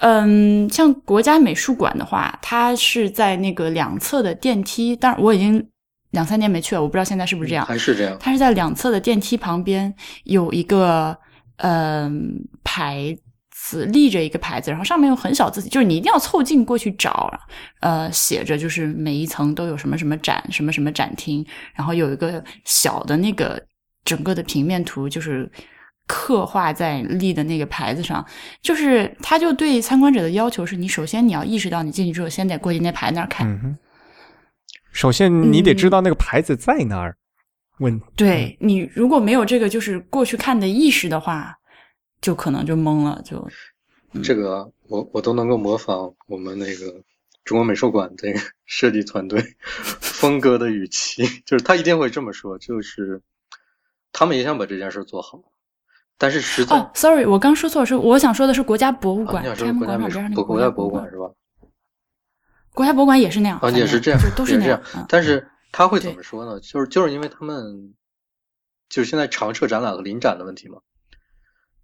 [0.01, 5.69] 嗯，像国家美术馆的话，它是在那个两侧的电梯，当然我已经
[6.11, 8.17] 两三年没去了，我不知道现在是不是这样，还是这样？
[8.21, 9.95] 它是在两侧的电梯旁边
[10.25, 11.17] 有一个
[11.57, 13.17] 嗯牌。
[13.87, 17.29] 立着一个牌子，然后上面用很小字体，就是你一定要凑近过去找，
[17.81, 21.45] 呃，写着就是每一层都有什么什么展，什么什么展厅，
[21.75, 23.61] 然后有一个小的那个
[24.05, 25.51] 整个的平面图，就是
[26.07, 28.25] 刻画在立的那个牌子上，
[28.63, 33.77] 就是他就对参观者的要求是你首先你要意识到你进去之后先得过去那牌那儿看，
[34.93, 37.17] 首先你得知道那个牌子在哪儿。
[37.81, 41.58] 问，对你如果没有这个就是过去看的意识的话。
[42.21, 43.49] 就可能就懵了，就
[44.23, 47.03] 这个我我都能够模仿我们那个
[47.45, 49.57] 中国美术馆这个 设计团队
[50.01, 53.23] 风格的语气，就是他一定会这么说，就是
[54.13, 55.41] 他们也想把这件事做好，
[56.17, 61.31] 但是实在哦，sorry，我刚说错，是我想说的是国家博物馆，天安门广场边上那个国家博物馆是吧？
[62.73, 66.59] 国家博物馆也是那样啊，也是这样，都是这样，但是他会怎么说呢？
[66.61, 67.95] 就是就是因为他们
[68.89, 70.79] 就是现在常设展览和临展的问题嘛。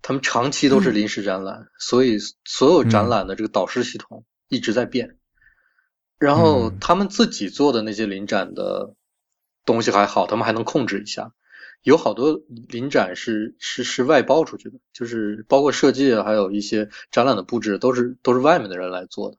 [0.07, 5.17] 他们长期都是临时展览，所以所有展览的这个导师系统一直在变。
[6.19, 8.95] 然后他们自己做的那些临展的
[9.65, 11.33] 东西还好，他们还能控制一下。
[11.83, 19.39] 有好多临展是是是外包出去的，就是包括设计还有一些展览的布置都是都是外面的人来做的。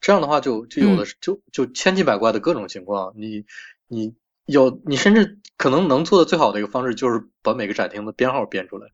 [0.00, 3.12] 这样的话就就有的就就千奇百怪的各种情况。
[3.16, 3.44] 你
[3.88, 4.14] 你
[4.46, 8.92] 有你甚至可能能做的最好的一个方式就是把每个展厅的编号编出来。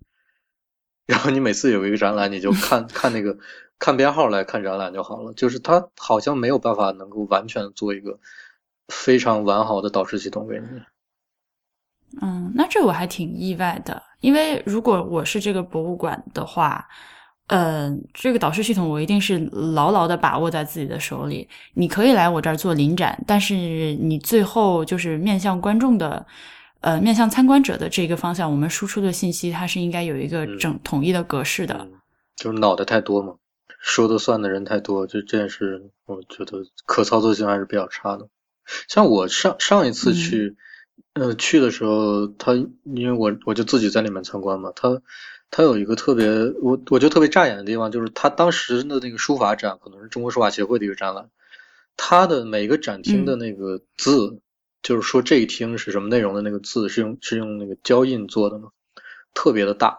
[1.11, 3.37] 然后你每次有一个展览，你就看看那个
[3.81, 5.33] 看编号来看展览就好了。
[5.33, 8.17] 就是它好像没有办法能够完全做一个
[8.87, 10.67] 非常完好的导师系统给你。
[12.23, 16.87] 嗯，那这我还挺意外的，因为如果我是这个博物馆的话，
[17.49, 19.37] 嗯，这个导师系统我一定是
[19.75, 21.49] 牢牢的把握在自己的手里。
[21.75, 26.25] 你可以来我这儿做临展，但是你最后就是面向观众的。
[26.81, 31.87] 呃，面向参观者的这个方向，我们输出的信息它是应该有一个整统一的格式的。
[32.37, 33.35] 就是脑袋太多嘛，
[33.79, 38.29] 说的算的人太多，就这件事，我觉得可操作性还是比较差的。
[38.89, 40.57] 像我上上一次去，
[41.13, 45.03] 呃，去的时候，他因为我我就自己在里面参观嘛，他
[45.51, 46.27] 他有一个特别
[46.63, 51.29] 我我觉得特别扎眼的地方，就是他当时的那个书法展，可能是中国书法协会的一个展览，
[51.99, 54.41] 他的每个展厅的那个字。
[54.83, 58.71] 就是说这一听是什么内容的那个字是用是用那个胶印做的吗？
[59.33, 59.97] 特别的大，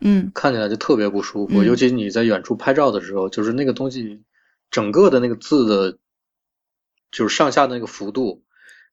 [0.00, 1.62] 嗯，看起来就特别不舒服。
[1.62, 4.22] 尤其你在远处拍照的时候，就是那个东西
[4.70, 5.98] 整个的那个字的，
[7.10, 8.44] 就是上下的那个幅度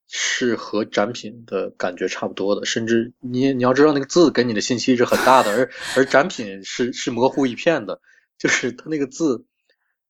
[0.07, 2.65] 是和展品的感觉差不多的。
[2.65, 8.01] 甚至你你要知道那个字给你的信息是很大的，而 而展品是是模糊一片的，
[8.37, 9.45] 就是它那个字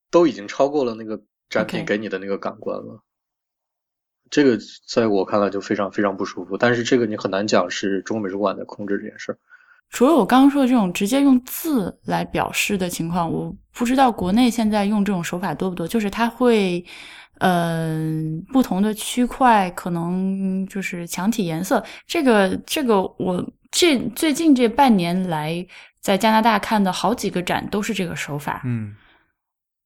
[0.09, 3.03] 都已经超过了那个展品给你的那个感官了。
[4.29, 4.57] 这个
[4.87, 9.37] 在我看来就非常非常不舒服，但是这个你很难讲是中国美术馆在控制这件事儿。
[9.91, 15.87] 除了我刚刚说的这种直接用字来表示的情况，我不知道国内现在用这种手法多不多。
[15.87, 16.83] 就是它会，
[17.37, 21.81] 嗯，不同的区块可能就是墙体颜色。
[22.07, 25.65] 这个这个我这最近这半年来
[26.01, 28.63] 在加拿大看的好几个展都是这个手法。
[28.65, 28.95] 嗯，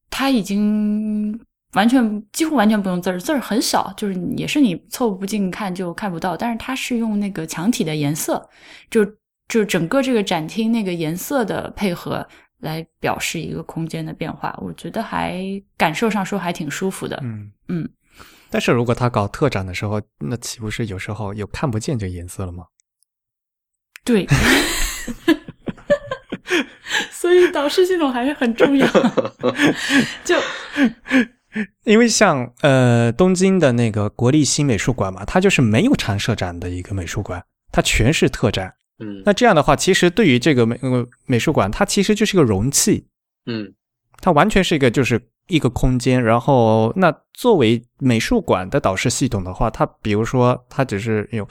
[0.09, 1.39] 它已经。
[1.73, 6.35] 完全几乎完全不用字儿，字儿很小，就是也是你凑不近看就看不到。
[6.35, 8.49] 但是它是用那个墙体的颜色，
[8.89, 9.05] 就
[9.47, 12.27] 就整个这个展厅那个颜色的配合
[12.59, 14.57] 来表示一个空间的变化。
[14.61, 15.41] 我觉得还
[15.77, 17.19] 感受上说还挺舒服的。
[17.23, 17.89] 嗯嗯。
[18.49, 22.65] 但是如果他搞特展的时候，那岂不是有时候又看不见这颜色了吗？
[24.03, 24.25] 对。
[27.11, 28.87] 所以导师系统还是很重要。
[30.25, 30.35] 就。
[31.83, 38.73] 因为像呃东京的那个国立新美术馆嘛，它就是没有常设展的一个美术馆，它全是特展。
[38.99, 40.79] 嗯，那这样的话，其实对于这个美
[41.25, 43.07] 美术馆，它其实就是一个容器。
[43.45, 43.73] 嗯，
[44.21, 46.21] 它完全是一个就是一个空间。
[46.21, 51.47] 然后，那作为美术馆的导师系统的话，它比如说它只是有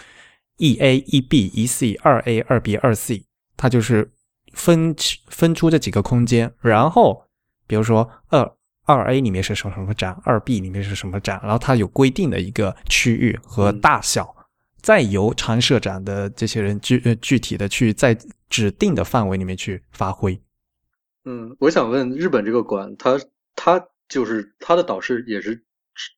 [0.58, 3.24] 一 A 一 B 一 C 二 A 二 B 二 C，
[3.56, 4.10] 它就是
[4.52, 4.94] 分
[5.28, 6.52] 分出这几个空间。
[6.60, 7.24] 然后，
[7.66, 8.52] 比如说二。
[8.88, 14.34] 二 A 里面是什么什么展，二 B 里面是什么展，然后它有规定的一个区域和大小，
[14.80, 18.16] 再由常设展的这些人具呃具体的去在
[18.48, 20.40] 指定的范围里面去发挥。
[21.26, 23.20] 嗯，我想问日本这个馆，它
[23.54, 25.62] 它就是它的导师也是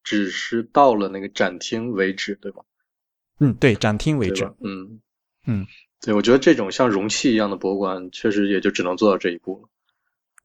[0.05, 2.63] 只是到了那个展厅为止，对吧？
[3.41, 4.45] 嗯，对，展厅为止。
[4.61, 5.01] 嗯
[5.47, 5.67] 嗯，
[6.03, 9.70] 对，我觉得这种像容器一样的博物馆，确实也就只能做到这一步了。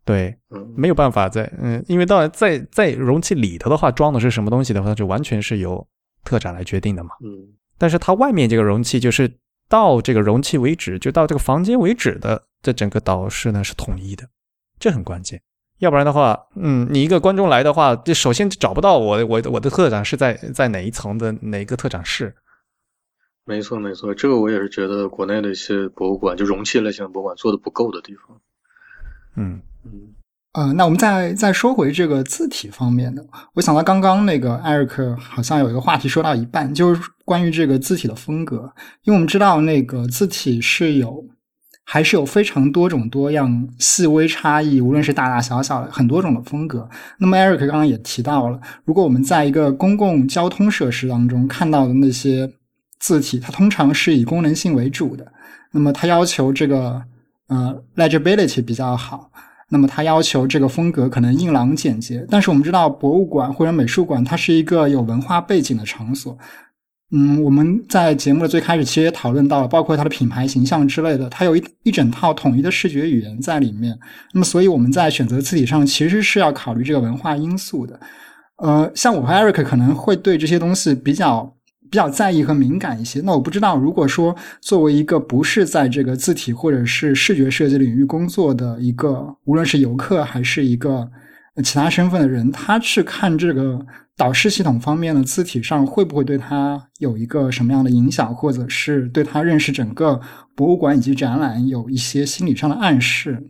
[0.05, 5.85] 对，嗯，没有办法在嗯，因为当然在在容器里头的话，装的是什么东西的话，就完全是由
[6.23, 7.09] 特展来决定的嘛。
[7.23, 14.29] 嗯，但是它外面这个容器就是到这个容器为止，就到这个房间为止的，这整个导视呢是统一的，
[14.77, 15.41] 这很关键。
[15.79, 22.33] 要不然的话，嗯，你一个观众来的话，就首先找不到我我我的特展是在在哪一层的哪个特展室。
[23.43, 28.39] 没错没错，这个我也是觉得国内的一些博物馆，就容器类型的博物馆做的不够的地方。
[29.35, 30.13] 嗯嗯。
[30.53, 33.21] 呃，那我们再再说回这个字体方面的，
[33.55, 38.73] 我想到刚刚那个艾瑞克好像有一个话题说到一半，就是关于这个字体的风格，
[39.03, 41.25] 因为我们知道那个字体是有
[41.83, 46.89] 还是有非常多种多样、细微差异，无论是大大小小的很多种的风格。
[47.17, 52.49] 那么艾瑞克刚刚也提到了，如果我们在一个公共交通设施当中看到的那些
[52.99, 55.29] 字体，它通常是以功能性为主的，
[55.73, 57.03] 那么它要求这个
[57.47, 59.29] 呃 legibility 比较好。
[59.69, 66.37] 那么，它要求这个风格可能硬朗简洁，但是我们知道，博物馆或者美术馆，它是一个有文化背景的场所。
[67.11, 73.97] 嗯，我们在节目的最开始其实也讨论到了，包括它的品牌形象之类的，它有一一整套统一的视觉语言在里面。
[74.33, 77.99] 那么，所以我们在选择字体上，其实是要考虑这个文化因素的。
[78.57, 81.55] 呃，像我和 Eric 可能会对这些东西比较。
[81.89, 83.21] 比较在意和敏感一些。
[83.21, 91.09] 那我不知道，如果说作为一个不是在这个字体或者是视觉设计领域工作的一个，无论是游客还是一个
[91.63, 93.85] 其他身份的人，他去看这个
[94.17, 100.19] 导视系统方面的字体上，会不会对他有一个什么样的影响，或者是对他认识整个
[100.55, 103.49] 博物馆以及展览有一些心理上的暗示？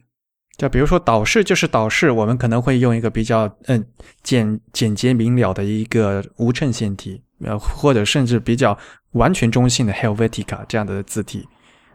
[0.57, 3.83] 就比如说导视就是导视，我们可能会用一个比较嗯
[4.23, 7.23] 简简洁明了的一个无衬线体。
[7.39, 8.77] 呃，或者甚至比较
[9.11, 11.47] 完全中性的 Helvetica 这样的字体，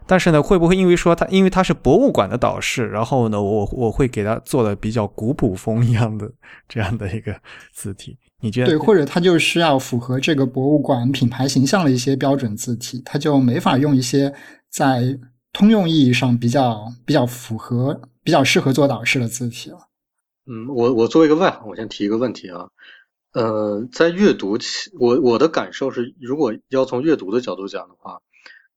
[0.05, 6.31] 但是呢，会不会因为说它，因为它是博物馆的导视，然后呢，我我会给它做的比较古朴风一样的
[6.67, 7.35] 这样的一个
[7.73, 8.17] 字体？
[8.41, 8.67] 你觉得？
[8.67, 14.33] 对，或者它就需要符合这个博物馆品牌形象的一些标准字体，它就没法用一些
[14.69, 15.17] 在
[15.53, 19.77] 通用意义上比较比较符合、比较适合做导视的字体了。
[20.47, 22.67] 嗯，我我作为一个外行，我先提一个问题啊。
[23.33, 28.21] 呃，在阅读起，我我的感受是，如果要从阅读的角度讲的话，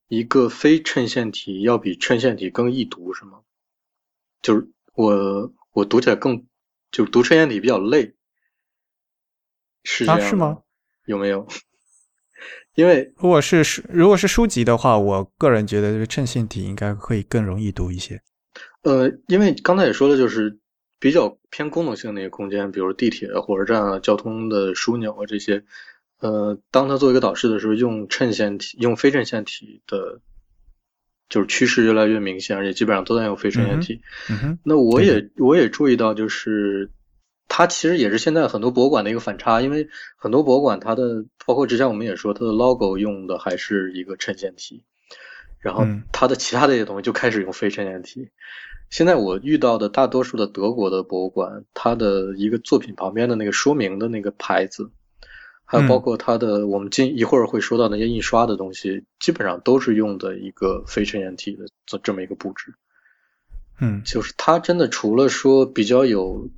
[0.07, 3.41] 一个非衬线体要比衬线体更易读，是吗？
[4.43, 6.47] 就是我我读起来更，
[6.93, 8.15] 就是读衬线体比较累，
[9.83, 10.63] 是这样是吗？
[11.07, 11.49] 有没有？
[12.77, 18.23] 因为如果是书如果是书籍的话，我个人觉得这个衬线体应该会更容易读一些。
[18.83, 20.61] 呃，因为刚才也说了，就是。
[21.05, 25.63] 比较偏功能性的一个空间，比如地铁、火车站啊、交通的枢纽啊这些，
[26.19, 30.23] 呃，当它做一个导视的时候，用衬线体、用非衬线体的，
[31.29, 34.01] 就是趋势越来越明显，而且基本上都在用非衬线体。
[34.65, 36.91] 那我也我也注意到，就是
[37.49, 39.87] 它其实也是现在很多博物馆的一个反差，因为
[40.17, 44.87] 很多博物馆它的，包括之前我们也说，它的 logo 用的还是一个衬线体，
[45.61, 48.31] 然后它的其他的一些东西就开始用非衬线体。
[48.91, 54.91] 现在我遇到的大多数的德国的博物馆，它的一个作品旁边的那个说明的那个牌子，
[55.65, 62.75] 还有包括它的我们今一会儿会说到那些印刷的东西，基本上都是用的一个非衬线体的这这么一个布置。
[63.81, 66.49] 嗯，就是它真的除了说比较有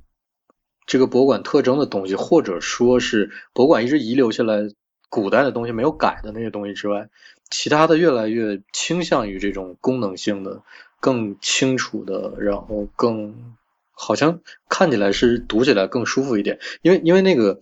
[0.85, 4.69] 这个博物馆特征的东西，或者说是博物馆一直遗留下来
[5.09, 7.09] 古代的东西没有改的那些东西之外，
[7.49, 10.61] 其他的越来越倾向于这种功能性的。
[10.99, 13.55] 更清楚的，然后更
[13.91, 17.61] 好像看起来是读起来更舒服一点，因为因为那个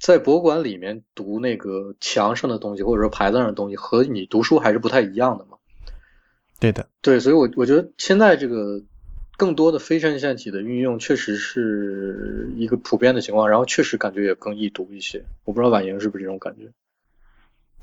[0.00, 5.58] 在博物馆里面读那个墙上的东西或者说牌子上的东西和你读书还是不太一样的嘛。
[6.58, 8.80] 对的，对，所以我我觉得现在这个
[9.36, 15.24] 更多的非衬线体的运用确实是一个普遍的情况，然后确实感觉也更易读一些。
[15.44, 16.72] 我不知道婉莹是不是这种感觉。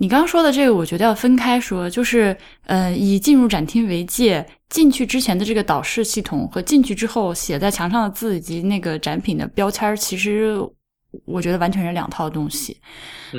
[0.04, 2.36] 你刚刚说的这个，我觉得要分开说，就是
[2.66, 10.58] 呃，以进入展厅为界，进去之前的这个导视系统和进去之后写在墙上的字以及那个展品的标签，其实
[11.24, 12.76] 我觉得完全是两套东西。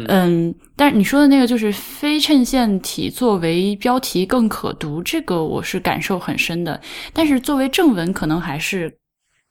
[0.09, 6.81] 嗯，但是你说的那个就是非衬线体作为标题更可读，这个我是感受很深的。
[7.13, 8.91] 但是作为正文，可能还是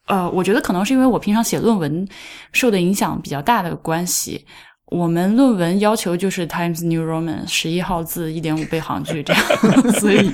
[0.08, 2.08] 呃，我觉得可能是因为我平常写论文
[2.54, 4.48] 受的影响比较大的关系。
[4.94, 9.44] 我们论文要求就是 Times New Roman 十一号字一点五倍行距这样，
[10.00, 10.32] 所以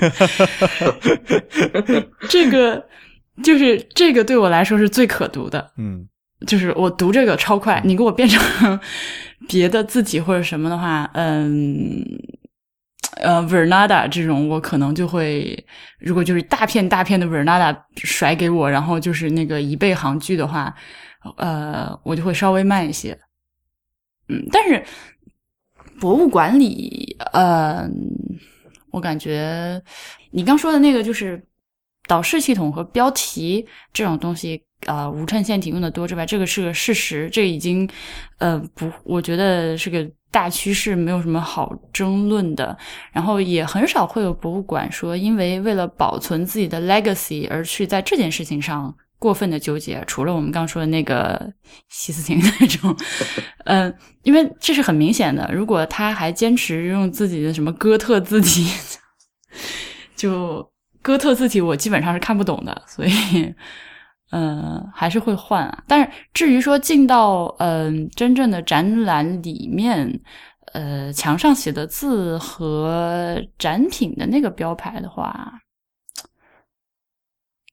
[2.28, 2.84] 这个
[3.42, 5.72] 就是这个对我来说是最可读的。
[5.78, 6.06] 嗯，
[6.46, 8.78] 就是我读这个超快，你给我变成
[9.48, 12.04] 别的字体或者什么的话，嗯，
[13.22, 15.64] 呃，Vernada 这种我可能就会，
[15.98, 20.74] 如果就是大片大片的 Vernada 甩给我，然后就是那个一倍行距的话，
[21.38, 23.18] 呃，我就会稍微慢一些。
[24.30, 24.82] 嗯，但是
[26.00, 27.86] 博物馆里，呃，
[28.90, 29.82] 我感觉
[30.30, 31.42] 你刚说的那个就是
[32.06, 34.64] 导视系统和标题这种东西。
[34.86, 37.86] 啊，无衬线体用的多之外，这个是个事实，这已经，
[38.38, 42.74] 呃，不，我觉得是个大趋势，没有什么好争论的。
[43.12, 50.02] 然后也很少会有博物馆说，因为为了保存自己的 legacy 而去在这件事情上过分的纠结。
[50.08, 51.52] 除了我们刚说的那个
[51.88, 52.96] 西斯廷那种，
[53.66, 53.94] 嗯，
[54.24, 55.48] 因为这是很明显的。
[55.54, 58.66] 如果他还坚持用自己的什么哥特字体，
[60.16, 60.68] 就
[61.00, 63.12] 哥特字体，我基本上是看不懂的，所以。
[64.32, 65.82] 嗯，还是会换啊。
[65.88, 70.08] 但是至于说进到嗯真正的展览里面，
[70.72, 75.52] 呃，墙上写的字和展品的那个标牌的话，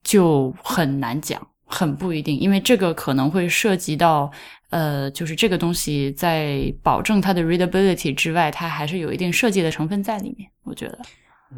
[0.08, 4.32] 就很难讲，很不一定，因为这个可能会涉及到
[4.70, 10.50] 呃，就是这个东西在保证它的 readability 之外，它还是有一定设计的成分在里面。
[10.64, 10.98] 我觉得。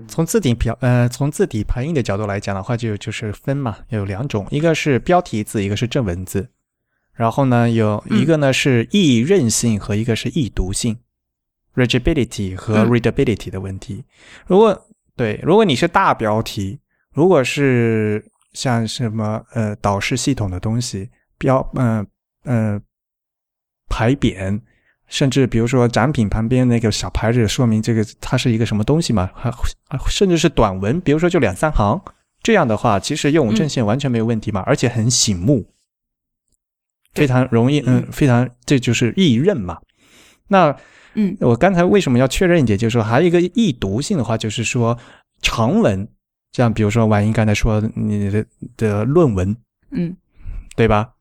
[0.07, 6.49] 从字体表呃，从字体排印的角度来讲的话，就就是分嘛，有两种，一个是标题字，一个是正文字。
[7.13, 10.97] 然后呢，有一个呢是易韧性和一个是易读性
[11.75, 14.05] ，readability 和 readability 的问题。
[14.47, 16.79] 如果对，如果你是大标题，
[17.11, 18.23] 如果是
[18.53, 22.05] 像什么呃导视系统的东西，标嗯
[22.45, 22.81] 嗯
[23.89, 24.61] 牌匾。
[25.11, 29.27] 甚至比如说展品旁边那个小牌子，说明这个它是一个什么东西嘛？
[29.33, 29.51] 还
[30.07, 31.99] 甚至是短文，比如说就两三行，
[32.43, 35.65] 这样的话，其实用无衬线完全没有问题嘛，而且很醒目，
[37.15, 39.79] 非常容易，嗯，非常这就是易认嘛。
[40.47, 40.77] 那
[41.15, 44.95] 嗯，我刚才为什么要确认一点，就是说还有一个易读性的话，就是说
[45.41, 46.07] 长文，
[46.51, 48.45] 像比如说婉莹刚才说你的
[48.77, 49.55] 的论文，
[49.91, 50.15] 嗯，
[50.75, 51.11] 对吧？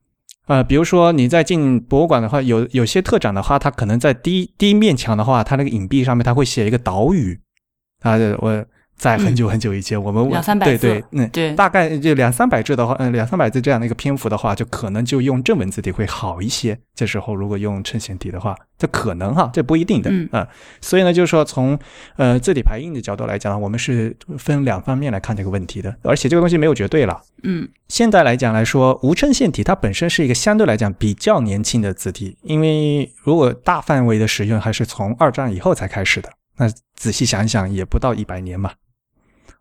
[0.46, 7.38] 呃，比如说你在进博物馆的话，有有些特展的话，它可能在第一第一面墙的话，它那个影壁上面，它会写一个岛屿，
[8.00, 8.66] 啊，我。
[8.98, 16.76] 在很久很久以前，我们两三百字，对对，嗯，对，大概就两三百字的话，嗯，两三百字这样的一个篇幅的话，就可能就用正文字体会好一些。
[16.96, 20.48] 这时候如果用衬线体的话，这可能哈，这不一定的，嗯啊。
[20.80, 21.78] 所以呢，就是说从
[22.16, 25.94] 呃字体排印的角度来讲，我们是分两方面来看这个问题的。
[26.02, 27.68] 而且这个东西没有绝对了，嗯。
[27.86, 38.72] 现在来讲来说，无衬线体它本身是一个相对来讲比较年轻的字体，因为如果大范围的使用还是从二战以后才开始的，那仔细想想也不到一百年嘛。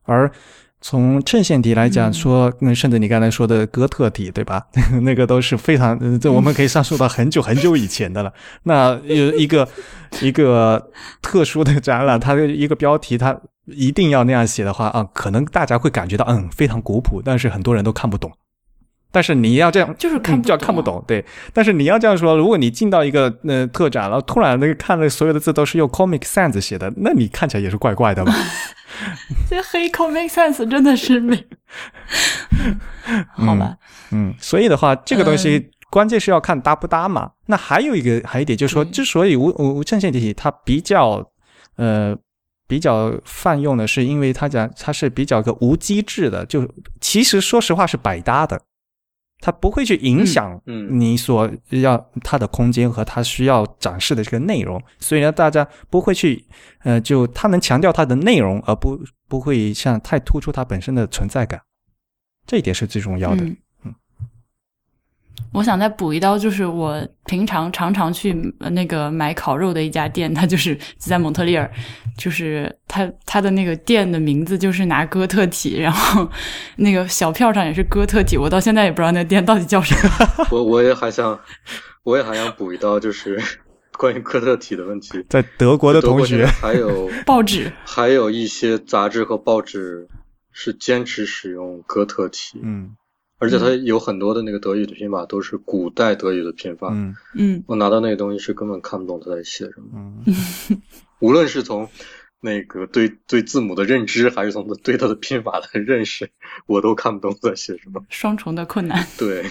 [0.07, 0.31] 而
[0.79, 4.63] 从衬线体来讲，说嗯甚至你刚才说的哥特体，对吧？
[5.01, 8.31] 那个都是非常，这我们可以上溯到很久很久以前的了。
[8.63, 9.67] 那有一个
[10.21, 10.91] 一个
[11.21, 18.31] 特殊的展览，它的一个标题，它一定要那样写的话啊，可能大家会感觉到嗯非常古朴，但是很多人都看不懂。
[19.11, 21.23] 但是你要这样，就是看就要看不懂，对。
[21.53, 28.33] 但是你要这样说，如果你进到一个呃特展，然后突然那个看的所有的字都是用 Comic Sans 写的，那你看起来也是怪怪的吧？
[29.49, 31.45] 这黑 Comic Sans 真的是美，
[33.35, 33.77] 好吧？
[34.11, 37.31] 嗯，所以的话，这个东西关键是要看搭不搭嘛。
[37.45, 41.25] 那还有一个还有一点就是说，之所以无无无衬线体它比较
[41.77, 42.15] 呃
[42.67, 46.67] 比较泛用的是，因为它讲它是比较个无机制的，就
[46.99, 48.59] 其实说实话是百搭的。
[49.39, 50.59] 它不会去影响
[50.89, 56.43] 你所要它的空间和它需要展示的这个内容，所以呢，大家不会去，
[56.84, 61.61] 呃，就它能强调它的内容，而不不会像太突出它本身的存在感，
[62.45, 63.45] 这一点是最重要的。
[65.53, 71.69] 我想再补一刀，就是我平常常常去那个买烤肉的一家店，它就是在蒙特利尔，
[72.18, 76.30] 就是它它的那个店的名字就是拿哥特体，然后
[76.77, 80.47] 那个小票上也是哥特体，我到现在也不知道那个店到底叫什么。
[80.51, 81.39] 我我也还想，
[82.03, 83.41] 我也还想补一刀，就是
[83.97, 85.26] 关于哥特体的问题。
[85.30, 90.07] 在德国的同学还有报纸，还有一些杂志和报纸
[90.51, 92.59] 是坚持使用哥特体。
[92.61, 92.95] 嗯。
[93.39, 97.15] 而且它有很多的那个德语的拼法都是古代德语的拼法，嗯。
[97.35, 100.23] 嗯，我拿到那个东西是根本看不懂他在写什么，
[101.19, 101.88] 无论是从
[102.39, 106.30] 那个对对字母的认知，还是从对它的拼法的认识，
[106.65, 109.05] 我都看不懂在写什么，双重的困难。
[109.18, 109.45] 对，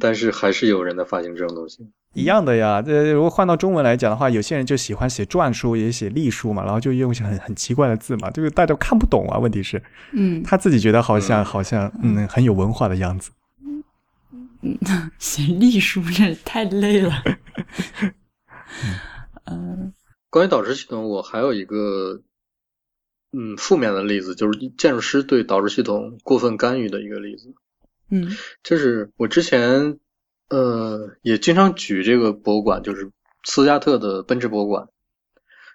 [0.00, 1.86] 但是还是有人在发行这种东西。
[2.14, 9.38] 一样的呀，这如果换到中文来讲的话，有些人就喜欢写篆书，也写隶书嘛，然后就用一些很很奇怪的字嘛，就是大家看不懂啊。
[9.38, 9.80] 问题是，
[10.12, 13.30] 嗯，他自己觉得好像好像嗯很有文化的样子。
[14.62, 14.76] 嗯，
[15.20, 17.22] 写隶书这太累了。
[19.44, 19.92] 嗯，
[20.30, 22.20] 关于导致系统，我还有一个
[23.32, 27.54] 嗯负面的例子，就是建筑师对导致系统过分干预的一个例子。
[28.10, 29.98] 嗯，就是我之前
[30.48, 33.10] 呃也经常举这个博物馆，就是
[33.44, 34.88] 斯嘉特的奔驰博物馆。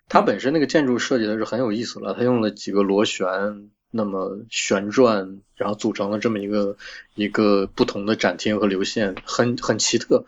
[0.10, 6.76] 它本身那个建筑设计的是很有意思了，它用了几个螺旋，那么旋转，然后组成了这么一个
[7.16, 10.26] 一个不同的展厅和流线，很很奇特。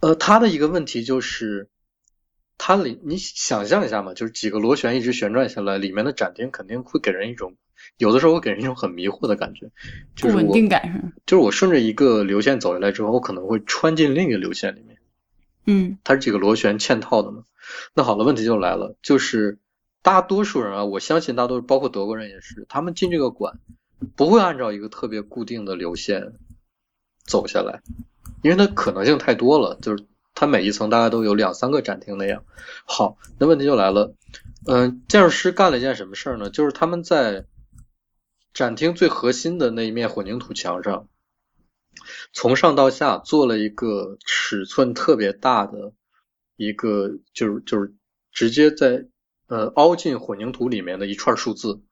[0.00, 1.68] 呃，它的一个问题就是，
[2.58, 7.56] 它里你想象一下嘛，就是几个螺旋一直旋转下来，里面的展厅肯定会给人一种，
[7.98, 9.70] 有的时候会给人一种很迷惑的感觉，
[10.20, 14.98] 不稳定感是就是我顺着一个流线走下来之后，我可能会穿进另一个流线里面。
[15.66, 17.42] 嗯，它是几个螺旋嵌套的嘛？
[17.94, 19.58] 那好了，问题就来了，就是
[20.02, 23.58] 大多数人啊，我相信大多数，包括德国人也是，他们进这个馆
[24.14, 26.34] 不会按照一个特别固定的流线
[27.24, 27.82] 走下来，
[28.42, 30.04] 因为它可能性太多了，就是
[30.34, 32.44] 它每一层大概都有两三个展厅那样。
[32.84, 34.14] 好，那问题就来了，
[34.66, 36.48] 嗯，建筑师干了一件什么事儿呢？
[36.50, 37.44] 就是他们在
[38.56, 41.10] 展厅最核心的那一面混凝土墙上。
[42.32, 45.92] 从上到下做了一个尺寸特别大的
[46.56, 47.92] 一个，就是就是
[48.32, 49.08] 直接在
[49.46, 51.82] 呃凹进混凝土里面的一串数字。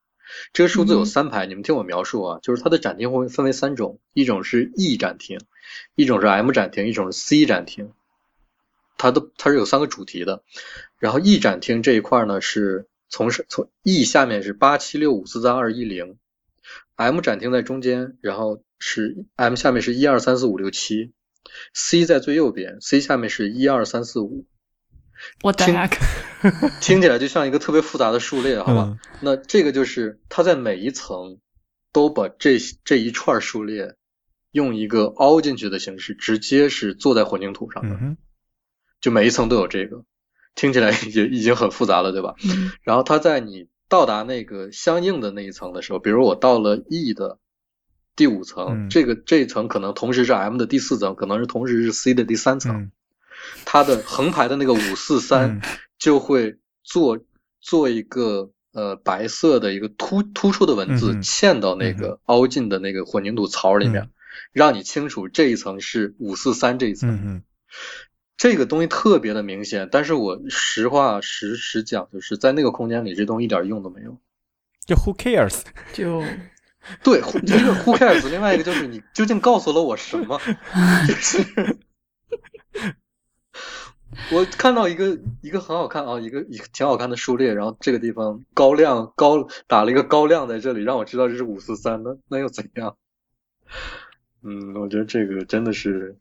[0.54, 5.40] 这个数字有三排，你们听我描述啊，就是它的展厅会分为三种，一种是 E 展厅，
[5.94, 7.92] 一种是 M 展厅，一种是 C 展厅。
[8.96, 10.42] 它的它是有三个主题的。
[10.98, 16.16] 然后 E 展厅这一块呢，是从上从 E 下面是八七六五四三二一零
[16.96, 18.62] ，M 展厅在中间，然后。
[18.86, 21.14] 是 M 下面是一二三四五六七
[21.72, 24.46] ，C 在最右边，C 下面是一二三四五。
[25.42, 25.74] 我的听
[26.82, 28.98] 听起来就像一个特别复杂的数列，好吧？
[29.22, 31.38] 那这个就是它在每一层
[31.92, 33.94] 都把这这一串数列
[34.50, 37.96] 用一个凹进去的形式，直接是坐在混凝土上的，
[39.00, 40.04] 就每一层都有这个，
[40.54, 42.34] 听起来也已经很复杂了，对吧？
[42.82, 47.38] 然后它在你到达那个相应的那一层的时候，比如我到了 E 的。
[48.16, 52.90] 第五层，这个这一层可能同时是 M 的第四层，可能是同时是 C 的第三层。
[53.64, 55.60] 它的横排的那个五四三
[55.96, 57.18] 就会做
[57.60, 64.10] 做一个呃白色的一个突突出的文字嵌到那个凹进的那个混凝土槽里面，
[64.52, 67.42] 让你清楚这一层是五四三这一层。
[68.36, 74.16] 这个东西特别的明显，但是我实话实实讲，就是在那个空间里，这东西一点用都没有。
[74.86, 75.62] 就 Who cares？
[75.92, 76.22] 就。
[77.02, 80.38] 对，一个 who cares，另外一个就是你究竟告诉了我什么？
[81.08, 81.42] 就是
[84.30, 92.98] 我看到一个一个很好看啊，一个一个挺好看的数列，然后这个地方高亮高打了一个高亮在这里，让我知道这是五四三，的那又怎样？
[94.42, 96.18] 嗯，我觉得这个真的是。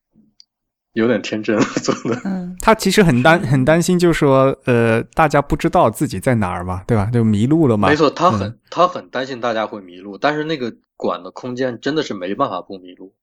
[0.94, 7.10] 有点天真了 做的，嗯，他其实很担很担心，就是说，呃，大家不知道自己在哪儿嘛，对吧？
[7.12, 7.90] 就迷路了嘛。
[7.90, 13.14] 没错，他很他很担心大家会迷路，但是那个馆的空间真的是没办法不迷路，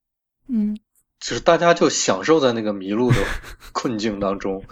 [0.49, 0.77] 嗯。
[1.21, 3.19] 就是大家就享受在那个迷路的
[3.73, 4.65] 困境当中，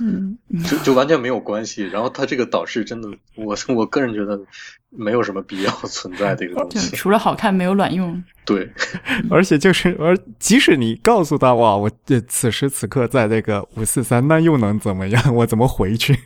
[0.66, 1.82] 就就完全没有关系。
[1.82, 4.40] 然后他这个导师真的，我我个人觉得
[4.88, 6.96] 没有什么必要 存在的一个东西。
[6.96, 8.24] 除了好看，没有卵用。
[8.46, 8.72] 对，
[9.30, 15.34] 而且就是而即使你告诉他哇，我这此时此刻在那个五四三，那又能怎么样？
[15.36, 16.18] 我怎么回去？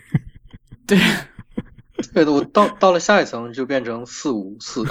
[0.86, 0.97] 对，
[2.15, 4.85] 对的，我到到了下一层就变成四五四。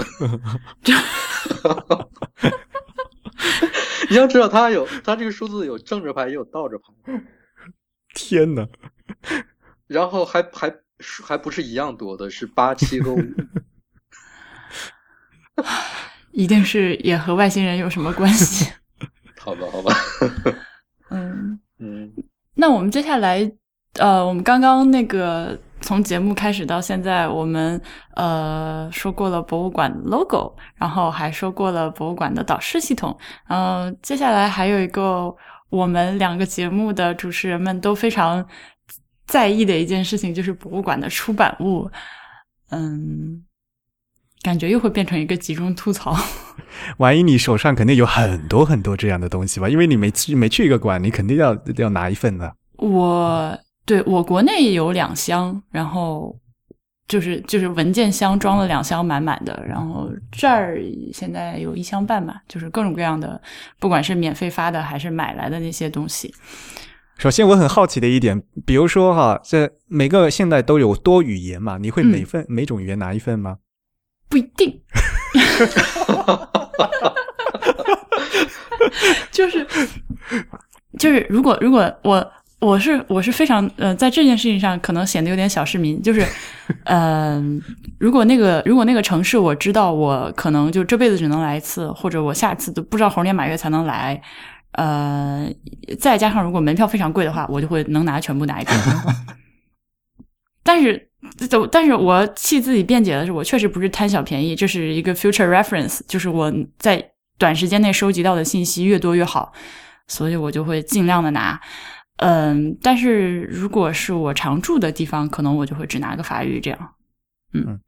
[4.10, 6.84] 你要知道，它有它这个数字有正着排也有倒着排。
[8.14, 8.68] 天哪！
[9.86, 10.74] 然后还还
[11.24, 13.20] 还不是一样多的，是八七和五。
[16.32, 18.72] 一定是也和外星人有什么关系？
[19.38, 19.94] 好吧，好吧。
[21.10, 22.12] 嗯 嗯。
[22.54, 23.52] 那我们接下来，
[23.94, 25.58] 呃，我们刚刚那个。
[25.82, 27.78] 从节目开始到现在，我们
[28.14, 33.16] 呃说过了博物馆 logo，然后还说过了博物馆的导视系统。
[33.48, 35.34] 嗯，接下来还有一个
[35.68, 38.46] 我们两个节目的主持人们都非常
[39.26, 41.90] 在意的一件事情，就是博物馆的出版物。
[42.70, 43.42] 嗯，
[44.42, 46.16] 感觉又会变成一个集中吐槽。
[46.98, 49.68] 万一你手上肯定有很多很多这样的东西吧？
[49.68, 52.54] 因为你每次每去一个馆，你肯定要要拿一份的。
[52.78, 53.58] 我。
[53.84, 56.34] 对我国内有两箱，然后
[57.08, 60.78] 就是就是文件箱装了两箱满满的，然后这儿
[61.12, 63.40] 现在有一箱半吧，就是各种各样的，
[63.78, 66.32] 不管是免费发的还是买来的那些东西。
[67.18, 73.58] 首先我很好奇的一点，比如说哈，这每个现在都有多语言嘛，你会每份每种语言拿一份吗？
[74.28, 74.80] 不一定
[79.30, 79.66] 就是
[80.98, 82.32] 就是如果如果我
[82.62, 86.24] 我是我是非常呃，在这件事情上可能显得有点小市民，就是
[86.86, 87.60] 嗯，
[87.98, 94.22] 如果那个如果那个城市我知道我可能就这辈子只能来一次，或者我下次都不知道猴年马月才能来，
[94.72, 95.50] 呃，
[95.98, 98.78] 再加上如果门票非常贵的话，我就会能拿全部拿一遍。
[100.62, 101.08] 但是，
[101.72, 107.04] 但是我替自己辩解的是，我确实不是贪小便宜，这是一个 future reference，就是我在
[107.36, 109.52] 短时间内收集到的信息越多越好，
[110.06, 111.60] 所以我就会尽量的拿。
[112.18, 116.78] 嗯，但是如果是我常住的地方，可能我就会只拿个法语这样。
[117.52, 117.80] 嗯，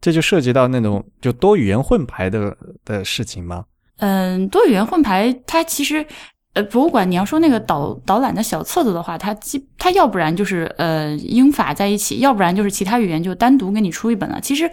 [0.00, 3.64] 这就涉及到那种就多语言混排的的事情吗？
[3.98, 6.06] 嗯，多语言混排，它其实。
[6.54, 14.38] 呃，博物馆，你要说那个导导览的小册子的话，它基它要不然就是呃英法在一起，要不然就是其他语言就单独给你出一本了。
[14.38, 14.70] 其实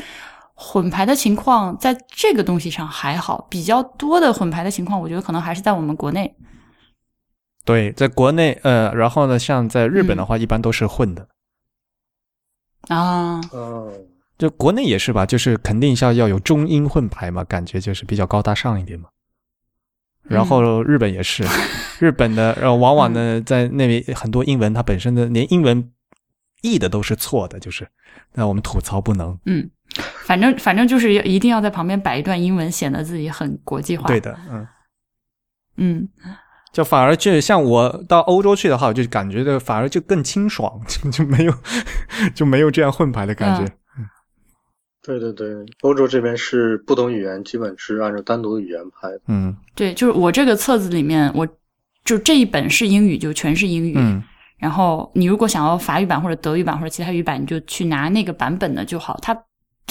[0.53, 6.35] 混排的情况在这个东西上还好，比较多的混排的情况，我觉得可能还是在我们国内。
[7.69, 11.27] 对，在国内，呃，然后呢，像在日本的话，一般都是混的。
[12.87, 13.93] 啊，哦，
[14.39, 19.09] 就国内也是吧，就是肯定要要有中英混排嘛，感觉就是比较高大上一点嘛。
[20.23, 21.43] 然后日本也是，
[22.01, 25.91] 日本的，然后往往呢，在那边很多英文，它本身的连英文
[26.63, 27.87] 译的都是错的，就是
[28.33, 29.37] 那我们吐槽不能。
[29.45, 29.69] 嗯，
[30.25, 34.07] 反正反正就是一定要在旁边摆一段英文，显得自己很国际化。
[34.07, 34.67] 对的，嗯
[35.77, 36.09] 嗯，
[36.71, 40.79] 就反而就像我到欧洲去的话，我就感觉的反而就更清爽，
[41.11, 41.53] 就没有
[42.35, 43.71] 就没有这样混排的感觉。
[45.01, 45.47] 对对对，
[45.81, 49.21] 欧洲这边是不同语言基本是按照单独的语言排的。
[49.27, 51.47] 嗯，对，就是我这个册子里面，我
[52.05, 53.95] 就这一本是英语，就全是英语。
[53.97, 54.21] 嗯，
[54.57, 59.17] 然后你如果想要法语版或者德语版或者其他语版，你就去拿那个版本的就好。
[59.21, 59.33] 它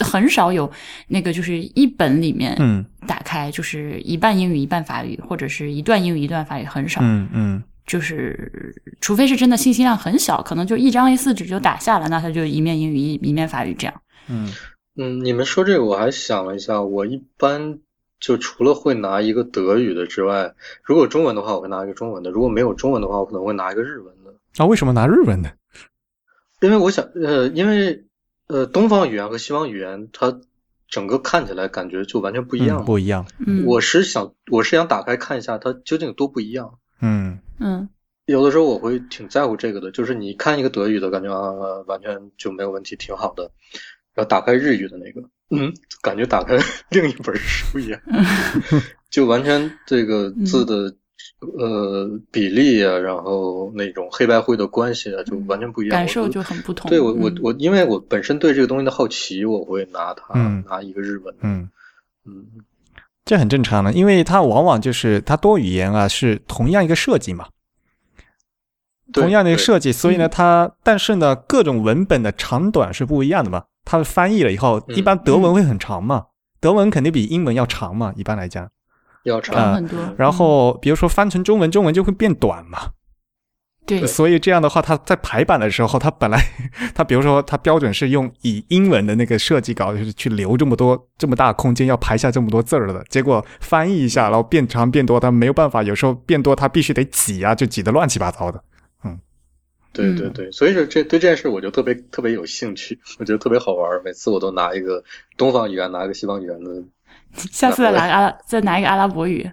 [0.04, 0.70] 很少有
[1.08, 7.00] 那个就是一本里面，嗯，打开就是一半英语一半法语，或者是一段英语一段法语，很少。
[7.02, 14.02] 嗯嗯，就是除非是真的信息量很小，可能就一张 A 四纸就打下了，那它就一面英语一一面法语这样。
[14.28, 14.52] 嗯。
[15.00, 17.78] 嗯，你们说这个我还想了一下，我一般
[18.18, 20.52] 就除了会拿一个德语的之外，
[20.82, 24.34] 如果中文的话，我会拿一个中文的；如果没有中文的话，我可能会拿一个日文的。
[24.56, 25.52] 啊，为什么拿日文的？
[26.60, 28.04] 因为我想，呃，因为
[28.48, 30.40] 呃，东方语言和西方语言它
[30.88, 33.26] 整个看起来感觉就完全不一样，不一样。
[33.46, 36.78] 嗯，我是想，我是想打开看一下它究竟有多不一样。
[37.00, 37.88] 嗯嗯，
[38.24, 43.50] 有的时候我会挺在乎这个的，就是你看一个德语的感觉啊，完全就没有问题，挺好的。
[44.14, 45.20] 然后打开日语的那个，
[45.50, 45.72] 嗯，
[46.02, 46.58] 感觉打开
[46.90, 48.00] 另一本书一样，
[49.10, 50.96] 就完全这个字的
[51.40, 56.88] 呃比例啊，然后那种黑白灰的关系啊，就完全不一样，感受就很不同。
[56.90, 60.38] 对我我我，因为我本身对这个东西的好奇，我会拿它
[60.68, 61.68] 拿一个日文，嗯
[62.24, 62.46] 嗯，
[63.24, 67.46] 这很正常的，因为它往往就是它多语言啊，是同样一个设计嘛。
[69.10, 73.64] 同样的一个设计，所以呢，它但是呢，各种文本的长短是不一样的嘛。
[73.86, 76.26] 它翻译了以后，一般德文会很长嘛，
[76.60, 78.70] 德文肯定比英文要长嘛，一般来讲
[79.28, 79.98] 要长很多。
[80.16, 82.78] 然后比如说翻成中文，中文就会变短嘛。
[83.86, 86.38] 对，所以这样的话，它在排版的时候，它本来
[86.94, 93.02] 它比如说它标准是用以英文的那个设计稿，就是去留这么多这么大空间，要排下这么多字儿的。
[93.08, 98.62] 结果翻译一下，然后变长变多，它没有办法，有时候变多它必须得挤啊，就挤得乱七八糟的。
[99.04, 99.18] 嗯
[99.90, 103.88] 对对对，所以说这对这件事我就特别特别有兴趣，我觉得特别好玩。
[104.04, 105.02] 每次我都拿一个
[105.38, 106.70] 东方语言，拿一个西方语言的。
[107.52, 109.48] 下次再拿阿拉，再拿一个阿拉伯语，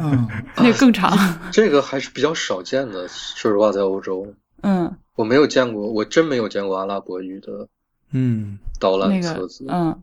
[0.00, 1.16] 嗯， 那个更长。
[1.50, 4.26] 这个还是比较少见的，说实话，在欧洲，
[4.62, 7.68] 嗯，我没有见过，我真没有见过阿拉伯语的，
[8.12, 10.02] 嗯，导览册子，嗯。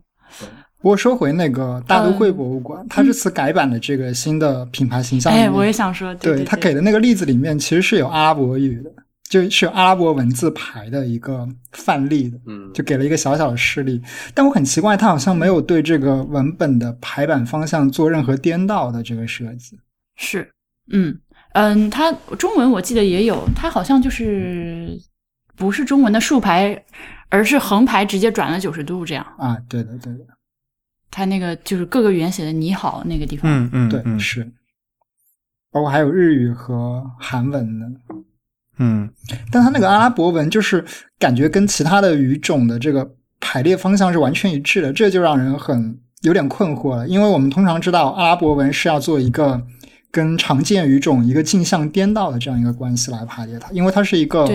[0.78, 8.90] 不过说回那个大都会博物馆，它这次改版的这个新的品牌形象，哎，我也想说，对它给的那个例子里面，其实是有阿拉伯语的。
[9.32, 13.98] 就是阿拉伯文字牌的一个范例的，嗯，就给了一个小小的示例。
[14.34, 19.78] 但我很奇怪，他好像没有对这个文本的排版方向做任何颠倒的这个设计。
[20.16, 20.46] 是，
[20.90, 21.18] 嗯
[21.54, 25.00] 嗯，它中文我记得也有，它好像就是
[25.56, 26.84] 不是中文的竖排，
[27.30, 29.26] 而是横排直接转了九十度这样。
[29.38, 30.26] 啊，对的，对的。
[31.10, 34.46] 它那个就是各个语言写的“你好”那个地方，嗯嗯，对，是。
[35.70, 37.86] 包括还有日语和韩文的。
[38.82, 39.08] 嗯，
[39.52, 40.84] 但它那个阿拉伯文就是
[41.16, 47.06] 感觉跟其他的语种的这个排列方向是完全一致的，这就让人很有点困惑了。
[47.06, 49.62] 因为我们通常知道阿拉伯文是要做一个
[50.10, 54.50] 跟常见语种一个镜像颠倒的这样一个关系来排列它，因为它是一个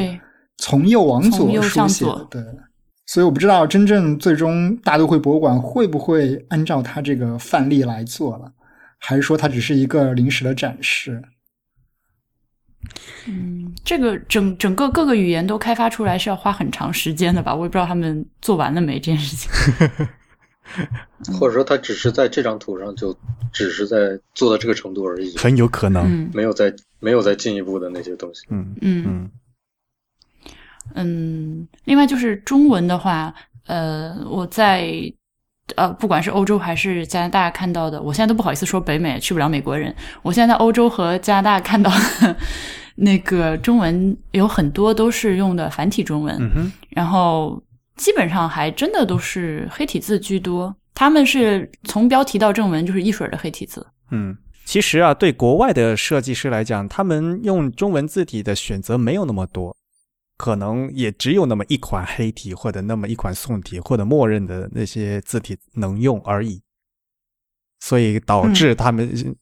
[0.58, 2.28] 从右往左书写的。
[2.30, 2.44] 对，
[3.06, 8.52] 所以我不知道真正最终大都会博物馆会不会按照它这个范例来做了，
[9.00, 11.22] 还是说它只是一个临时的展示。
[13.28, 17.54] 嗯，这个整整个各个语言都开发出来是要花很长时间的吧？
[17.54, 19.50] 我也不知道他们做完了没这件事情。
[21.40, 23.18] 或者说，他只是在这张图上就
[23.54, 28.42] 只是在做到这个程度而已，很有可能没有再没有再进一步的那些东西。
[28.50, 29.32] 嗯嗯嗯
[30.96, 31.68] 嗯。
[31.86, 33.34] 另外就是中文的话，
[33.66, 34.92] 呃，我在
[35.76, 39.94] 呃，不管是欧洲还是加拿大看到的，我现在都不好意思说北美，去不了美国人。
[40.22, 42.36] 我现在在欧洲和加拿大看到的
[42.96, 47.62] 那个中文有很多都是用的繁体中文，然后。
[47.98, 53.84] 基本上还真的都是黑体字居多，他们是从标题到正文就是一水的黑体字。
[54.12, 59.76] 嗯，其实啊，对国外的设计师来讲，他们用中文字体的选择没有那么多，
[60.38, 66.62] 可能也只有那么一款黑体或者那么一款宋体或者默认的那些字体能用而已，
[67.80, 69.36] 所以导致他们，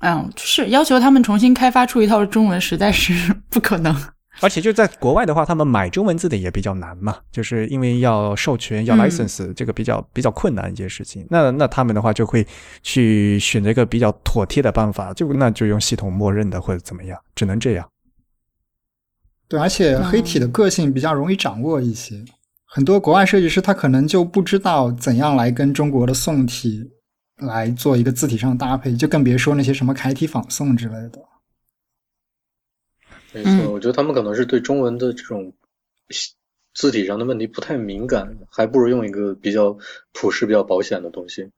[0.00, 3.96] 嗯，是要求他们重新开发出一套中文，实在是不可能。
[4.40, 11.24] 而且就在国外的话，他们买中文字的也比较难嘛，就是因为要授权、要 license，这个比较比较困难一件事情。
[11.30, 12.44] 那那他们的话就会
[12.82, 17.88] 去选择一个比较妥帖的办法，就那就用系统默认的或者怎么样，只能这样。
[19.46, 22.24] 对，而且黑体的个性比较容易掌握一些，
[22.64, 26.90] 很多国外设计师他可能就不知道怎样来跟中国的宋体
[27.36, 31.18] 来做一个字体上搭配，就更别说那些什么楷体仿宋之类的。
[33.32, 35.52] 没错，我觉得他们可能是对中文的这种
[36.72, 39.76] 字体上的问题不太敏感，还不如用一个比较
[40.12, 41.50] 朴实、比较保险的东西。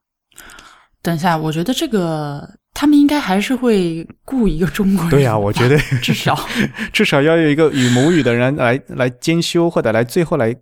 [1.01, 5.09] 等一下，我觉得这个他们应该还是会雇一个中国人。
[5.09, 6.37] 对呀，我觉得至少
[6.93, 10.55] 至少要有一个与母语的人来来兼修，或者来最后来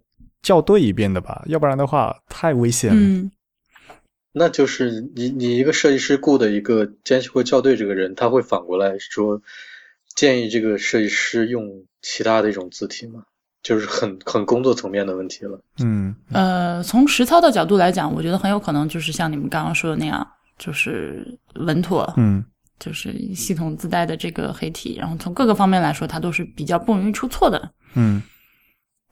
[0.44, 2.96] 校对一遍的吧，要不然的话太危险了。
[2.98, 3.30] 嗯，
[4.32, 9.42] 那就是你你一个设计师雇的一个兼修和校对这个人，他会反过来说。
[10.16, 11.68] 建议这个设计师用
[12.02, 13.24] 其他的一种字体吗？
[13.62, 15.60] 就是很 很工作层面的问题了。
[15.84, 20.26] 嗯，呃，从实操的角度来讲，我觉得很有可能就是像你们刚刚说的那样，
[20.58, 21.26] 就是
[21.56, 22.44] 稳妥，嗯，
[22.80, 27.72] 就是系统自带的这个黑体，然后从各个方面来说，它都是比较不容易出错的。
[27.96, 28.22] 嗯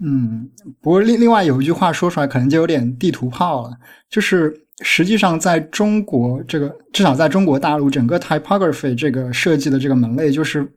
[0.03, 0.49] 嗯，
[0.81, 3.77] 不过另另外有一句话说出来，可能就有点地图炮了，
[4.09, 10.71] 就是实际上在中国这个，至少在中国大陆，整个 typography 这个设计的这个门类就是。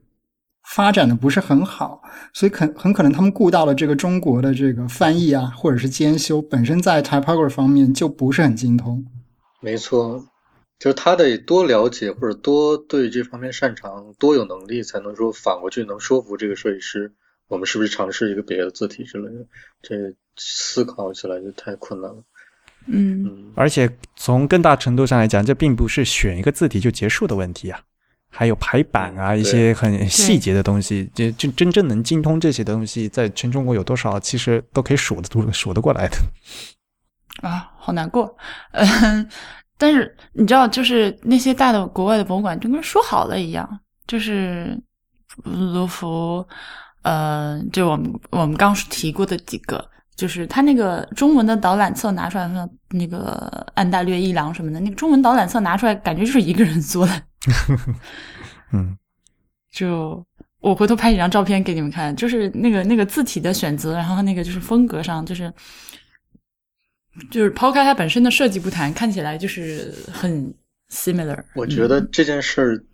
[0.75, 2.03] 发展的不是很好，
[2.33, 9.05] 所以很很可能他们顾到了这个中国的这个翻译啊，或者是兼修，本身在 typography 方面就不是很精通。
[9.61, 10.21] 没错，
[10.79, 17.13] 就是他得多了解或者多对这方面擅长，多有能力，才能说反过去能说服这个设计师，
[17.49, 19.47] 我们是不是尝试一个别的字体之类的？
[19.83, 19.95] 这
[20.37, 22.23] 思考起来就太困难了。
[22.89, 27.81] 嗯，而且从更大程度上来讲，这并不是选一个字体就结束的问题啊。
[28.29, 36.19] 还有排版啊，一些很细节的东西，就就真正能精通这些东西，在全中国有多少，其实都可以数得数得过来的。
[37.41, 38.37] 啊，好难过。
[38.73, 39.27] 嗯，
[39.79, 44.81] 但是你知道，就是那些大的国外的博物馆，就跟说好了一样，就是
[45.45, 46.47] 卢浮，
[47.03, 49.87] 呃，就我们我们刚提过的几个，
[50.17, 57.23] 就是他那个中文的导览册拿出来，那那个安大略一郎什么的，那个中文导览册拿出来，感觉就是一个人做的。
[58.73, 58.97] 嗯，
[59.73, 60.25] 就
[60.61, 65.53] 我回头拍几张照片给你们看，就是那个那个字体的选择，然后那个就是风格上，就是
[67.31, 70.53] 就是抛开它本身的设计不谈，看起来就是很
[70.91, 71.43] similar。
[71.55, 72.85] 我觉得这件事儿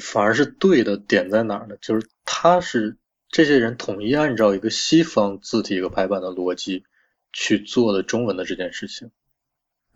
[0.00, 1.76] 反而是对的点在哪儿呢？
[1.80, 2.96] 就是他是
[3.30, 6.84] 这些人统一按照一个西方字体一个排版的逻辑
[7.32, 9.10] 去做的中文的这件事情，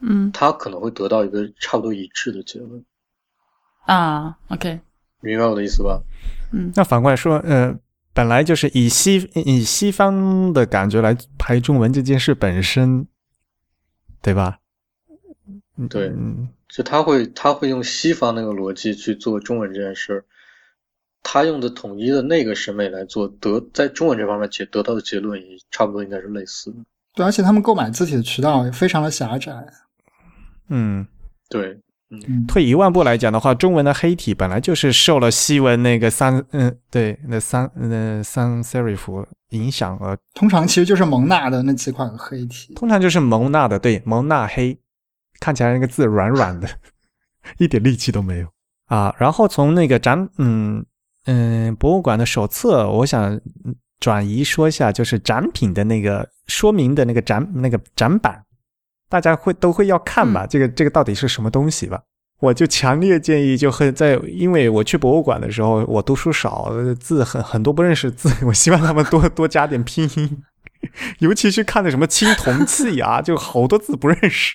[0.01, 2.85] 嗯，他可能会得到一个差不多一致的结论。
[3.87, 4.79] 啊，OK，
[5.23, 6.03] 明白我的意思吧？
[6.53, 7.75] 嗯，那反过来说，呃，
[8.13, 13.07] 本来就是以西以西方的感觉来排中文这件事本身，
[14.23, 14.59] 对吧？
[15.89, 16.13] 对，
[16.69, 20.25] 就他会他会用西方那个逻辑去做中文这件事儿，
[21.23, 26.77] 他用的统一的那个审美来做，得在中文这方面结得到的结论也差不多应该是类似的。
[27.15, 29.67] 对，而且他们购买字体的渠道也非常的狭窄。
[30.69, 31.07] 嗯，
[31.49, 31.81] 对。
[32.11, 44.77] 嗯，退一万步来讲的话，中文的黑体本来就是受了西文那个三嗯对那三那三 serif 影响而，通常其实就是蒙纳的那几款黑体，通常就是蒙纳的对蒙纳黑，
[45.39, 46.69] 看起来那个字软软的，
[47.59, 48.49] 一点力气都没有
[48.87, 49.15] 啊。
[49.17, 50.85] 然后从那个展嗯
[51.27, 53.41] 嗯博物馆的手册，我想
[54.01, 58.45] 转移说一下，就是展品的那个说明的那个展那个展板。
[59.11, 60.47] 大家会都会要看吧？
[60.49, 62.01] 这个这个到底是什么东西吧？
[62.39, 70.43] 我就强烈建议，就很在，因为我去博物馆的时候，我读书少，字很很多不认识字， 我希望他们多 多加点拼音，
[71.21, 74.55] 尤其是看的什么青铜器啊，就好多字不认识。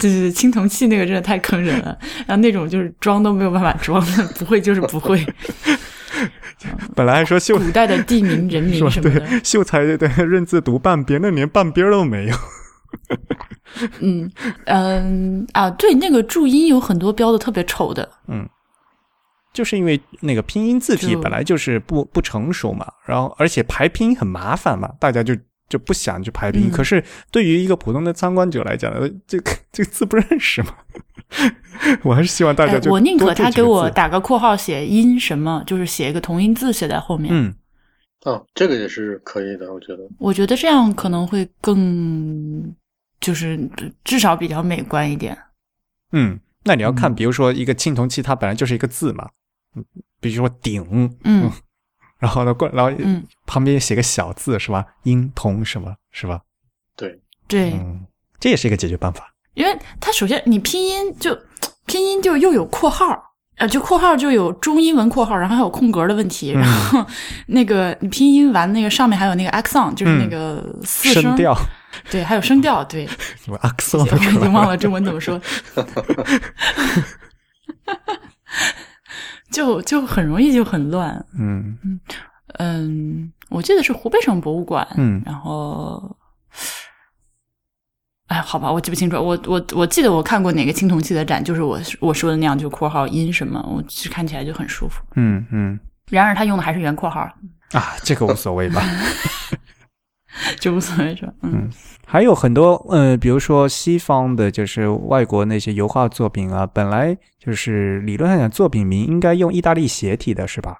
[0.00, 5.24] 对对，青铜器那个真的太坑人了，然后那种就是装都没有办法装的，不会就是不会。
[6.96, 12.36] 本来还说秀古代的地名人名什么的，秀才对认字读半边，那连半边都没有。
[14.00, 14.30] 嗯
[14.66, 18.08] 嗯啊，对，那个注音有很多标的特别丑的。
[18.28, 18.48] 嗯，
[19.52, 25.34] 就是因为那个拼音字体本来就是不不成熟嘛，然后而且排拼音很麻烦嘛，大家就
[25.68, 26.70] 就不想去排拼音。
[26.70, 28.92] 可是对于一个普通的参观者来讲，
[29.26, 30.74] 这个这个字不认识嘛，
[32.04, 37.32] 我还是希望大家就我宁可他给我打个括号写音什么，就是写一个同音字写在后面。
[37.34, 37.54] 嗯，
[38.24, 39.98] 哦，这个也是可以的，我觉得。
[40.18, 42.74] 我觉得这样可能会更。
[43.22, 43.58] 就是
[44.04, 45.38] 至少比较美观一点。
[46.12, 49.30] 嗯，那你要看，比如说一个青铜器，它本来就是一个字嘛，
[49.74, 49.82] 嗯，
[50.20, 51.50] 比如说鼎，嗯，
[52.18, 52.92] 然后呢，过，然后
[53.46, 54.84] 旁边写个小字是吧？
[55.04, 56.42] 音铜什么，是吧？
[56.94, 57.18] 对
[57.48, 58.04] 对，嗯，
[58.38, 59.32] 这也是一个解决办法。
[59.54, 61.34] 因为它首先你拼音就
[61.86, 63.30] 拼音就又有括号。
[63.56, 67.04] 呃，就括号就有中英文括号，然后还有空格的问题，然后
[67.48, 71.54] 那个你拼音完那个上面还有那个 accent，就是那个四声调，
[72.10, 73.08] 对，还有声调，对。
[73.48, 73.56] 我
[74.16, 75.40] 已经忘了中文怎么说。
[79.50, 81.24] 就就很容易就很乱。
[81.38, 82.00] 嗯嗯
[82.58, 86.16] 嗯，我记得是湖北省博物馆，嗯，然后。
[88.28, 89.16] 哎，好吧，我记不清楚。
[89.16, 95.02] 我我我记得我看过哪个青铜器的展，就是我我说的那样，就括号音什么，我其实看起来就很舒服。
[95.16, 95.78] 嗯嗯。
[96.10, 97.20] 然而他用的还是原括号
[97.72, 98.82] 啊，这个无所谓吧？
[100.60, 101.32] 就无所谓是吧？
[101.42, 101.70] 嗯。
[102.04, 110.76] 还有很多呃，比如说西方的，就是外国那些油画作品啊，本来就是理论上讲作品名应该用意大利斜体的是吧？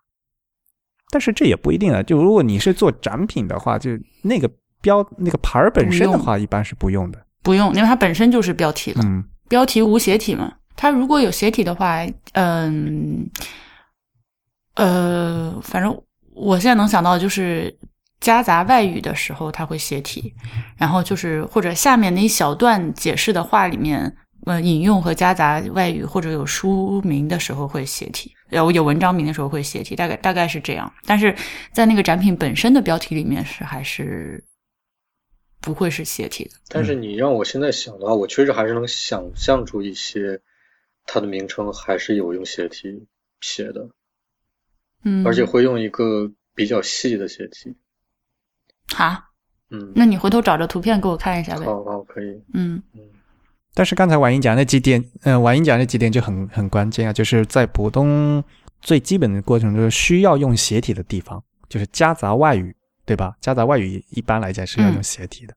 [1.10, 2.02] 但是这也不一定啊。
[2.02, 3.90] 就如果你是做展品的话，就
[4.22, 4.50] 那个
[4.82, 7.18] 标那个牌儿本身的话，一般是不用的。
[7.42, 9.00] 不用，因为它本身就是标题了。
[9.04, 10.52] 嗯，标题无斜体嘛。
[10.76, 13.26] 它如果有斜体的话，嗯，
[14.74, 15.98] 呃，反正
[16.34, 17.74] 我现在能想到就是
[18.22, 20.32] 夹杂外语的时候，它会写体。
[20.78, 24.16] 然后就是或者下面那一小段解释的话里面，
[24.46, 30.90] 呃，引用和夹杂外语或者有书名的时候会写体，然后有文章名的时候会写体，大概大概是这样。
[31.04, 31.36] 但是
[31.72, 34.42] 在那个展品本身的标题里面是还是。
[35.64, 40.40] 不会是写体的，但是你让我现在想的话，我确实还是能想象出一些
[41.06, 43.06] 它的名称还是有用写体
[43.40, 43.88] 写的，
[45.04, 47.76] 嗯，而且会用一个比较细的写体。
[48.94, 49.16] 好，
[49.70, 51.64] 嗯，那你回头找着图片给我看一下呗。
[51.64, 52.42] 好好，可以。
[52.54, 53.00] 嗯嗯。
[53.74, 58.42] 但是刚才婉英讲那几点，嗯，婉英讲那几点就很很关键啊，就是在普通
[58.80, 62.74] 最基本的过程中需要用斜体的地方，就是夹杂外语。
[63.04, 63.34] 对吧？
[63.40, 65.52] 夹杂外语一般来讲是要用斜体的，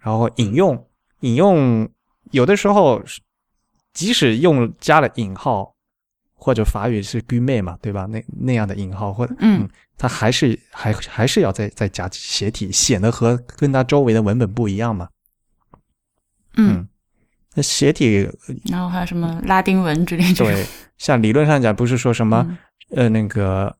[0.00, 0.84] 然后引用
[1.20, 1.88] 引用
[2.32, 3.00] 有的时候
[3.92, 5.75] 即使用加了引号
[6.36, 8.06] 或者法语是 g u m 嘛，对吧？
[8.06, 9.68] 那那样的引号或者嗯，
[9.98, 15.08] 它还是还还是要再再加斜体，显得和跟它周围的文本不一样嘛。
[16.56, 16.86] 嗯，
[17.54, 18.28] 那斜体，
[18.70, 20.44] 然后还有什么拉丁文之类的？
[20.44, 20.66] 对，
[20.98, 22.46] 像理论上讲，不是说什么
[22.90, 23.76] 呃那个。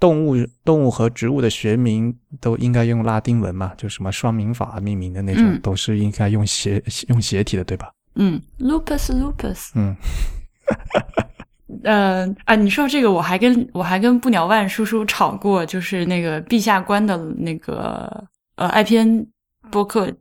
[0.00, 0.34] 动物、
[0.64, 3.74] 动物和植物的学名都应该用拉丁文嘛？
[3.76, 7.92] 就什么双名法命名的那种，都是应该用斜用斜体的，对吧？
[8.14, 9.72] 嗯，lupus，lupus。
[9.74, 9.94] 嗯，
[11.84, 18.24] 呃啊，你说这个，我还跟我还跟不鸟万叔叔吵过，就是那个陛下官的那个
[18.56, 19.26] 呃，IPN
[19.70, 20.12] 播客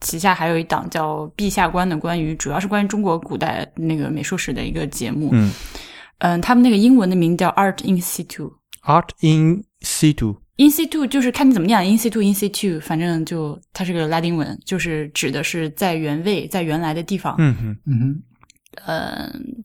[0.00, 5.30] 旗下还有一档叫陛下官的，关于主要是关于中国古代那个美术史的一个节目。
[5.32, 5.52] 嗯
[6.18, 8.52] 嗯，他们那个英文的名叫 Art Institute。
[8.84, 17.34] Art in situ，in situ 就是看你怎么念，in situ，in situ，反正就它是个拉丁文，就是指的是在原位，在原来的地方。
[17.38, 18.22] 嗯哼，嗯哼，
[18.86, 19.64] 嗯，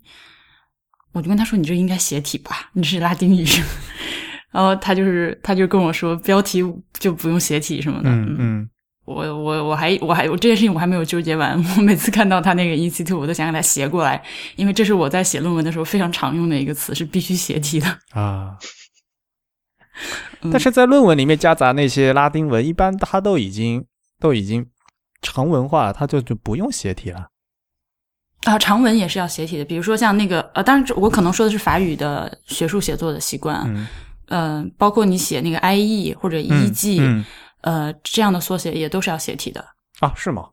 [1.18, 3.46] 我就跟他说：“你这应该斜体吧，你是拉丁语。”
[4.52, 6.64] 然后他就是他就跟我说：“标题
[7.00, 8.70] 就不用斜体什么的。”嗯嗯。
[9.06, 11.58] 我我我还我还我这件事情我还没有纠结完。
[11.78, 14.22] 我每次看到他那个 in situ，我都想给他斜过来，
[14.58, 18.58] 因为这是我在写论文的时候非常常用的一个词，是必须斜体的啊。
[20.52, 23.86] 但是在论文里面夹杂那些拉丁文，一般它都已经
[24.20, 24.66] 都已经
[25.22, 27.30] 成文化了，它就就不用斜体了。
[28.44, 33.88] 啊，长文也是要斜体的，比如说像那个呃，当然我可能说的是法语的学术写作的习惯，嗯，
[34.28, 37.24] 呃，包括你写那个 IE 或者 EG，
[37.62, 39.66] 呃，这样的缩写也都是要斜体的
[40.00, 40.14] 啊？
[40.16, 40.50] 是吗？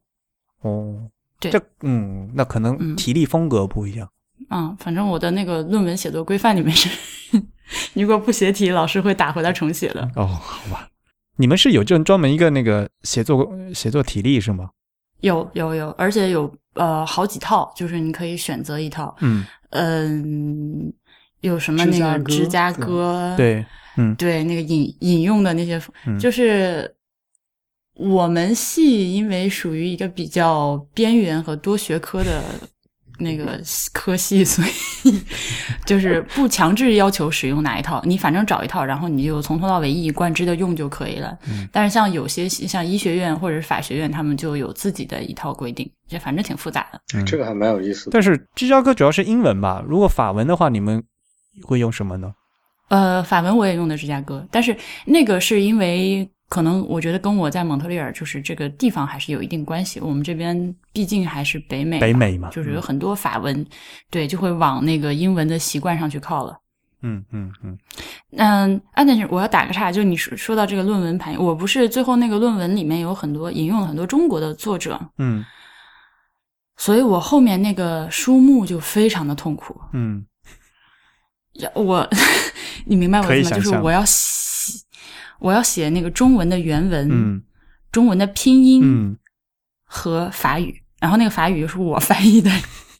[0.62, 1.08] 哦，
[1.38, 4.08] 对，这嗯，那可能体力风格不一样。
[4.50, 6.88] 嗯，反正我的那个论文写作规范里面是，
[7.94, 10.10] 如果不写体，老师会打回来重写的。
[10.16, 10.88] 哦，好吧，
[11.36, 14.70] 你们是有这种专门一个那个写作写作体力是吗？
[15.20, 19.14] 有有有，而且有呃好几套，就是你可以选择一套。
[19.20, 20.92] 嗯嗯，
[21.40, 23.34] 有什么那个芝加哥？
[23.36, 23.64] 对，
[23.96, 25.80] 嗯，对，那个引引用的那些，
[26.18, 26.94] 就是
[27.94, 32.42] 我们系因为属于一个比较边缘和多学科的。
[33.18, 33.60] 那个
[33.92, 35.22] 科系， 所以
[35.86, 41.38] 就是不强制要求使用哪一套，你反正找一套，然后你就从头到尾一以贯之的用就可以了。
[41.72, 47.00] 但是像有些像医学院或者是法学院，他们就有自己的一套规定，这反正挺复杂的。
[47.24, 48.10] 这个还蛮有意思。
[48.10, 49.82] 但是芝加哥主要是英文吧？
[49.86, 51.02] 如果法文的话，你们
[51.62, 52.32] 会用什么呢？
[52.88, 54.76] 呃，法文我也用的芝加哥，但是
[55.06, 56.28] 那个是因为。
[56.54, 59.98] 可能我觉得跟我在蒙特利尔就是这个地方还是有一定关系。
[59.98, 63.66] 我们这边毕竟还是北美，北美嘛，就是有很多法文，
[64.08, 66.56] 对，就会往那个英文的习惯上去靠了。
[67.02, 67.76] 嗯嗯嗯。
[68.36, 75.44] 嗯，安但是我要打个岔，就你说说到这个论文排，我不是最后那个论文里面有很多引用了很多中国的作者，嗯，
[76.76, 79.76] 所以我后面那个书目就非常的痛苦。
[79.92, 80.24] 嗯，
[81.74, 82.08] 我
[82.86, 83.56] 你明白我意思吗？
[83.56, 84.04] 就是我要。
[85.40, 87.42] 我要写那个中文的原文，
[87.92, 89.16] 中文的拼音
[89.84, 92.50] 和法语，然后那个法语又是我翻译的，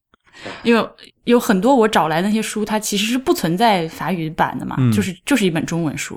[0.62, 0.88] 因为
[1.24, 6.16] 有很多我找来那些书，它其实是不存在法语版的嘛，就是就是一本中文书。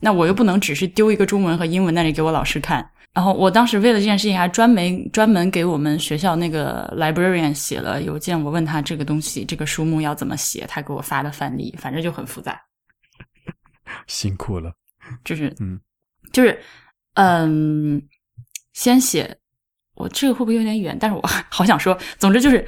[0.00, 2.84] 那我又不能只是丢一个中文和英文那里给我老师看，
[3.14, 12.60] 然后我当时为了这件事情还专门专门给我们学校那个 librarian 写了邮件，我问他这个东西这个书目要怎么写，他给我发的范例，反正就很复杂，
[14.06, 14.72] 辛苦了。
[15.24, 15.78] 就是，嗯，
[16.32, 16.58] 就是，
[17.14, 18.02] 嗯，
[18.72, 19.36] 先写，
[19.94, 20.96] 我这个会不会有点远？
[21.00, 22.66] 但是我 好想说，总之就是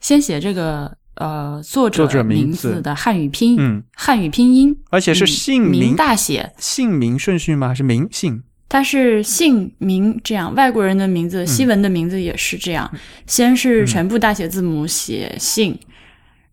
[0.00, 7.68] 先写这个呃作者名字的汉语拼，嗯，汉语拼音，而且是姓名大写，姓名顺序吗？
[7.68, 8.42] 还是名姓？
[8.68, 12.90] 它是姓名这样，外国人的名字，西文的名字也是这样，
[13.26, 15.78] 先是全部大写字母写姓，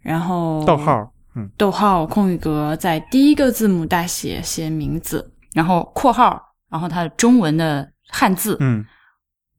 [0.01, 1.11] 然后逗号。
[1.57, 8.85] 逗号空余格，在第一个字母大写写名字，然后括号，然后它的中文的汉字，嗯，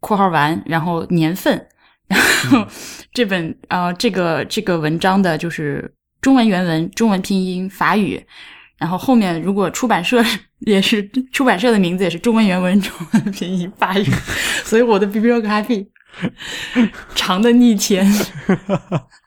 [0.00, 1.66] 括号完，然后年份，
[2.08, 2.20] 然
[2.50, 2.66] 后
[3.12, 8.24] 这本啊这个这个文章的就是中文原文、中文拼音、法语，
[8.78, 10.24] 然后后面如果出版社
[10.60, 14.04] 也是出版社的名字也是中文原文、中文拼音、法语，
[14.64, 15.86] 所以我的 bibliography
[17.14, 18.06] 长的逆天。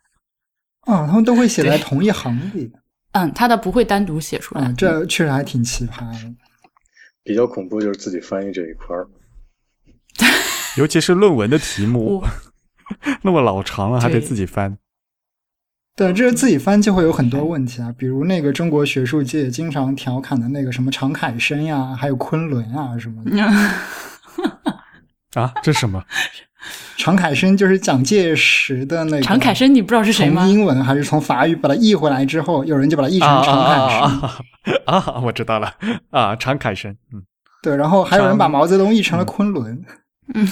[0.81, 2.71] 啊，他们都会写在同一行里。
[3.13, 4.71] 嗯，他的不会单独写出来。
[4.77, 6.35] 这确实还挺奇葩的。
[7.23, 9.07] 比较恐怖就是自己翻译这一块儿，
[10.77, 12.23] 尤其是论文的题目，
[13.21, 14.77] 那么老长了，还得自己翻。
[15.95, 23.43] 对，这是自己翻就会有很多问题啊，比如那个中国学术界经常调侃的那个什么常凯申呀，还有昆仑啊什么的。
[25.41, 26.03] 啊，这什么？
[26.97, 29.21] 常凯申就是蒋介石的那个。
[29.21, 30.43] 常凯申，你不知道是谁吗？
[30.43, 34.75] 从英文还是从法语把它译回来之后，有人就把它译成常凯申。
[34.85, 35.73] 啊，我知道了
[36.11, 36.91] 啊，常凯申。
[37.13, 37.23] 嗯，
[37.63, 39.81] 对，然后还有人把毛泽东译成了昆仑。
[40.35, 40.47] 嗯，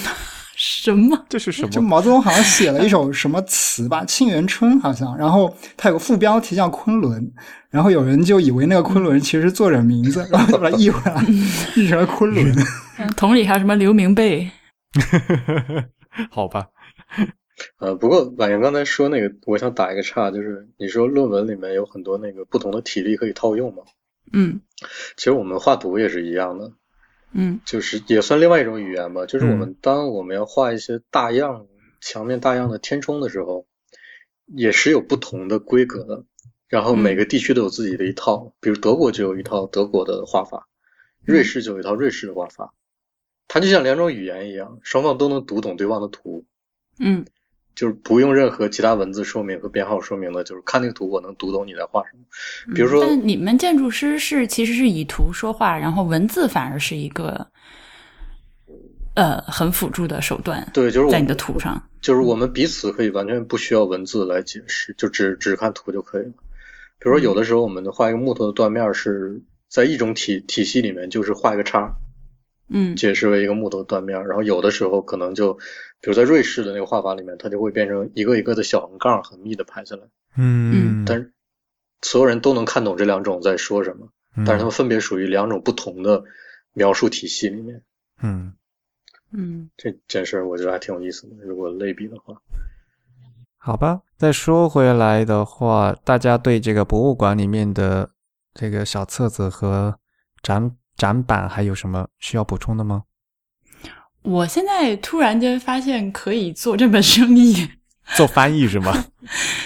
[0.56, 1.16] 什么？
[1.28, 1.68] 这是什么？
[1.68, 7.30] 就毛泽东好像写了一首什么词吧，《沁园春》好像，然后他有个副标题叫昆仑，
[7.70, 11.22] 然后有人就以为那个昆仑其实是作者名字， 然后就把它译回来，
[11.76, 12.52] 译成了昆仑。
[13.16, 14.50] 同理，还有什么刘明贝？
[16.30, 16.68] 好吧，
[17.78, 23.84] 呃，不过婉莹刚才说那个，我想打一个岔，就是你说论文里面有很多那个不同的体力可以套用吗？
[24.32, 24.60] 嗯，
[25.16, 26.72] 其实我们画图也是一样的，
[27.32, 29.26] 嗯，就是也算另外一种语言吧。
[29.26, 31.66] 就是我们当我们要画一些大样、
[32.00, 33.66] 墙面大样的填充的时候，
[34.46, 36.24] 也是有不同的规格的。
[36.68, 40.68] 然后每个地区都有自己的一套，比如德国就有一套德国的画法，
[41.24, 42.74] 瑞士就有一套瑞士的画法。
[43.48, 46.44] 它就像两种语言一样，双方都能读懂对方的图，
[47.00, 47.24] 嗯，
[47.74, 52.74] 就是不用任何其他文字说明和编号说明的，就是看那个图我能读懂你在画什么。
[52.74, 57.46] 比如说，但你们建筑师是其实是以图说话，然后文字反而是一个
[59.14, 60.68] 呃很辅助的手段。
[60.74, 66.32] 对，就是在你的图上，就是我们彼此可以完全不需要文字来解释，就只只看图就可以了。
[66.98, 71.94] 比如说，有的时候我们画一个木头的断面是在一种体体系里面，就是画一个叉。
[72.68, 80.02] 嗯，解释为一个木头断面，然后有的时候可能就，比如在瑞士的那个画法里面，它就会变成一个一个的小横杠，很密的排下来。
[80.36, 81.32] 嗯，但是
[82.02, 84.08] 所有人都能看懂这两种在说什么，
[84.46, 86.22] 但是他们分别属于两种不同的
[86.74, 87.82] 描述体系里面。
[88.22, 88.52] 嗯，
[89.32, 91.36] 嗯，这件事我觉得还挺有意思的。
[91.44, 92.34] 如果类比的话，
[93.56, 94.02] 好吧。
[94.16, 98.10] 再说回来的话，大家对这个博物馆里面的
[98.52, 99.98] 这个小册子和
[100.42, 103.04] 展展板还有什么需要补充的吗？
[104.22, 107.66] 我现在突然间发现可以做这门生意，
[108.14, 108.92] 做翻译是吗？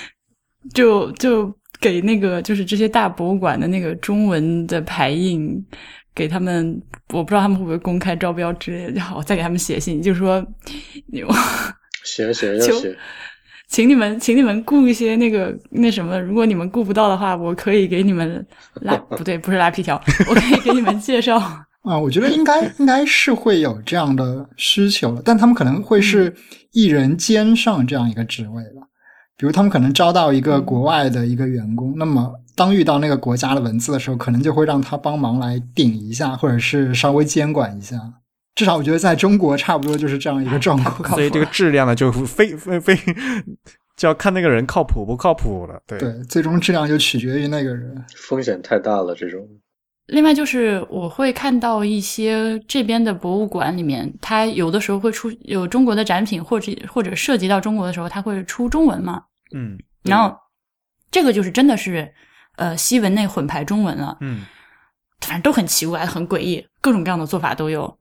[0.72, 5.66] 就就给那个就是这些大博物馆的那个中文的排印，
[6.14, 10.46] 给他们，我不知道他们会不会公开招标之类的，好再给他们写信，就说
[11.06, 11.24] 你
[12.04, 12.96] 写写要写，
[13.72, 18.46] 请你们请你们雇一些那个那什么，如果你们雇不到的话，我可以给你们
[18.82, 21.38] 拉 不对，不是拉皮条，我可以给你们介绍。
[21.82, 26.34] 啊，我觉得应该应该是会有这样的需求了，但他们可能会是
[26.72, 28.86] 一人兼上这样一个职位了。
[29.38, 37.96] 比如他们可能招到一个国外的一个员工，那么当遇到那个国家的文字的时候，可能就会让他帮忙来顶一下，或者是稍微监管一下。
[38.54, 41.10] 至少我觉得在中国差不多就是这样一个状况。
[41.16, 42.94] 所以这个质量呢，就非非非
[43.96, 45.80] 就要看那个人靠谱不靠谱了。
[45.86, 45.98] 对，
[46.28, 48.04] 最终质量就取决于那个人。
[48.16, 49.40] 风险太大了，这种。
[50.06, 59.22] 另外就是我会看到一些这边的博物馆里面，它有的时候会出有中国的展品，或者或者涉及到中国的时候，它会出中文嘛。
[59.54, 60.36] 嗯，然后
[61.10, 62.12] 这个就是真的是，
[62.56, 64.18] 呃，西文内混排中文了。
[64.20, 64.44] 嗯，
[65.20, 67.96] 反正都很奇怪，很诡异，各种各样的做法都有。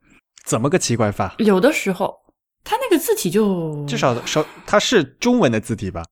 [0.46, 1.36] 怎么个奇怪法？
[1.40, 2.16] 有的时候，
[2.64, 6.04] 它那个字体就至少少它是中文的字体吧？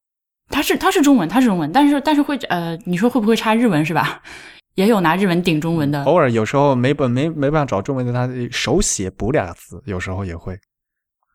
[0.50, 4.22] 它是它是中文，它是中文，但是但是会呃，你说会不会差日文是吧？
[4.76, 6.04] 也有拿日文顶中文的。
[6.06, 10.58] 偶尔有时候没本没没办法找中文的，他手写补俩字，有时候也会。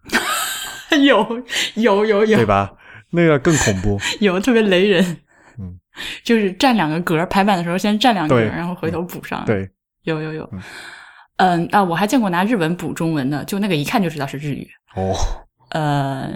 [1.05, 1.43] 有
[1.75, 2.73] 有有有，对吧？
[3.11, 5.05] 那个更恐怖， 有特别雷人，
[5.59, 5.79] 嗯，
[6.23, 9.45] 就是占两个格，排版的时候先占两格，然后回头补上。
[9.45, 9.69] 对，
[10.05, 10.61] 有有有，嗯
[11.37, 14.69] 啊，我还见过拿日文补中文的，就那个一看就知道是日语。
[14.95, 15.15] 哦，
[15.71, 16.31] 呃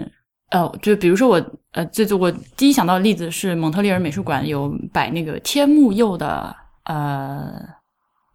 [0.51, 6.55] 呃，就比如说我呃，最最我第一想到的例子是蒙特利尔美术馆有摆那个天目釉的
[6.85, 7.53] 呃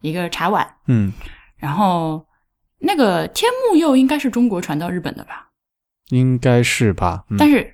[0.01, 1.12] 一个茶碗，嗯，
[1.57, 2.24] 然后
[2.78, 5.51] 那个天目釉应该是中国传到日本的吧？
[6.11, 7.70] 应该是吧，但是。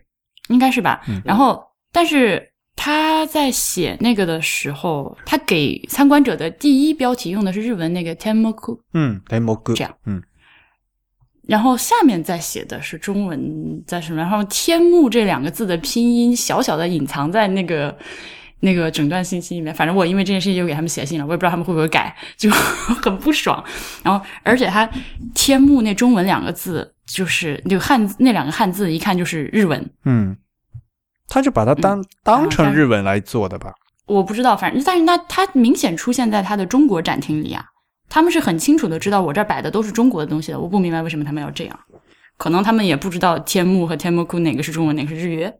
[0.48, 2.49] 应该是吧，然后，但是
[2.82, 10.22] 他在写那个的时候，他给参观者的第一标题用的是日文那个 “temoku”，嗯，temoku，这样，嗯，
[11.46, 17.94] 然后下面再写的是中文在什么，然后“天幕”这两个字的拼音小小的隐藏在那个
[18.60, 23.62] 那个整段信息里面，反正我因为这件事情就给他们写信了，我也不知道他们会不会改，就很不爽。
[24.02, 24.88] 然后，而且他
[25.36, 26.94] “天幕”那中文两个字。
[27.10, 29.90] 就是那个汉字，那两个汉字一看就是日文。
[30.04, 30.36] 嗯，
[31.30, 33.72] 他就把它当当成日文来做的吧？
[34.06, 37.64] 我不知道，反正但是那他明显出现在他的中国展厅里啊，
[38.08, 40.60] 他们是很清楚的知道我这儿摆的都是中国的东西的。
[40.60, 41.80] 我不明白为什么他们要这样，
[42.36, 45.50] 可能他们也不知道天幕和天幕库哪个是中文，哪个是日语，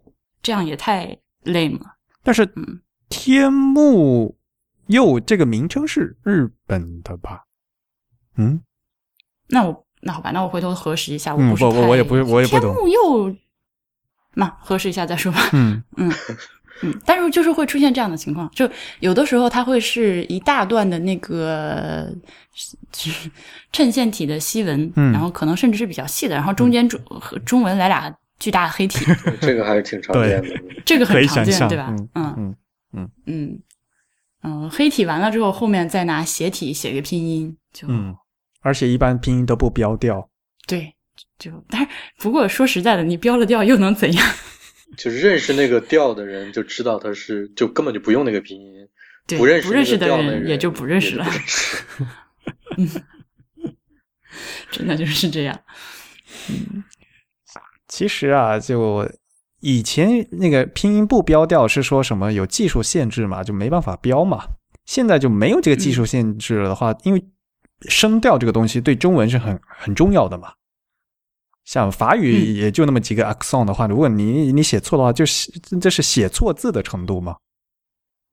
[0.42, 1.86] 这样也太 lame 了。
[2.22, 4.36] 但是，嗯，天幕
[4.88, 7.44] 又这个名称是日本的吧？
[8.36, 8.60] 嗯，
[9.48, 9.86] 那我。
[10.02, 11.36] 那好吧，那我回头核实一下。
[11.36, 12.72] 我，不不，我也不是，我也不懂。
[12.72, 13.36] 天幕又，
[14.40, 15.50] 那核实一下再说吧。
[15.52, 16.10] 嗯 嗯
[16.82, 18.68] 嗯，但是就是会出现这样的情况，就
[19.00, 22.08] 有的时候它会是一大段的那个
[23.70, 29.04] 衬线体的西文，然后可能甚至是比较细的，然后中间中和中文来俩巨大的黑体。
[29.42, 30.48] 这个还是挺常见的。
[30.86, 31.88] 这个很常见，对吧？
[31.90, 32.56] 嗯嗯
[32.94, 33.62] 嗯嗯
[34.42, 38.16] 嗯，黑体完了之后，后面再拿斜体写个拼音，就嗯。
[38.62, 40.28] 而且一般拼音都不标调，
[40.66, 40.94] 对，
[41.40, 41.88] 就但是
[42.18, 44.34] 不过说实在的，你标了调又能怎样？
[44.96, 48.86] 就是认识那个调的人就知道他是，就根本就不用那个拼音。
[49.26, 51.26] 对，不认识不认识的人也就不认识了。
[52.76, 52.88] 嗯，
[54.70, 55.58] 真的就是这样。
[56.50, 56.84] 嗯，
[57.88, 59.10] 其实啊，就
[59.60, 64.44] 以前那个拼音不标调是说什么有技术限制嘛，就没办法标嘛。
[64.84, 67.24] 现在就没有这个技术限制了的话，因为。
[67.88, 70.52] 声调这个东西对中文是很很重要的嘛，
[71.70, 77.36] 像法语也就那么几个 accent 的话，如果你你写错的话，就是这是写错字的程度嘛？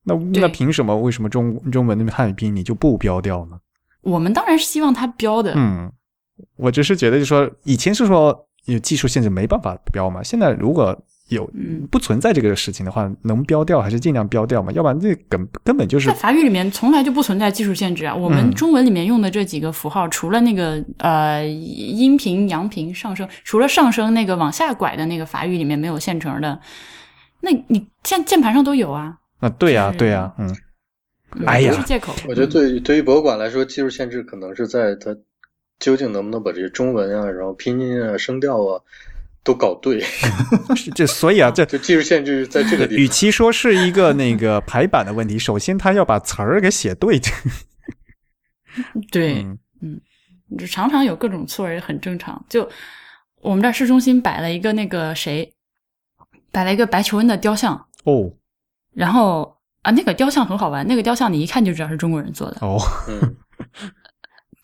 [0.05, 0.97] 那那凭什么？
[0.97, 3.59] 为什么中中文的汉语拼音你就不标调呢？
[4.01, 5.53] 我们当然是希望它标的。
[5.55, 5.91] 嗯，
[6.55, 10.99] 我只是觉得，就说以前是说有技术限制没办法标嘛，现在如果。
[11.29, 11.49] 有
[11.91, 14.71] 不存在这个事情的话，能标掉还是尽量标掉嘛？
[14.71, 18.15] 要不然这根根本就是在法语里面从来就不存在技术限制啊。
[18.15, 26.59] 我们中文里面用的这几个符号，除了那个呃阴平、阳平、上升，除了上升那个往下拐的那个法语里面没有现成的，
[27.41, 29.17] 那你键键盘上都有啊。
[29.39, 30.55] 啊，对呀，对呀，嗯，
[31.45, 32.13] 哎呀，是借口。
[32.27, 35.15] 我觉得对对于博物馆来说，技术限制可能是在它
[35.77, 38.81] 究竟能不能把这些中文啊，然后拼音啊、声调啊
[39.47, 40.03] 都搞对？
[40.93, 43.01] 这所以啊，这就技术限制在这个地方。
[43.01, 47.21] 与其说是一个那个排版的问题，首先他要把词儿给写对。
[49.09, 49.45] 对，
[49.81, 50.01] 嗯，
[50.59, 52.45] 就常常有各种错也很正常。
[52.49, 52.69] 就
[53.41, 55.53] 我们这儿市中心摆了一个那个谁，
[56.51, 58.29] 摆了一个白求恩的雕像哦，
[58.93, 59.55] 然后。
[59.83, 62.57] 啊，那个雕像很好玩，那个雕像你一看就知道是中国人做的。
[62.59, 62.77] 哦，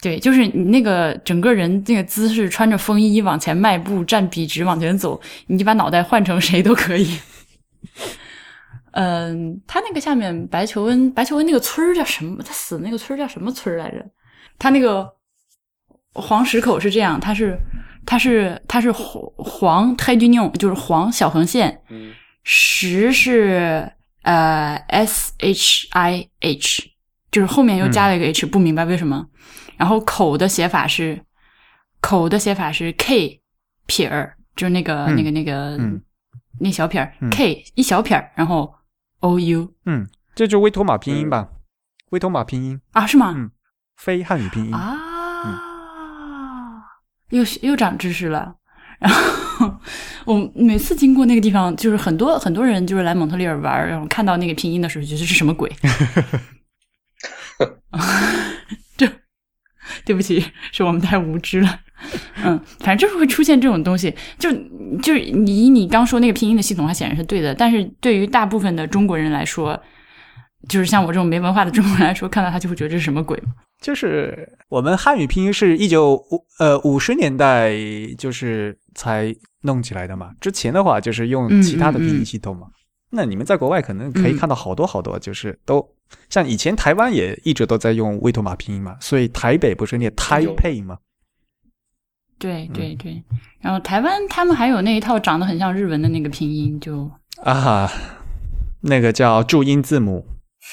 [0.04, 7.18] 对，就是你那个整个人那个姿势，穿着风衣往前迈步，站笔直往前走，你就把脑袋换成谁都可以。
[8.92, 12.44] 嗯，他那个下面白求恩，白求恩那个村儿叫什么？
[12.44, 14.06] 他死那个村儿叫什么村来着？
[14.60, 15.10] 他那个
[16.14, 17.58] 黄石口是这样，他是
[18.06, 21.82] 他是他是黄黄太君用，就是黄小横线，
[22.44, 23.90] 石是。
[24.24, 26.82] 呃，S H I H，
[27.30, 29.28] 就是后面又加了一个 H，不明白为什么。
[29.78, 31.24] 然后口的写法是
[32.02, 33.42] 口的写法是 K
[33.86, 35.78] 撇儿，就是那个那个那个
[36.60, 38.74] 那小撇儿 K 一小撇儿，然后
[39.20, 41.50] O U，嗯，这就威托马拼音吧，
[42.10, 42.80] 威托马拼音。
[42.92, 43.34] 啊，是吗？
[43.36, 43.52] 嗯，
[43.98, 44.74] 非汉语拼音。
[44.74, 44.98] 啊，
[47.30, 48.56] 又又长知识了。
[49.00, 49.80] 然后
[50.26, 55.70] 我每次经过那个地方，就是很多很多人就是来蒙特利尔玩，然后看到那个拼音的时候，觉得是什么鬼？
[60.06, 61.80] 这对不起，是我们太无知了。
[62.44, 64.52] 嗯，反正就是会出现这种东西，就
[65.02, 69.82] 就是你你刚说那个拼音的系统，它显然是对的，但是对于大部分的中国人来说，
[70.68, 73.42] 就是像我这种没文化的中国人来说，看到它就会觉得这是什么鬼？
[73.82, 77.74] 就是我们汉语拼音是一九五呃五十年代
[78.18, 82.68] 就是才弄起来的嘛，之前的话就是用其他的拼音系统嘛。
[83.16, 85.88] 那你们在国外可能可以看到好多好多，就是都
[86.30, 90.98] 像以前台湾也一直都在用威妥玛拼音嘛，所以台北不是念台配吗？
[92.40, 93.24] 对对对，
[93.62, 97.10] 然后台湾他们还有那一套长得很像日文的那个拼音，就
[97.44, 97.90] 啊，
[98.82, 100.26] 那个叫注音字母。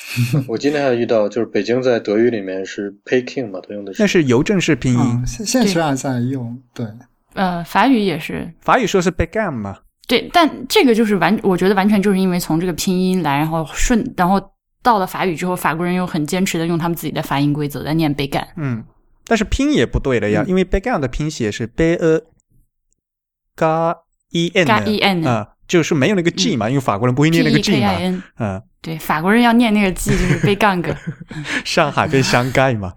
[0.48, 6.60] 我今天还遇到，就是北京在德语里面是 Peking 嘛，都用的是那是邮政式拼音，现现实还在用。
[6.72, 6.86] 对，
[7.34, 9.78] 呃，法语也是，法语说是 began 嘛。
[10.10, 14.42] 对，但这个就是完，我觉得完全就是因为从这个拼音来，然后顺，然后
[14.82, 18.44] 到了法语之后，法国人又很坚持的用他们自己的发音规则在念 began。
[18.56, 18.82] 嗯，
[19.24, 22.22] 但是拼也不对了呀，因为 began 的拼写是 b e
[23.54, 23.64] g
[24.32, 27.94] e n e n 啊，就是没有那个 g 嘛，因为法国人不会念那个 g 嘛，
[28.38, 28.60] 嗯。
[28.82, 30.96] 对，法国人要念那个 G 就是贝杠个，
[31.66, 32.94] 上海被香盖嘛。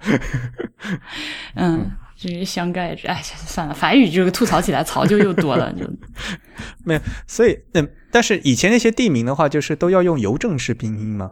[1.55, 1.91] 嗯，
[2.27, 2.95] 就是香盖。
[3.05, 5.85] 哎，算了，法语这个吐槽起来槽就又多了，就
[6.85, 7.01] 没有。
[7.27, 11.31] 所以，嗯，但是以前那些地名的话，就是都要用邮政式拼音嘛。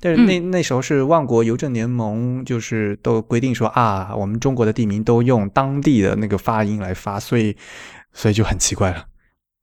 [0.00, 7.56] 但是那那时候是万国邮政联盟，就是都规定说啊，我们中国的地名都用当地的那个发音来发，所以
[8.12, 9.06] 所以就很奇怪了。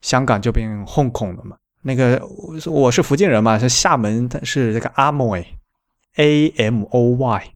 [0.02, 1.58] 香港就变 Hong Kong 了嘛。
[1.84, 2.20] 那个
[2.66, 5.38] 我是福建人嘛，是厦门，是这个阿莫
[6.16, 7.54] a M O Y，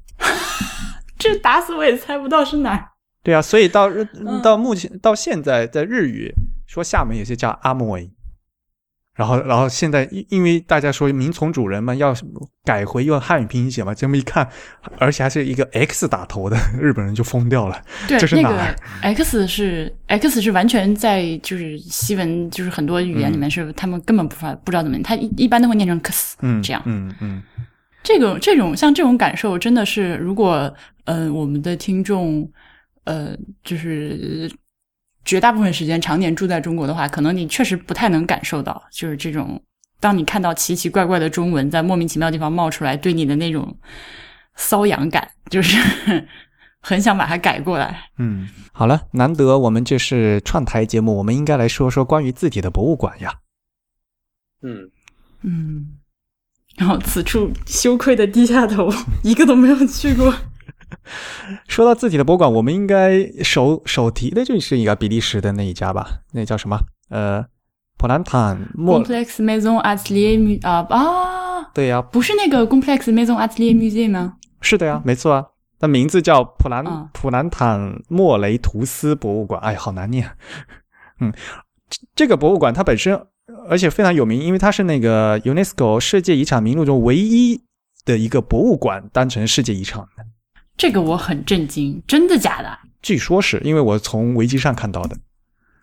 [1.26, 2.92] 这打死我也猜不到是哪。
[3.24, 3.90] 对啊，所以到
[4.44, 6.32] 到目前到现在，在日语
[6.68, 8.00] 说厦门有些叫阿莫
[9.16, 12.14] 然后，然后现在因因为大家说名从主人嘛，要
[12.66, 14.48] 改回用汉语拼音写嘛，这么一看，
[15.00, 17.82] 而且还是一个 X 打头的，日本人就疯掉了。
[18.10, 27.42] 对，这是哪儿？X 是 X 是完全在就是西文就是很多语言里面是他们根本不发不知道怎么，他一一般都会念成 X，嗯，这样，嗯嗯。
[28.06, 30.74] 这个这种像这种感受真的是，如果
[31.04, 32.50] 呃我们的听众
[33.04, 34.50] 呃就是。
[35.28, 39.60] 绝大部分时间常年住在中国的话，可能你确实不太能感受到，就是这种
[40.00, 43.76] 当你看到奇奇怪怪的中文在莫名其妙地方冒出来，对你的那种
[44.56, 45.76] 瘙痒感，就是
[46.80, 48.12] 很想把它改过来。
[48.20, 53.40] 嗯，好了，难得我们这是串台节目，我们应该来说说关于字体的博物馆呀。
[54.62, 54.92] 嗯
[55.42, 55.88] 嗯，
[56.78, 58.90] 然后此处羞愧的低下头，
[59.24, 60.34] 一个都没有去过。
[61.68, 66.08] 说到字体的博物馆，我们应该首首提的就是一个比利时的那一家吧？
[66.34, 66.80] 那叫什么？
[67.10, 67.46] 呃，
[67.98, 71.70] 普兰坦莫 Complex Maison Atelier 啊啊！
[71.74, 74.34] 对呀，不是那个 Complex Maison Atelier Museum 吗？
[74.62, 75.46] 是的呀，没错啊。
[75.80, 76.84] 那名字叫普兰
[77.14, 79.62] 普兰坦莫雷图斯博物馆。
[79.62, 80.32] 哎，好难念。
[81.20, 81.34] 嗯，
[82.16, 83.28] 这个博物馆它本身
[83.70, 87.62] 而且非常有名，因为它是那个 UNESCO 世界遗产名录中唯一
[88.06, 90.26] 的一个博物馆当成世界遗产的。
[90.78, 92.78] 这个我很震惊，真的假的？
[93.02, 95.16] 据说是因为我从维基上看到的，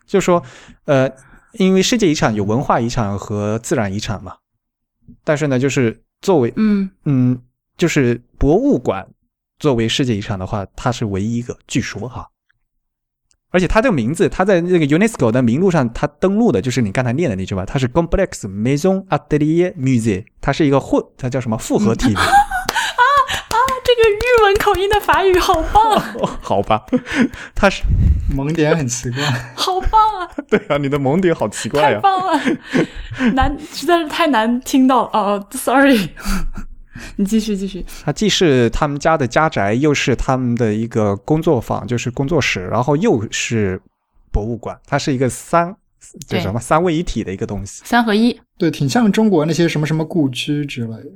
[0.05, 0.43] 就说，
[0.85, 1.09] 呃，
[1.53, 4.37] 因为世界遗产有文化遗产和自然遗产嘛，
[5.23, 7.41] 但是呢，就是作为，嗯嗯，
[7.77, 9.07] 就是博物馆
[9.57, 12.29] 作为世界遗产的话，它是唯一一个，据说哈。
[13.53, 22.13] 而且它这个名字，它在那个 UNESCO 的名录上，它登录的就是你刚才念的那句话，它是 Complex Maison Atelier Musée，它是一个混，它叫什么复合体？
[22.17, 23.55] 啊啊！
[23.85, 26.01] 这个日文口音的法语好棒。
[26.41, 26.83] 好吧，
[27.53, 27.83] 它是
[28.35, 29.23] 萌点很奇怪。
[29.55, 30.27] 好棒啊！
[30.49, 31.95] 对啊，你的萌点好奇怪呀。
[31.95, 32.41] 太棒了，
[33.35, 36.09] 难实在是太难听到哦，Sorry。
[37.17, 37.85] 你继续继续。
[38.03, 43.81] 它既是他们家的家宅，又是他们的一个工作坊，就是工作室，然后又是
[44.31, 44.79] 博物馆。
[44.85, 45.75] 它是一个三，
[46.27, 48.39] 叫什么三位一体的一个东西，三合一。
[48.57, 51.11] 对，挺像中国那些什么什么故居之类的。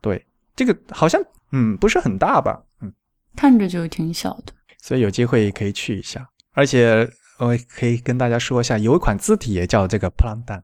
[0.00, 0.24] 对，
[0.56, 1.20] 这个好像
[1.52, 2.62] 嗯不是很大吧？
[2.80, 2.92] 嗯，
[3.36, 4.52] 看着就挺小的。
[4.78, 6.26] 所以有机会可以去一下。
[6.52, 10.62] 而且我可以跟大家说一下，有一款字体也叫这个普兰坦，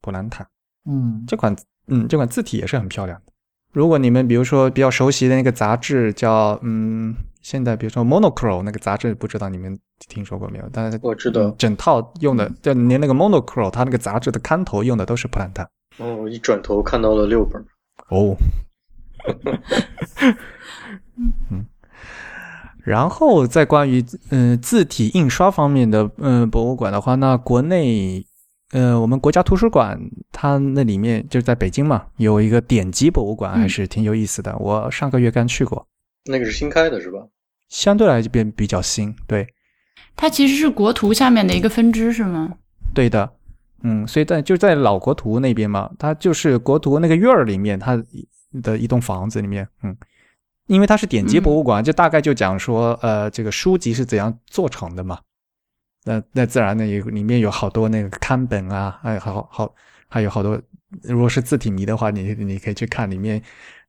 [0.00, 0.46] 普兰坦。
[0.86, 1.56] 嗯，这款
[1.86, 3.29] 嗯这款字体也是很漂亮的。
[3.72, 9.78] 如果你们比如说比较熟悉的那个杂志叫嗯，现在比如说 Monochrome 那个杂志，不知道你们
[10.08, 10.68] 听说过没有？
[10.72, 15.64] 但是我知道，整套用的就连那个 Monochrome，它那个杂志的刊头用的都是普兰坦。
[15.98, 17.64] 哦，我一转头看到了六本。
[18.08, 18.36] 哦。
[21.50, 21.66] 嗯。
[22.82, 28.26] 然后在关于嗯字体印刷方面的嗯博物馆的话，那国内。
[28.72, 34.56] 呃，我们国家图书馆它那里面就是在北京嘛，有一个典籍博物馆，还是挺有意思的。
[34.58, 35.86] 我上个月刚去过，
[36.26, 37.18] 那个是新开的是吧？
[37.68, 39.46] 相对来讲比较新，对。
[40.14, 42.54] 它其实是国图下面的一个分支，是吗？
[42.94, 43.32] 对的，
[43.82, 48.00] 嗯，所以在就在老国图那边嘛，它就是国图那个院儿里面，它
[48.62, 49.96] 的一栋房子里面，嗯，
[50.66, 55.18] 因为它是典籍博物馆，就大概就讲说，呃，这个书籍是怎样做成的嘛。
[56.04, 59.74] 那那自然呢，也里面有好多那个刊本啊，还有好好
[60.08, 60.60] 还有好多。
[61.02, 63.40] 如果是字体迷的话，你你可以去看里面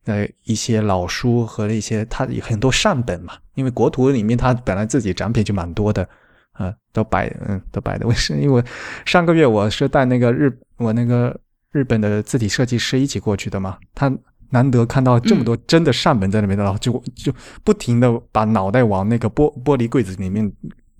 [0.04, 3.34] 的一些老书和一些它有很多善本嘛。
[3.54, 6.08] 因为国图里面它本来自己展品就蛮多的，
[6.52, 8.06] 啊，都摆嗯都摆的。
[8.06, 8.62] 我是因为
[9.04, 11.34] 上个月我是带那个日我那个
[11.70, 14.14] 日本的字体设计师一起过去的嘛，他
[14.50, 17.32] 难得看到这么多真的善本在里面的，然后就就
[17.64, 20.52] 不停的把脑袋往那个玻玻璃柜子里面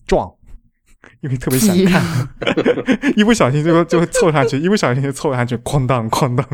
[0.06, 0.32] 撞。
[1.20, 2.02] 因为特别想 看，
[3.16, 6.46] 一不小心就就凑上去，一不小心就凑上去，哐当哐当。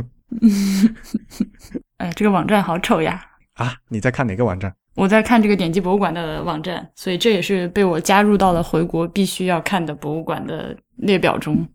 [1.99, 3.23] 哎，这个网站好丑呀！
[3.55, 4.75] 啊，你在看哪个网站？
[4.95, 11.67] 我在看这个典籍博物馆的网站，所以这也是被我加入到了回国必须要看的博物馆的列表中。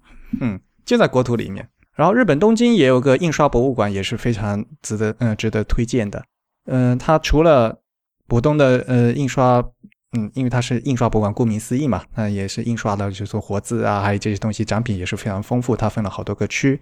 [0.41, 1.67] 嗯，就在国土里面。
[1.95, 6.23] 然后日本东京也有个印刷博物馆，也是非常值得嗯值得推荐的。
[6.65, 7.81] 嗯，它除了
[8.27, 9.63] 普通的呃印刷。
[10.13, 15.75] 嗯，因为它是印刷博物馆，顾名思义嘛，那也是印刷的，就是说活字啊，还有这些东西，展品也是非常丰富。
[15.75, 16.79] 它分了好多个区，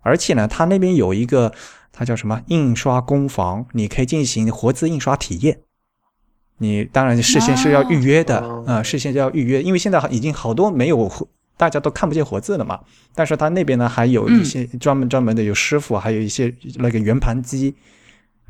[0.00, 1.52] 而且呢，它那边有一个，
[1.92, 5.60] 它叫什么印刷工坊，你可以进行活字印刷体验。
[6.56, 11.28] 你当然事先是要预约的啊，事先就要预约，因为现在已经好多没有，
[11.58, 12.80] 大家都看不见活字了嘛。
[13.14, 17.74] 但是它那边呢，还有一些专门专门的有师傅，还有一些那个圆盘机。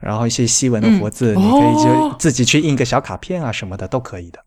[0.01, 4.41] 然后一些西文的活字，你可以就自己去印个小卡片啊什么的都可以的。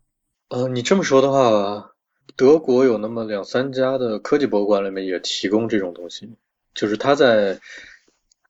[0.50, 1.92] 呃，你这么说的话，
[2.36, 6.28] 德国有那么两三家的科技博物馆里面也提供这种东西，
[6.74, 7.58] 就是他在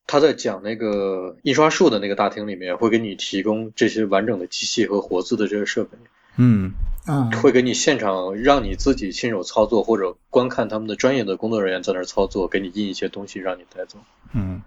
[0.06, 5.96] 他在讲那个印刷术的那个大厅里面，会给你提供这些完整的机器和活字的这些设备。
[6.36, 6.72] 嗯
[7.06, 13.98] 嗯，会给你现场让你自己亲手操作，或者观看他们的专业的工作人员在那儿操作，给你印一些东西让你带走。
[14.32, 14.60] 嗯。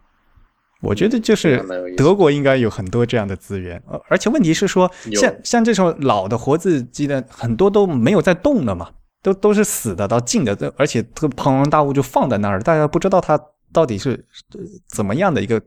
[0.82, 1.64] 我觉得就是
[1.98, 8.90] 德国应该有很多这样的资源，而且问题是说，像像这种老的活字机的很多都没有在动的嘛，
[9.24, 13.40] 都都是死的到静的，而且这个庞然大物就放在那儿，大家不知道它
[13.74, 14.24] 到底是
[14.88, 15.60] 怎么样的一个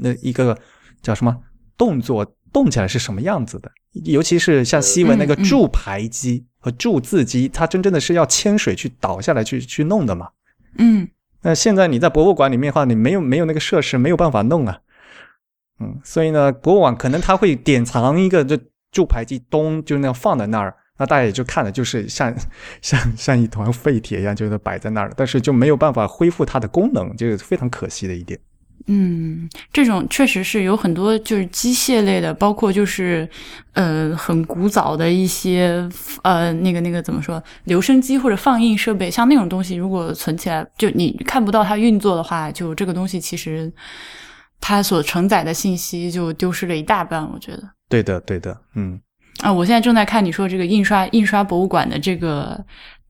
[0.00, 0.58] 那一个
[1.00, 1.36] 叫什么
[1.76, 3.70] 动作动起来是什么样子的，
[4.04, 10.28] 尤其是像西文那个铸牌机和铸字机，它真正的是要铅水去倒下来去去弄的嘛，
[10.78, 11.08] 嗯。
[11.42, 14.78] 那现在你在博物馆里面的话，你没有没有那个设施，没有办法弄啊。
[15.80, 18.58] 嗯，所以呢，博物馆可能他会典藏一个这
[18.92, 22.34] 铸牌机，咚就那样放在那儿，那大家也就看了，就是像
[22.82, 28.38] 像像一团废铁一样，就是摆在那儿，但是就没有办法恢复它的功能，就是非常可惜的一点。
[28.92, 33.28] 嗯，这种确实是有很多就是机械类的，包括就是
[33.74, 35.88] 呃很古早的一些
[36.22, 43.72] 呃那个那个怎么说留声机或者放映设备，像那种东西如果存起来，就你看不到它运作的话，就这个东西其实
[44.60, 47.22] 它所承载的信息就丢失了一大半。
[47.32, 49.00] 我觉得，对的，对的，嗯
[49.40, 52.58] 啊，我现在正在看你说这个印刷印刷博物馆的这个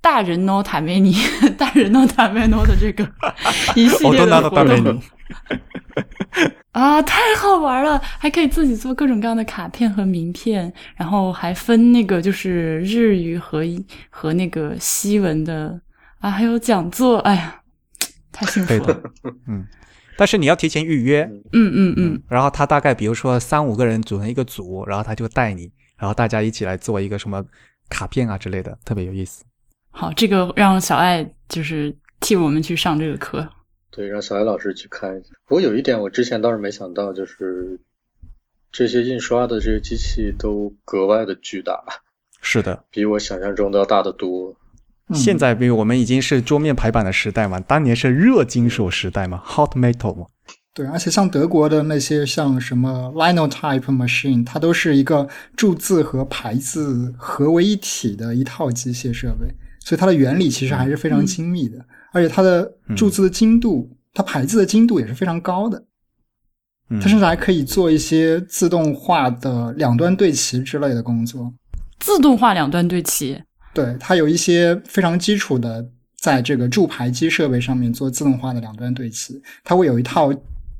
[0.01, 1.15] 大人 no 塔梅尼，
[1.59, 3.09] 大人 no 塔梅诺的这个
[3.77, 5.03] 一系列的活动
[6.73, 8.01] 啊，太好玩了！
[8.19, 13.63] 还可以自己做各种各样的卡片和名片，然后还分那个就是日语和
[14.09, 15.79] 和那个西文的
[16.21, 17.61] 啊，还有讲座，哎呀，
[18.31, 19.03] 太幸福了。
[19.49, 19.67] 嗯，
[20.17, 21.25] 但是你要提前预约。
[21.53, 22.23] 嗯嗯嗯。
[22.29, 27.45] 然后他大概比如说三五个人组成一个组，然后他就带你，然后大家一起来做一个什么
[27.89, 29.43] 卡片啊之类的，特别有意思。
[29.91, 33.47] 好，这个让小爱就是替我们去上这个课。
[33.91, 35.31] 对，让小爱老师去看一下。
[35.47, 37.79] 不过有一点，我之前倒是没想到，就是
[38.71, 41.83] 这些印刷的这些机器都格外的巨大。
[42.41, 44.57] 是的，比我想象中的要大得多。
[45.12, 50.27] 现在，比如我们已经是桌面排版的时代嘛，当年是热金属时代嘛，hot metal 嘛。
[50.73, 59.53] 对，而且像德国的那些像什么 Linotype machine，它都是一个铸字和排字合为一体的一套机械设备。
[59.91, 65.85] 所以它的原理其实还是非常精密的，而且它的注字的精度，它排字的精度也是非常高的。
[67.01, 71.53] 它甚至还可以做一些自动化的两端对齐之类的工作。
[71.99, 73.43] 自动化两端对齐？
[73.75, 75.85] 对，它有一些非常基础的，
[76.21, 79.43] 在这个铸排机设备上面做自动化的两端对齐。
[79.65, 80.33] 它会有一套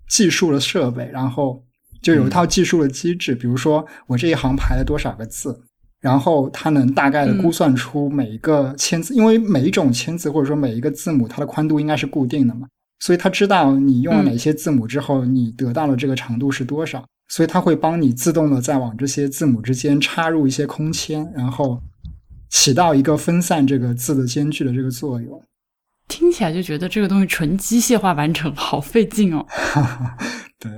[0.09, 1.61] 技术的设备，然后
[2.01, 5.65] 就有一套技术的机制，比如说我这一行排了多少个字。
[6.01, 12.67] 然后它能大概的估算出每一个签字，因为每一种签字或者说每一个字母，它的宽度应该是固定的嘛，
[13.01, 21.81] 所以它知道你用了哪些字母之后，你得到了这个长度是多少，所以它会帮你自动的在往这些字母之间插入一些空签，然后
[22.49, 25.43] 起到一个分散这个字的间距的这个作用。
[26.09, 29.47] 听起来就觉得这个东西纯机械化完成，好费劲哦。
[30.59, 30.73] 对，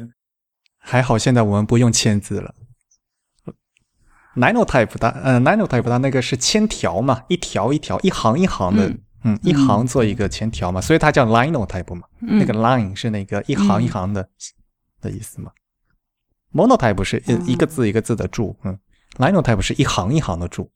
[0.78, 2.54] 还好现在我们不用签字了。
[4.34, 8.90] Nanotype 它，呃，Nanotype 它那个是铅条嘛，一条一条，一行一行的，
[9.24, 14.26] 嗯，一行做一个铅条嘛，所以它叫 Linotype 嘛，那个 line 是那个一行一行的
[15.02, 15.50] 的意思嘛。
[16.54, 18.78] Monotype 是一一个字一个字的注，嗯
[19.18, 20.70] ，Linotype 是一行一行的注。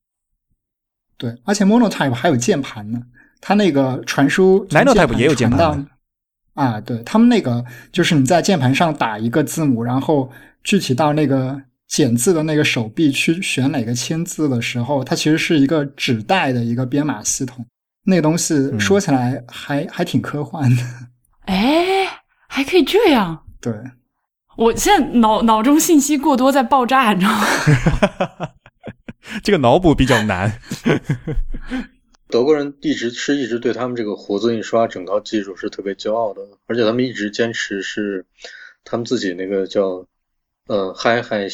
[1.16, 3.00] 对，而且 Monotype 还有键盘呢，
[3.40, 5.86] 它那个传输，Ninotype 也有键盘
[6.52, 10.30] 啊，对他们那个就是你在键盘上打一个字母，然后
[10.62, 11.62] 具体到那个。
[11.88, 17.64] 剪字的那个手臂去选哪个签字的时候，它其实是一个纸带的一个编码系统。
[18.04, 20.82] 那个东西说起来还还挺科幻的。
[21.46, 22.06] 哎，
[22.48, 23.44] 还可以这样？
[23.60, 23.72] 对，
[24.56, 27.46] 我现在脑脑中信息过多，在爆炸，你知道吗？
[29.42, 30.60] 这个脑补比较难。
[32.28, 38.26] 德国人一直是一直对他们这个活字印刷整套技术是特别骄傲的，而且他们一直坚持是
[38.84, 40.04] 他们自己那个叫。
[40.68, 41.46] 嗯，嗨嗨，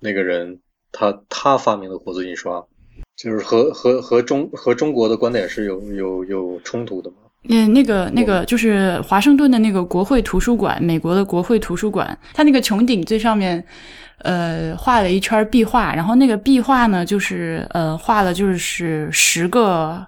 [0.00, 0.60] 那个人
[0.92, 2.64] 他他发明的活字印刷，
[3.16, 7.16] 就是和和和中和中国的观点是有有有冲突的吗？
[7.48, 13.62] 嗯，那个那个就是华盛顿的那个国会图书馆，美国的国会图书馆，它那个穹顶最上面，
[14.18, 20.06] 呃，画了一圈壁画，然后那个壁画呢，就是呃，画了就是十个。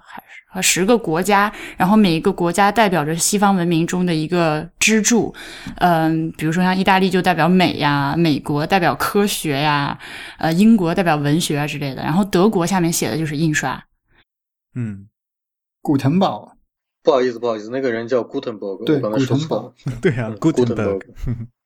[0.53, 5.33] 和十个国家，然后每一个国家代表着西方文明中的一个支柱，
[5.77, 9.97] 嗯，比如说像意大利就代表美呀，美国代表科学呀，
[10.37, 13.83] 呃，英国代表文学啊之类的，然后德国下面写的就是印刷，
[14.75, 15.07] 嗯，
[15.81, 16.55] 古腾堡，
[17.01, 21.01] 不好意思，不好意思，那个人叫 Gutenberg，对，刚才说错了， 对啊，Gutenberg。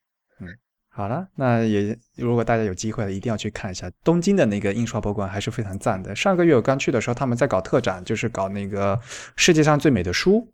[0.97, 6.15] 好了，那也如果大家有机会了，一定要去看一下东京的那个印刷博物馆，还是非常赞的。
[6.15, 8.99] 上个月我刚去的时候，他们在搞特展，就是搞那个
[9.35, 10.51] 世界上最美的书。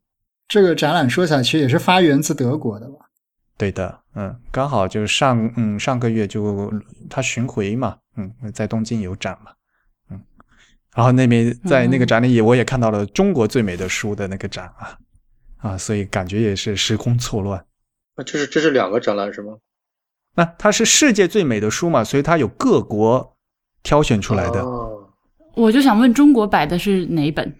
[0.49, 2.95] 这个展览说起来，其实也是发源自德国的吧？
[3.57, 6.69] 对的，嗯，刚好就是上嗯上个月就
[7.09, 9.51] 他巡回嘛，嗯，在东京有展嘛，
[10.09, 10.21] 嗯，
[10.93, 14.97] 然后那边在那个展里，我也看到了中国最美的书的那个展啊
[15.59, 17.65] 啊，所以感觉也是时空错乱。
[18.17, 19.53] 那这是这是两个展览是吗？
[20.35, 23.35] 那它是世界最美的书嘛，所以它有各国
[23.83, 24.65] 挑选出来的。
[25.55, 27.55] 我就想问，中国摆的是哪本？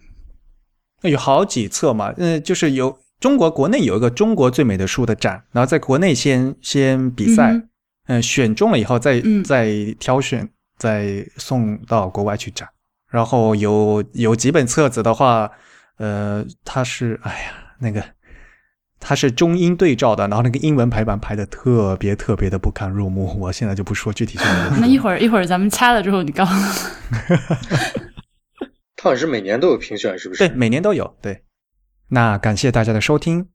[1.02, 7.62] 那有好几册嘛，嗯，就是有中国国内有一个中国最美的书的展，然后在国内先先比赛，
[8.08, 12.68] 嗯，选中了以后再再挑选，再送到国外去展。
[13.12, 15.52] 然后有有几本册子的话，
[15.98, 18.04] 呃，它是哎呀那个。
[19.06, 23.38] 它是中英对照的，然后那个英文排版排的特别特别的不堪入目。
[23.38, 26.60] 我现在就不说具体是哪 那一会儿一会儿咱们掐了之后，你告诉我。
[28.96, 30.48] 它好像是每年都有评选，是不是？
[30.48, 31.14] 对，每年都有。
[31.22, 31.44] 对，
[32.08, 33.50] 那感谢大家的收听。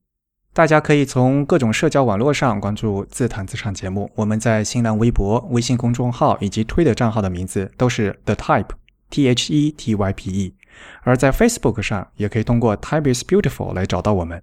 [0.52, 4.10] 大家可以从各种社交网络上关注自弹自唱节目。
[4.16, 8.68] 我们在新浪微博、微信公众号以及推的账号的名字都是 The Type
[9.08, 10.54] T H E T Y P E。
[11.04, 14.42] 而在 Facebook 上也可以通过 Type is Beautiful 来找到我们。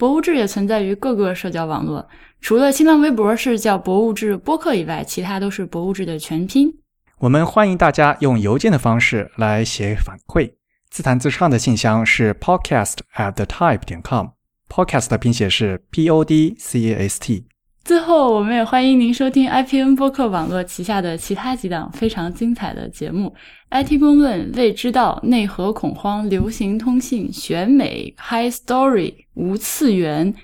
[0.00, 2.08] 博物志也存在于各个社交网络，
[2.40, 6.72] 除了新浪微博是叫博物志播客以外，其他都是博物志的全拼。
[7.18, 10.50] 我们欢迎大家用邮件的方式来写反馈。
[10.88, 17.44] 自弹自唱的信箱是 podcast at the type 点 com，podcast 的拼写是 p o d c a s t。
[17.82, 23.34] 最后，我们也欢迎您收听 IPN 播客网络旗下的其他几档非常精彩的节目
[23.70, 30.34] ：IT 公论、未知道、内核恐慌、流行通信、选美、High Story、无次元，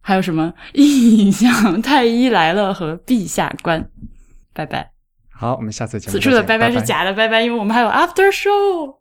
[0.00, 3.88] 还有什么印象、太医来了和陛下观。
[4.52, 4.90] 拜拜。
[5.30, 6.12] 好，我们下次节目。
[6.12, 8.98] 此处的拜拜是假的拜拜，因为我们还有 After Show。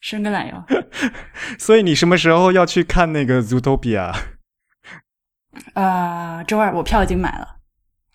[0.00, 0.64] 伸个懒腰。
[1.58, 4.14] 所以你什么时候要去看那个 Zootopia？
[5.74, 7.56] 啊，周二我票已经买了。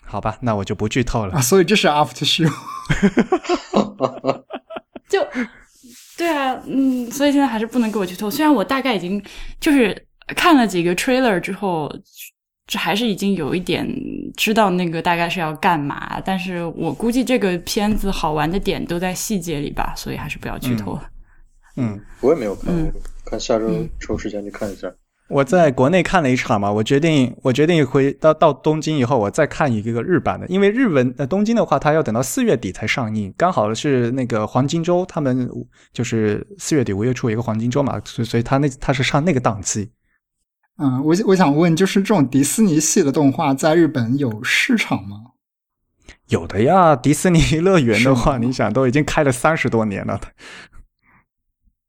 [0.04, 1.34] 好吧，那我就不剧透了。
[1.36, 2.52] 啊，所以这是 After Show。
[5.10, 5.26] 就
[6.18, 8.30] 对啊，嗯，所以现在还是不能给我剧透。
[8.32, 9.24] 虽然我大概已经
[9.60, 11.92] 就是看了几个 trailer 之后。
[12.68, 13.88] 这还是已经有一点
[14.36, 21.00] 知道那个大概是要干嘛，但是我估计这个片子好玩的点都在细节里吧，所以还是不要剧透。
[21.76, 22.74] 嗯，我也没有看，
[23.24, 24.92] 看下周抽时间去看一下。
[25.28, 35.50] 我在国内看了一场嘛，我决定，我决定回到到东京以后，我再看一个日版的，因为日文呃东京的话，它要等到四月底才上映，刚好是那个黄金周，他们
[35.92, 39.90] 就是四月底五月初一个黄金周嘛，所以所以他那他是上那个档期。
[40.78, 45.18] 嗯，我我想问，就是这种迪士尼系的动画在日本有市场吗？
[46.28, 50.22] 有的呀，迪士尼乐园的话，你想都已经开了三十多年了。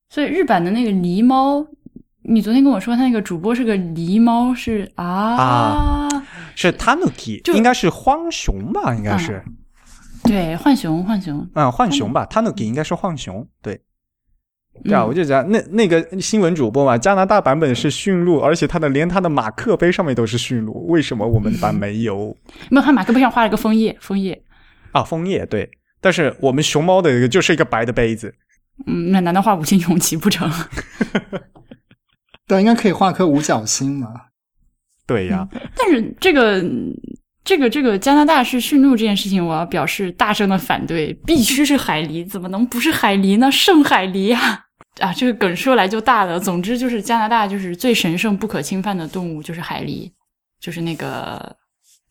[0.09, 1.67] 所以日版的那个狸猫，
[2.29, 6.09] 你昨天跟我说他那个主播是个狸猫，是啊，
[6.55, 8.95] 是 Tanuki，应该是荒熊吧？
[8.95, 9.43] 应该是，
[10.25, 13.81] 对，浣熊，浣熊，嗯，浣熊吧，Tanuki 应该是浣熊，对。
[14.85, 22.37] 对啊，我就讲那那个新闻主播嘛，加拿大版本是驯鹿，而且他的连他的马克杯上面都是驯鹿，为什么我们版没有？
[22.69, 24.43] 没有，他马克杯上画了个枫叶，枫叶
[24.93, 25.71] 啊，枫叶对。
[26.01, 28.35] 但是我们熊猫的就是一个白的杯子。
[28.87, 30.51] 嗯，那难道画五星红旗不成？
[32.47, 34.09] 对，应该可以画颗五角星嘛。
[35.07, 36.65] 对呀，但是这个
[37.45, 43.51] 这个这个加拿大是驯鹿这件事情，我要表示大声的反对，必须是海狸，怎么能不是海狸呢？
[43.51, 44.65] 圣海狸呀！
[45.01, 46.41] 啊，这个梗说来就大了。
[46.41, 50.11] 总之就是加拿大就是最神圣不可侵犯的动物就是海狸，
[50.59, 51.57] 就是那个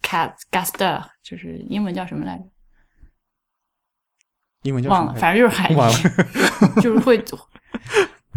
[0.02, 2.44] cat gaster，就是英文叫什么来着？
[4.62, 7.18] 英文叫忘了，反正就是海狸， 就是会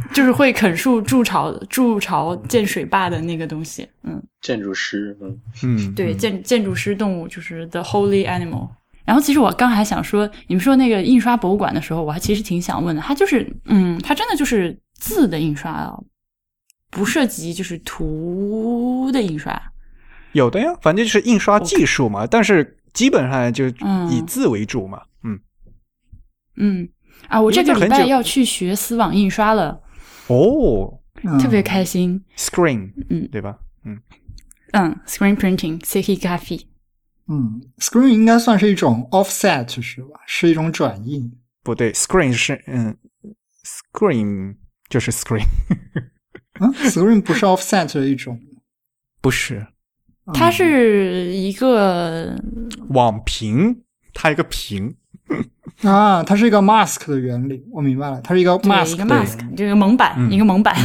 [0.15, 3.89] 就是会啃树筑巢筑巢建水坝的那个东西。
[4.03, 5.39] 嗯，建筑师，嗯。
[5.63, 8.69] 嗯，对，建建筑师动物就是 the holy animal。
[9.05, 15.99] 然后其实我刚还想说，你们说那个印刷博物馆的时候，我还其实挺想问的，它就是，嗯，它真的就是字的印刷啊，
[16.91, 19.61] 不涉及就是图的印刷？
[20.33, 23.67] 有的呀，反正就是印刷技术嘛，但是基本上就
[24.11, 25.41] 以字为主嘛，嗯。
[26.57, 26.89] 嗯。
[27.29, 29.81] 啊，我这个礼拜要去学丝网印刷了，
[30.29, 31.01] 哦，
[31.41, 33.59] 特别开心，screen，嗯，对吧？
[33.85, 34.01] 嗯
[34.73, 36.63] 嗯，screen printing，serigraphy。
[37.29, 40.21] 嗯，screen 应该算是一种 offset 是吧？
[40.27, 41.31] 是一种转印。
[41.63, 42.97] 不对，screen 是嗯
[43.65, 44.57] ，screen
[44.89, 45.45] 就是 screen。
[46.61, 48.41] 嗯，screen 不是 offset 的一种？
[49.21, 49.67] 不是，
[50.33, 52.35] 它是一个
[52.91, 53.83] 网屏，
[54.15, 54.97] 它一个屏。
[55.89, 60.77] 啊，它是一个 mask 的原理，我明白了，它是一个 mask，一个 mask，这个蒙版，一个蒙版。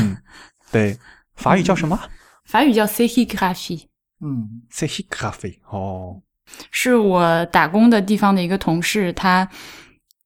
[0.71, 0.97] 对，
[1.35, 1.99] 法语叫什么？
[2.45, 3.87] 法语叫 s e h i g r a p h y。
[4.21, 6.21] 嗯 s e h i g r a p h y 哦。
[6.71, 9.47] 是我打工的地方的一个同事，他，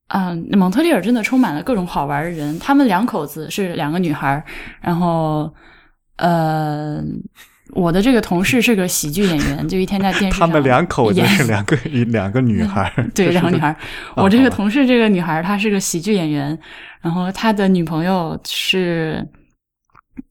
[0.08, 2.58] 嗯，蒙特利尔真的充满了各种好玩的人。
[2.60, 4.44] 他们两口子是两个女孩，
[4.82, 5.54] 然后，
[6.18, 7.02] 呃，
[7.72, 10.48] 我的这个同事是个喜剧演员， 就一天在电视上。
[10.48, 11.76] 他们两口子是两个
[12.08, 13.76] 两个女孩，对， 两个女孩。
[14.16, 16.58] 我这个同事这个女孩，她是个喜剧演员，
[17.02, 19.28] 然后她的女朋友是。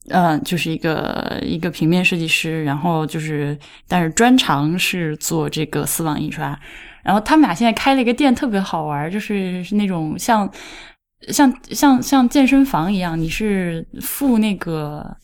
[0.09, 3.57] 嗯，就是一个一个平面设计师，然后就是，
[3.87, 6.57] 但是专长是做这个丝网印刷。
[7.03, 10.49] 然后他们俩现在开了一个店，特别好玩，就是是那种像
[11.29, 15.15] 像像像健身房一样，你是付那个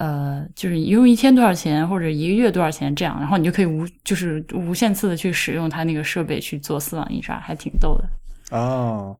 [0.00, 8.56] 呃，就是一用一天多少钱，或者一个月多少钱这样，然后你就可以无就是无限次的去使用它那个设备去做丝网印刷，还挺逗的。
[8.56, 9.14] 哦，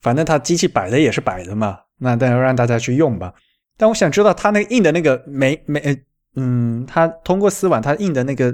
[0.00, 3.34] 反正它机器摆的也是摆的嘛，那但要让大家去用吧。
[3.76, 6.02] 但我想知道，它那个印的那个媒媒，
[6.36, 8.50] 嗯，它通过丝网，它印的那个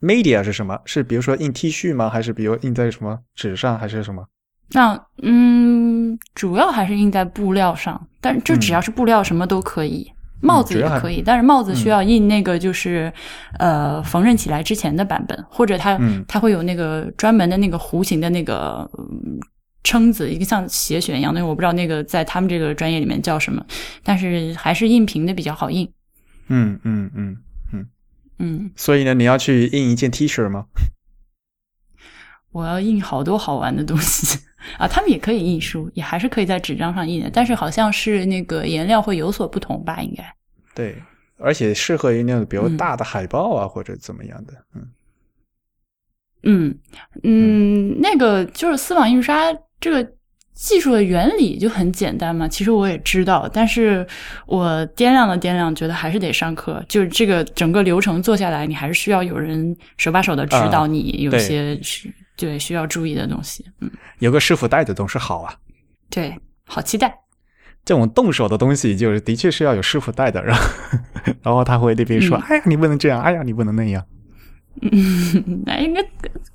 [0.00, 0.80] media 是什么？
[0.84, 2.08] 是比如说印 T 恤吗？
[2.08, 4.24] 还是比如印在什么纸上，还是什么？
[4.70, 10.12] 那嗯，主要还是印在布料上，但这只要是布料，什么都可以。
[10.40, 13.12] 帽子也可以，但是帽子需要印那个就是
[13.58, 15.98] 呃缝纫起来之前的版本，或者它
[16.28, 18.88] 它会有那个专门的那个弧形的那个
[19.82, 23.64] 撑子，一个像斜旋一样的，我不知道那个在他们这个专业里面叫什么，
[24.02, 25.90] 但是还是印平的比较好印。
[26.48, 27.36] 嗯嗯嗯
[27.72, 27.86] 嗯
[28.38, 28.70] 嗯。
[28.76, 30.66] 所以呢，你要去印一件 T 恤吗？
[32.52, 34.38] 我要印好多好玩的东西
[34.78, 34.86] 啊！
[34.88, 40.00] 他们也可以印书，也还是可以在纸张上印的，但是好像是那个颜料会有所不同吧？
[40.02, 40.24] 应该
[40.74, 41.00] 对，
[41.38, 44.52] 而且适合于那种比较大的海报啊，或者怎么样的。
[44.74, 44.88] 嗯
[46.42, 46.78] 嗯
[47.22, 50.12] 嗯，那个就是丝网印刷这个
[50.56, 52.48] 技术的原理就很简单嘛。
[52.48, 54.04] 其实我也知道，但是
[54.46, 56.84] 我掂量了掂量，觉得还是得上课。
[56.88, 62.12] 就是这个整个流程做下来，你还是需要有人手把手的指导你，有些是。
[62.38, 65.54] 对，需要注意的东西，嗯，有个师傅带着总是好啊。
[66.10, 67.20] 对，好期待。
[67.82, 70.62] 这种动手的东西，就是的确是要有师傅带的，然后，
[71.42, 74.04] 然后他会那边说：“哎呀，你不能这样，哎呀，你不能那样。”
[74.82, 76.02] 嗯，哎，那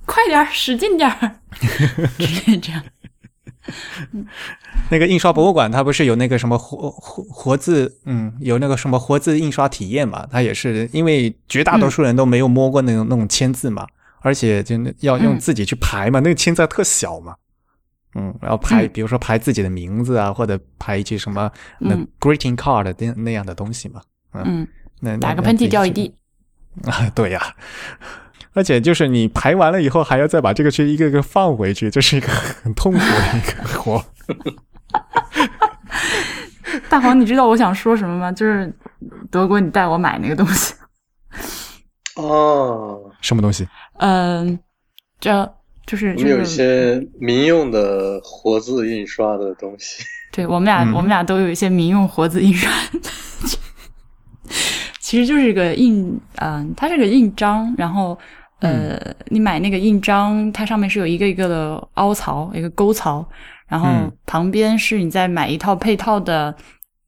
[0.05, 1.31] 快点，使劲点儿，
[2.19, 2.83] 直接这样。
[4.89, 10.27] 那个印刷博物馆，它不是有那个什么活活活字，嗯，有那个什么活字印刷体验嘛？
[10.31, 13.87] 它也是因为绝大多数人都没有摸过那种那种签字嘛。
[14.23, 17.33] 而且就要用自己去排嘛，那个签字特小嘛，
[18.13, 23.99] 嗯，然后排，比如说排自己的名字啊，或者排一句什么那 greeting card 那那样的东西嘛，
[24.33, 24.67] 嗯，
[24.99, 26.13] 那打个喷嚏掉一地
[26.83, 27.41] 啊， 对呀，
[28.53, 34.03] 而且就是你排完了以后，还要再把这个去一个个放回去，这是一个很痛苦的一个活。
[36.89, 38.31] 大黄，你知道我想说什么吗？
[38.31, 38.71] 就是
[39.29, 40.73] 德国，你带我买那个东西。
[42.15, 43.67] 哦，什么东西？
[43.99, 44.57] 嗯，
[45.19, 45.53] 这
[45.85, 50.03] 就是我们有一些民用的活字印刷的东西。
[50.31, 52.71] 对我们俩，我们俩都有一些民用活字印刷，
[54.99, 58.17] 其实就是一个印，嗯，它是个印章，然后
[58.61, 58.97] 呃，
[59.27, 63.23] 你买那个印章，它上面是有一个一个的凹槽，一个沟槽，
[63.67, 63.87] 然后
[64.25, 66.55] 旁边是你再买一套配套的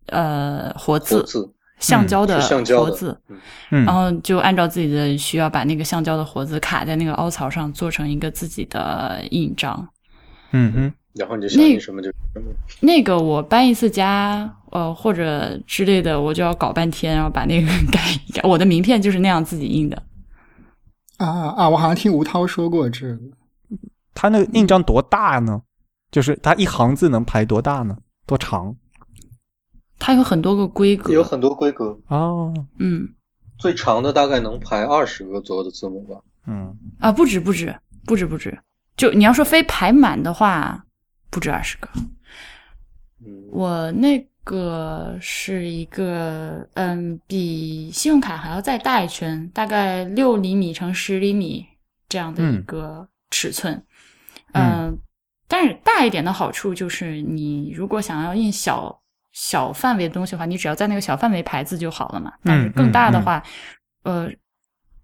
[0.08, 1.26] 呃活字。
[1.80, 2.40] 橡胶的
[2.78, 3.20] 活字，
[3.68, 9.86] 然后就按照自己的需要把那个橡胶的活字卡在那个凹槽上，做成一个自己的印章。
[10.52, 12.44] 嗯哼，然后你就想印什么就什么。
[12.80, 18.42] 那个我搬一次家，呃，或者之类的，我就要搞半天，然后把那个改 一改。
[18.48, 20.02] 我的名片就是那样自己印的。
[21.26, 21.70] 啊啊！
[21.70, 23.20] 我好像听吴涛说过这个。
[24.14, 25.62] 他那个印章多大呢？
[26.12, 27.98] 就是他一行字能排多大呢？
[28.26, 28.76] 多长？
[30.00, 32.54] 它有很多个规格，有很多规格哦。
[32.78, 33.08] 嗯，
[33.58, 36.22] 最长的大概能排二十个左右的字母吧。
[36.46, 37.74] 嗯啊，不止不止
[38.06, 38.58] 不止不止，
[38.98, 40.86] 就你要说非排满的话，
[41.30, 41.88] 不止二十个。
[43.26, 51.66] 嗯，我那个是一个，嗯，比信用卡还要再大一圈，大概六厘米乘十厘米
[52.08, 53.84] 这样的一个尺寸。
[54.54, 54.98] 嗯，
[55.48, 59.00] 但是大一点的好处就是，你如果想要印小。
[59.36, 62.32] 小范围的东西的话，你只要在那个小范围排字就好了嘛。
[62.44, 63.42] 但是更大的话，
[64.04, 64.30] 呃，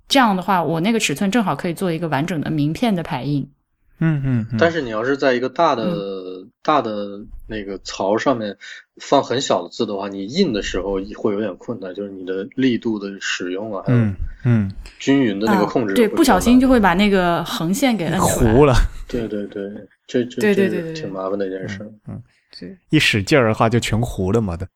[0.08, 3.52] 这样的话，我那个尺寸正好可以做一个完整的名片的排印。
[3.98, 4.48] 嗯嗯。
[4.60, 8.58] 但是你要是在一个大的大的那个槽上面
[8.98, 14.00] 放很小的字的话，你印的时候会有点困难，就是你的力度的使用啊，还有
[14.46, 15.94] 嗯均匀的那个控制。
[15.94, 18.74] 对，不小心就会把那个横线给糊了。
[19.08, 19.64] 对对对，
[20.06, 21.80] 这这对对对挺麻烦的一件事。
[22.08, 22.22] 嗯。
[22.60, 24.68] 对一使劲儿的话，就全糊了嘛的。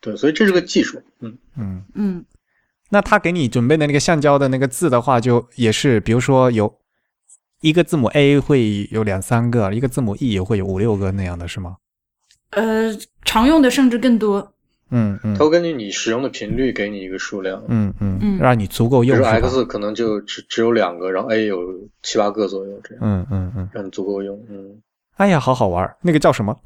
[0.00, 1.02] 对，所以这是个技术。
[1.18, 2.24] 嗯嗯嗯。
[2.90, 6.72] 那他给你准备的那个橡胶的那个字的话，就也是，比如说有
[7.60, 11.76] 一个字母 A 会有两三个，一个字母 E 也会有五六个那样的是吗？
[12.50, 14.54] 呃，常用的甚至更多。
[14.90, 15.36] 嗯嗯。
[15.38, 17.62] 它会根据你使用的频率给你一个数量。
[17.68, 18.38] 嗯嗯嗯。
[18.38, 19.16] 让你足够用。
[19.16, 21.58] 比如 X 可能就只只有两个，然后 A 有
[22.02, 23.04] 七八个左右这样。
[23.04, 23.68] 嗯嗯嗯。
[23.72, 24.36] 让你足够用。
[24.48, 24.80] 嗯。
[25.16, 25.96] 哎呀，好好玩！
[26.02, 26.58] 那个叫什么？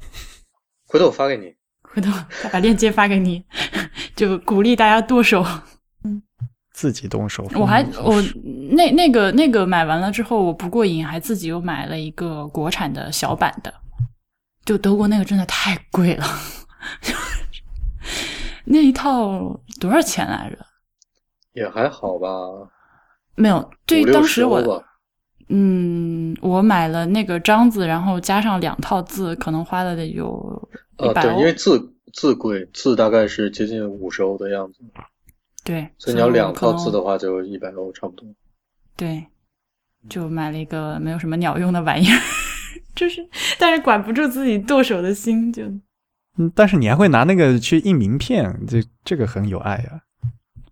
[0.87, 1.53] 回头我发给你。
[1.81, 2.11] 回头
[2.51, 3.43] 把链接发给你，
[4.15, 5.45] 就鼓励大家剁手。
[6.75, 7.47] 嗯，自己动手。
[7.55, 8.21] 我还我
[8.71, 13.73] 那那个那个买完了之后，我不过瘾，还自己又买了一个国产的小版的。
[14.65, 16.25] 就德国那个真的太贵了，
[18.65, 20.57] 那一套多少钱来着？
[21.53, 22.27] 也还好吧。
[23.35, 24.83] 没有，对于当时我。
[25.47, 31.29] 嗯，我买了那个章子，然后加上两套字，可能花了得有一百欧。
[31.29, 34.79] 对，因为字字贵，字大概是接近五十欧的样子。
[35.65, 38.25] 对，所以你要两套字的话，就一百欧差不多。
[38.95, 39.25] 对，
[40.07, 42.21] 就买了一个没有什么鸟用的玩意儿，
[42.95, 43.27] 就是，
[43.59, 45.63] 但是管不住自己剁手的心，就
[46.37, 50.01] 嗯，但是你还会拿那个去印名片，这这个很有爱啊。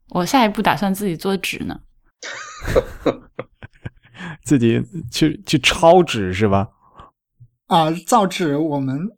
[0.09, 1.79] 我下一步打算自己做纸呢，
[4.45, 4.79] 自己
[5.11, 6.69] 去去抄纸是吧？
[7.65, 9.09] 啊，造纸，我们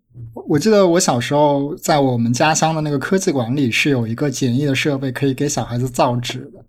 [0.48, 6.64] 我记得我小时候在我们家乡的那个科技馆里是有一个简易的设备，可以给小孩子造纸的，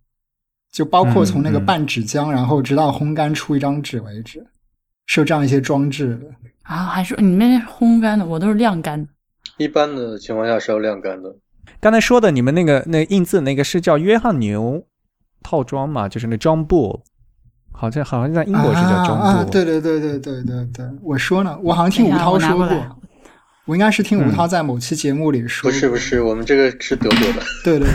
[0.72, 4.46] 就包括从那个拌纸浆，然后直到烘干出一张纸为止。
[5.08, 6.26] 是有这样一些装置的
[6.64, 6.86] 啊？
[6.86, 8.26] 还是你们那是烘干的？
[8.26, 9.06] 我都是晾干。
[9.56, 11.32] 一般的情况下是要晾干的。
[11.80, 14.84] 刚才说的你们那个那印字那个是叫约翰牛
[15.44, 16.08] 套装嘛？
[16.08, 17.02] 就是那 John Bull，
[17.70, 19.44] 好像好像在英国是叫 John Bull。
[19.48, 22.68] 对对对对对对对，我说呢，我好像听吴涛说过，
[23.66, 25.68] 我应该是听吴涛在某期节目里说。
[25.68, 27.42] 不是不是，我们这个是德国的。
[27.64, 27.88] 对对，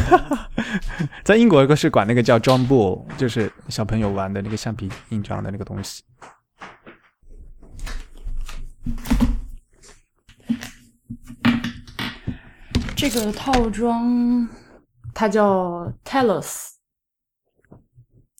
[1.23, 6.03] 在英国一个是管那个叫 John Bull，就是小朋友玩的那个橡皮印章的那个东西。
[12.93, 14.48] 这个套装
[15.14, 16.68] 它叫 Telos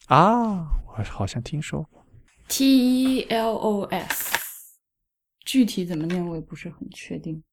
[0.08, 2.06] 啊，我好像听说过
[2.50, 4.36] T E L O S，
[5.46, 7.44] 具体怎么念我也不是很确定。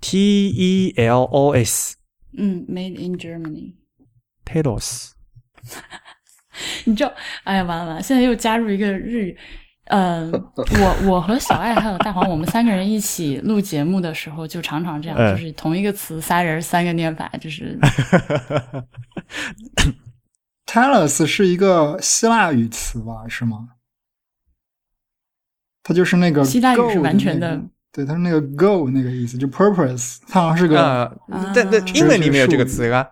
[0.00, 1.96] T E L O S，
[2.36, 5.12] 嗯，Made in Germany，Telos。
[6.84, 7.12] 你知道？
[7.44, 9.38] 哎呀，完了完了，现在又加入一个日语。
[9.86, 17.78] 嗯， 我我和小爱还有大黄，我们三个人一起录节目的时候，就常常这样，就是同一个词仨人三个念法，就是。
[20.66, 23.26] Talos 是一个希腊语词吧？
[23.28, 23.68] 是吗？
[25.82, 27.60] 它就是那个希腊语是完全的，
[27.92, 31.20] 对，它是那个 go 那个意思，就 purpose， 它好像是个，
[31.54, 33.08] 但但英文里面有这个词啊，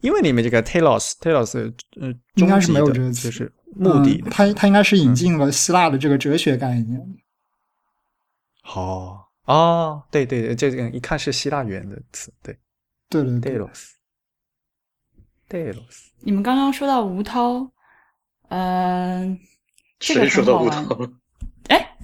[0.00, 3.52] 英文里面这个 Talos，Talos，呃，应该是没有这个词，是。
[3.76, 7.00] 目的，它它应该是引进了希腊的这个哲学概念。
[8.74, 12.58] 哦哦，对对对，这个一看是希腊语言的词，对
[13.08, 13.52] 对对对。
[13.52, 17.70] telos，telos 你们刚刚说到吴涛，
[18.48, 19.38] 嗯，
[20.00, 20.82] 谁说到吴涛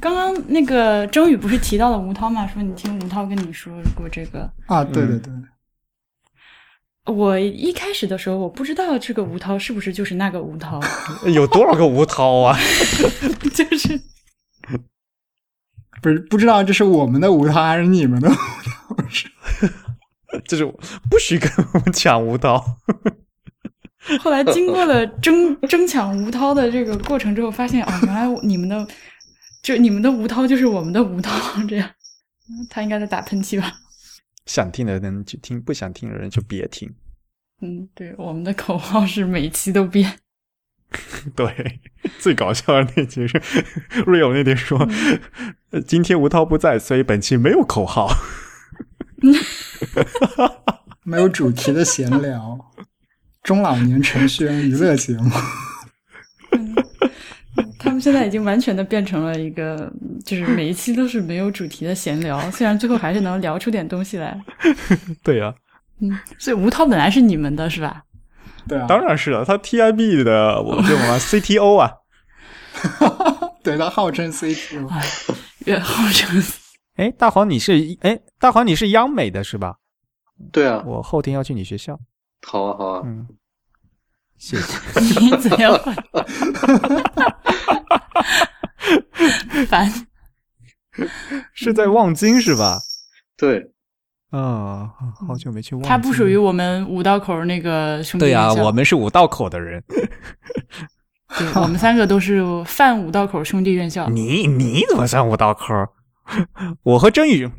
[0.05, 2.47] 刚刚那个周宇不是提到了吴涛吗？
[2.47, 4.85] 说你听吴涛跟你说过这个啊？
[4.85, 5.32] 对对对。
[7.06, 10.78] 我一开始的时候，我不知道这个吴涛是不是就是那个吴涛。
[11.32, 12.55] 有多少个吴涛啊？
[13.55, 13.98] 就是
[16.02, 19.05] 不是不知道这是我们的吴涛还是你们的吴涛？
[20.47, 20.66] 就是
[21.09, 22.62] 不许跟我们抢吴涛。
[24.20, 28.86] 后来经过了争争抢吴涛的这个过程之后，发现哦，原来你们的
[29.64, 31.32] 就你们的吴涛就是我们的吴涛，
[31.66, 31.90] 这样。
[32.68, 33.72] 他应该在打喷嚏吧？
[34.44, 36.94] 想听的人就听，不想听的人就别听。
[37.62, 40.18] 嗯，对，我们的口号是每期都变。
[41.34, 41.80] 对，
[42.20, 43.40] 最搞笑的那期是
[44.04, 44.86] Rio 那天说
[45.88, 48.14] ：“今天吴涛不在，所以本期没有口号，
[51.04, 52.58] 没有主题的闲聊，
[53.42, 55.30] 中老年程序员娱乐节目。”
[57.78, 59.93] 他们现在已经完全的变成了一个，
[60.24, 64.39] 就是每一期都是没有主题的闲聊，虽然最后还是能聊出点东西来。
[65.22, 65.55] 对呀，
[66.01, 68.02] 嗯，所以吴涛本来是你们的是吧？
[68.66, 71.93] 对啊，当然是了，他 TIB 的， 我叫什么 CTO 啊？
[73.62, 74.90] 对他号称 CTO，
[75.64, 76.43] 也号称。
[76.97, 79.76] 哎，大黄你是哎，大黄你是央美的是吧？
[80.51, 81.98] 对啊，我后天要去你学校。
[82.47, 83.26] 好啊，好啊，嗯。
[84.39, 85.01] 谢谢。
[85.20, 85.78] 你怎样？
[89.69, 89.90] 烦。
[91.52, 92.78] 是在望京是吧？
[93.36, 93.70] 对。
[94.31, 94.90] 啊，
[95.27, 95.89] 好久没去望京。
[95.89, 98.27] 他不属于我们五道口那个兄弟。
[98.27, 99.82] 对呀，我们是五道口的人。
[101.39, 104.09] 对，我们三个都是泛五道口兄弟院校。
[104.09, 105.66] 你你怎么算五道口？
[106.82, 107.51] 我和郑宇，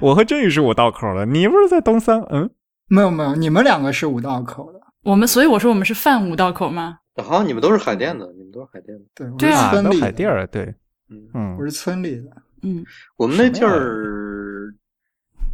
[0.00, 1.24] 我和郑宇是五道口的。
[1.26, 2.20] 你不是在东三？
[2.30, 2.50] 嗯，
[2.88, 4.81] 没有没有，你们两个是五道口的。
[5.02, 6.98] 我们所以我说我们是泛五道口吗？
[7.16, 9.04] 好像你们都是海淀的，你们都是海淀的。
[9.14, 10.64] 对，对啊，都海淀儿，对，
[11.10, 12.30] 嗯嗯，我是村里的。
[12.62, 12.84] 嗯，
[13.16, 14.72] 我们那地儿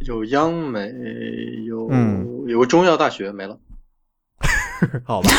[0.05, 0.89] 有央美，
[1.65, 1.91] 有
[2.47, 3.59] 有个中药大学没了。
[5.03, 5.29] 好吧，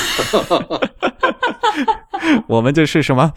[2.47, 3.33] 我们这是什么？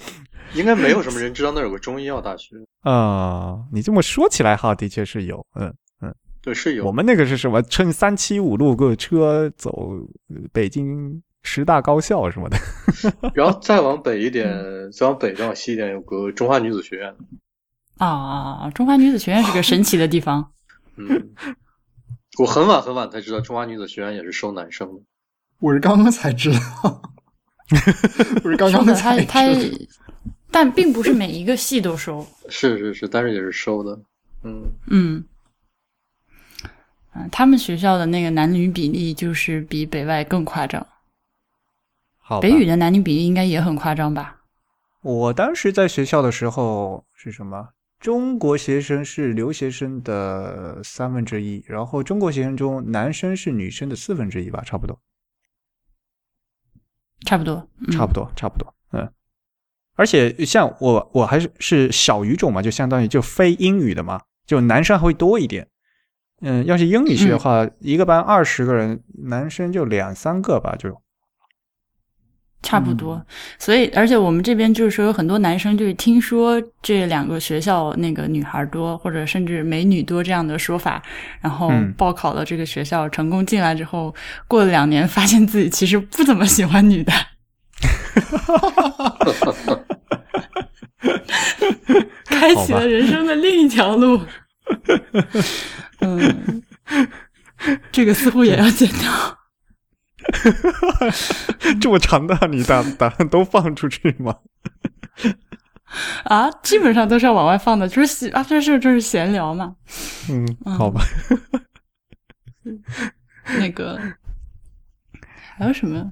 [0.56, 3.60] 应该没有什么人知道那有个中医药大学啊。
[3.72, 5.74] 你这么说起来，哈，的确是有，嗯。
[6.44, 6.86] 对，是有。
[6.86, 7.62] 我们那个是什么？
[7.64, 9.92] 乘三七五路个车走
[10.52, 12.58] 北京十大高校什么的。
[13.34, 14.54] 然后再往北一点，
[14.92, 17.16] 再往北再往西一点，有个中华女子学院。
[17.98, 20.52] 啊，中华女子学院是个神奇的地方。
[20.98, 21.08] 嗯，
[22.38, 25.02] 我很晚很晚才知道中华女子学院也是收男生的。
[25.60, 27.02] 我是刚刚才知道。
[28.44, 29.48] 我是刚刚才他他
[30.52, 32.24] 但并不是每一个系都收。
[32.50, 33.98] 是是是，但是也是收的。
[34.44, 35.24] 嗯嗯，
[37.32, 40.86] 他们学校的那个男女比例就是比北外更夸张。
[42.18, 44.42] 好，北语的男女比例应该也很夸张吧？
[45.02, 47.70] 我当时在学校的时候是什么？
[48.00, 55.00] 中国学生是留学生的三分之一，然后中国学生中男生是女生的四分之一吧，差不多。
[57.26, 59.10] 差不多，差不多，差不多，嗯。
[59.96, 65.70] 而且像我，我还是是小语种嘛，就相当于就非英语的嘛，就男生还会多一点。
[66.44, 71.02] 嗯，要是英语系的话，一个班二十个人，男生就两三个吧，就
[72.62, 73.26] 差不多。
[73.58, 81.02] 所以，而且我们这边就是说，有很多男生就是听说这两个学校那个女孩多，或者甚至美女多这样的说法，
[81.40, 84.14] 然后报考了这个学校，成功进来之后，
[84.48, 87.14] 过了两年，发现自己其实不怎么喜欢女的。
[88.24, 89.80] 哈哈哈哈哈！
[92.26, 94.20] 开启了人生的另一条路。
[96.04, 96.64] 嗯，
[97.92, 99.38] 这个似乎也要剪掉。
[101.82, 104.38] 这么长的，你打 打算都放出去吗？
[106.26, 109.76] 啊，基本上都是要往外放的，就是啊，这是就是闲聊嘛。
[110.30, 111.02] 嗯，好吧。
[113.60, 114.00] 那个
[115.58, 116.12] 还有什么？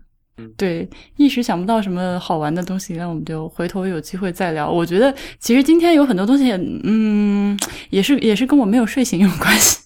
[0.57, 4.69] 对，一时想不到什么好玩的东西，那我们就回头有机会再聊。
[4.69, 6.51] 我觉得其实今天有很多东西，
[6.83, 7.57] 嗯，
[7.89, 9.80] 也是也是跟我没有睡醒有关系。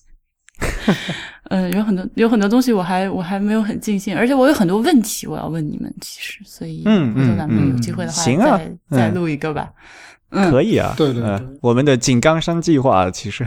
[1.50, 8.60] 嗯， 有很多有很多东西我还我还没有很尽兴，而且我有很多问题我要问你们，其实，所以嗯嗯咱们有机会的话，行啊，
[8.90, 9.70] 再录一个吧。
[10.32, 13.46] 嗯，可以啊，对对对，我们的井冈山计划其实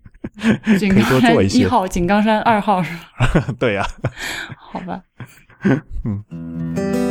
[0.78, 3.54] 井冈山一号、井冈山二号是吧？
[3.60, 3.86] 对呀，
[4.56, 5.00] 好吧。
[6.04, 7.09] 嗯。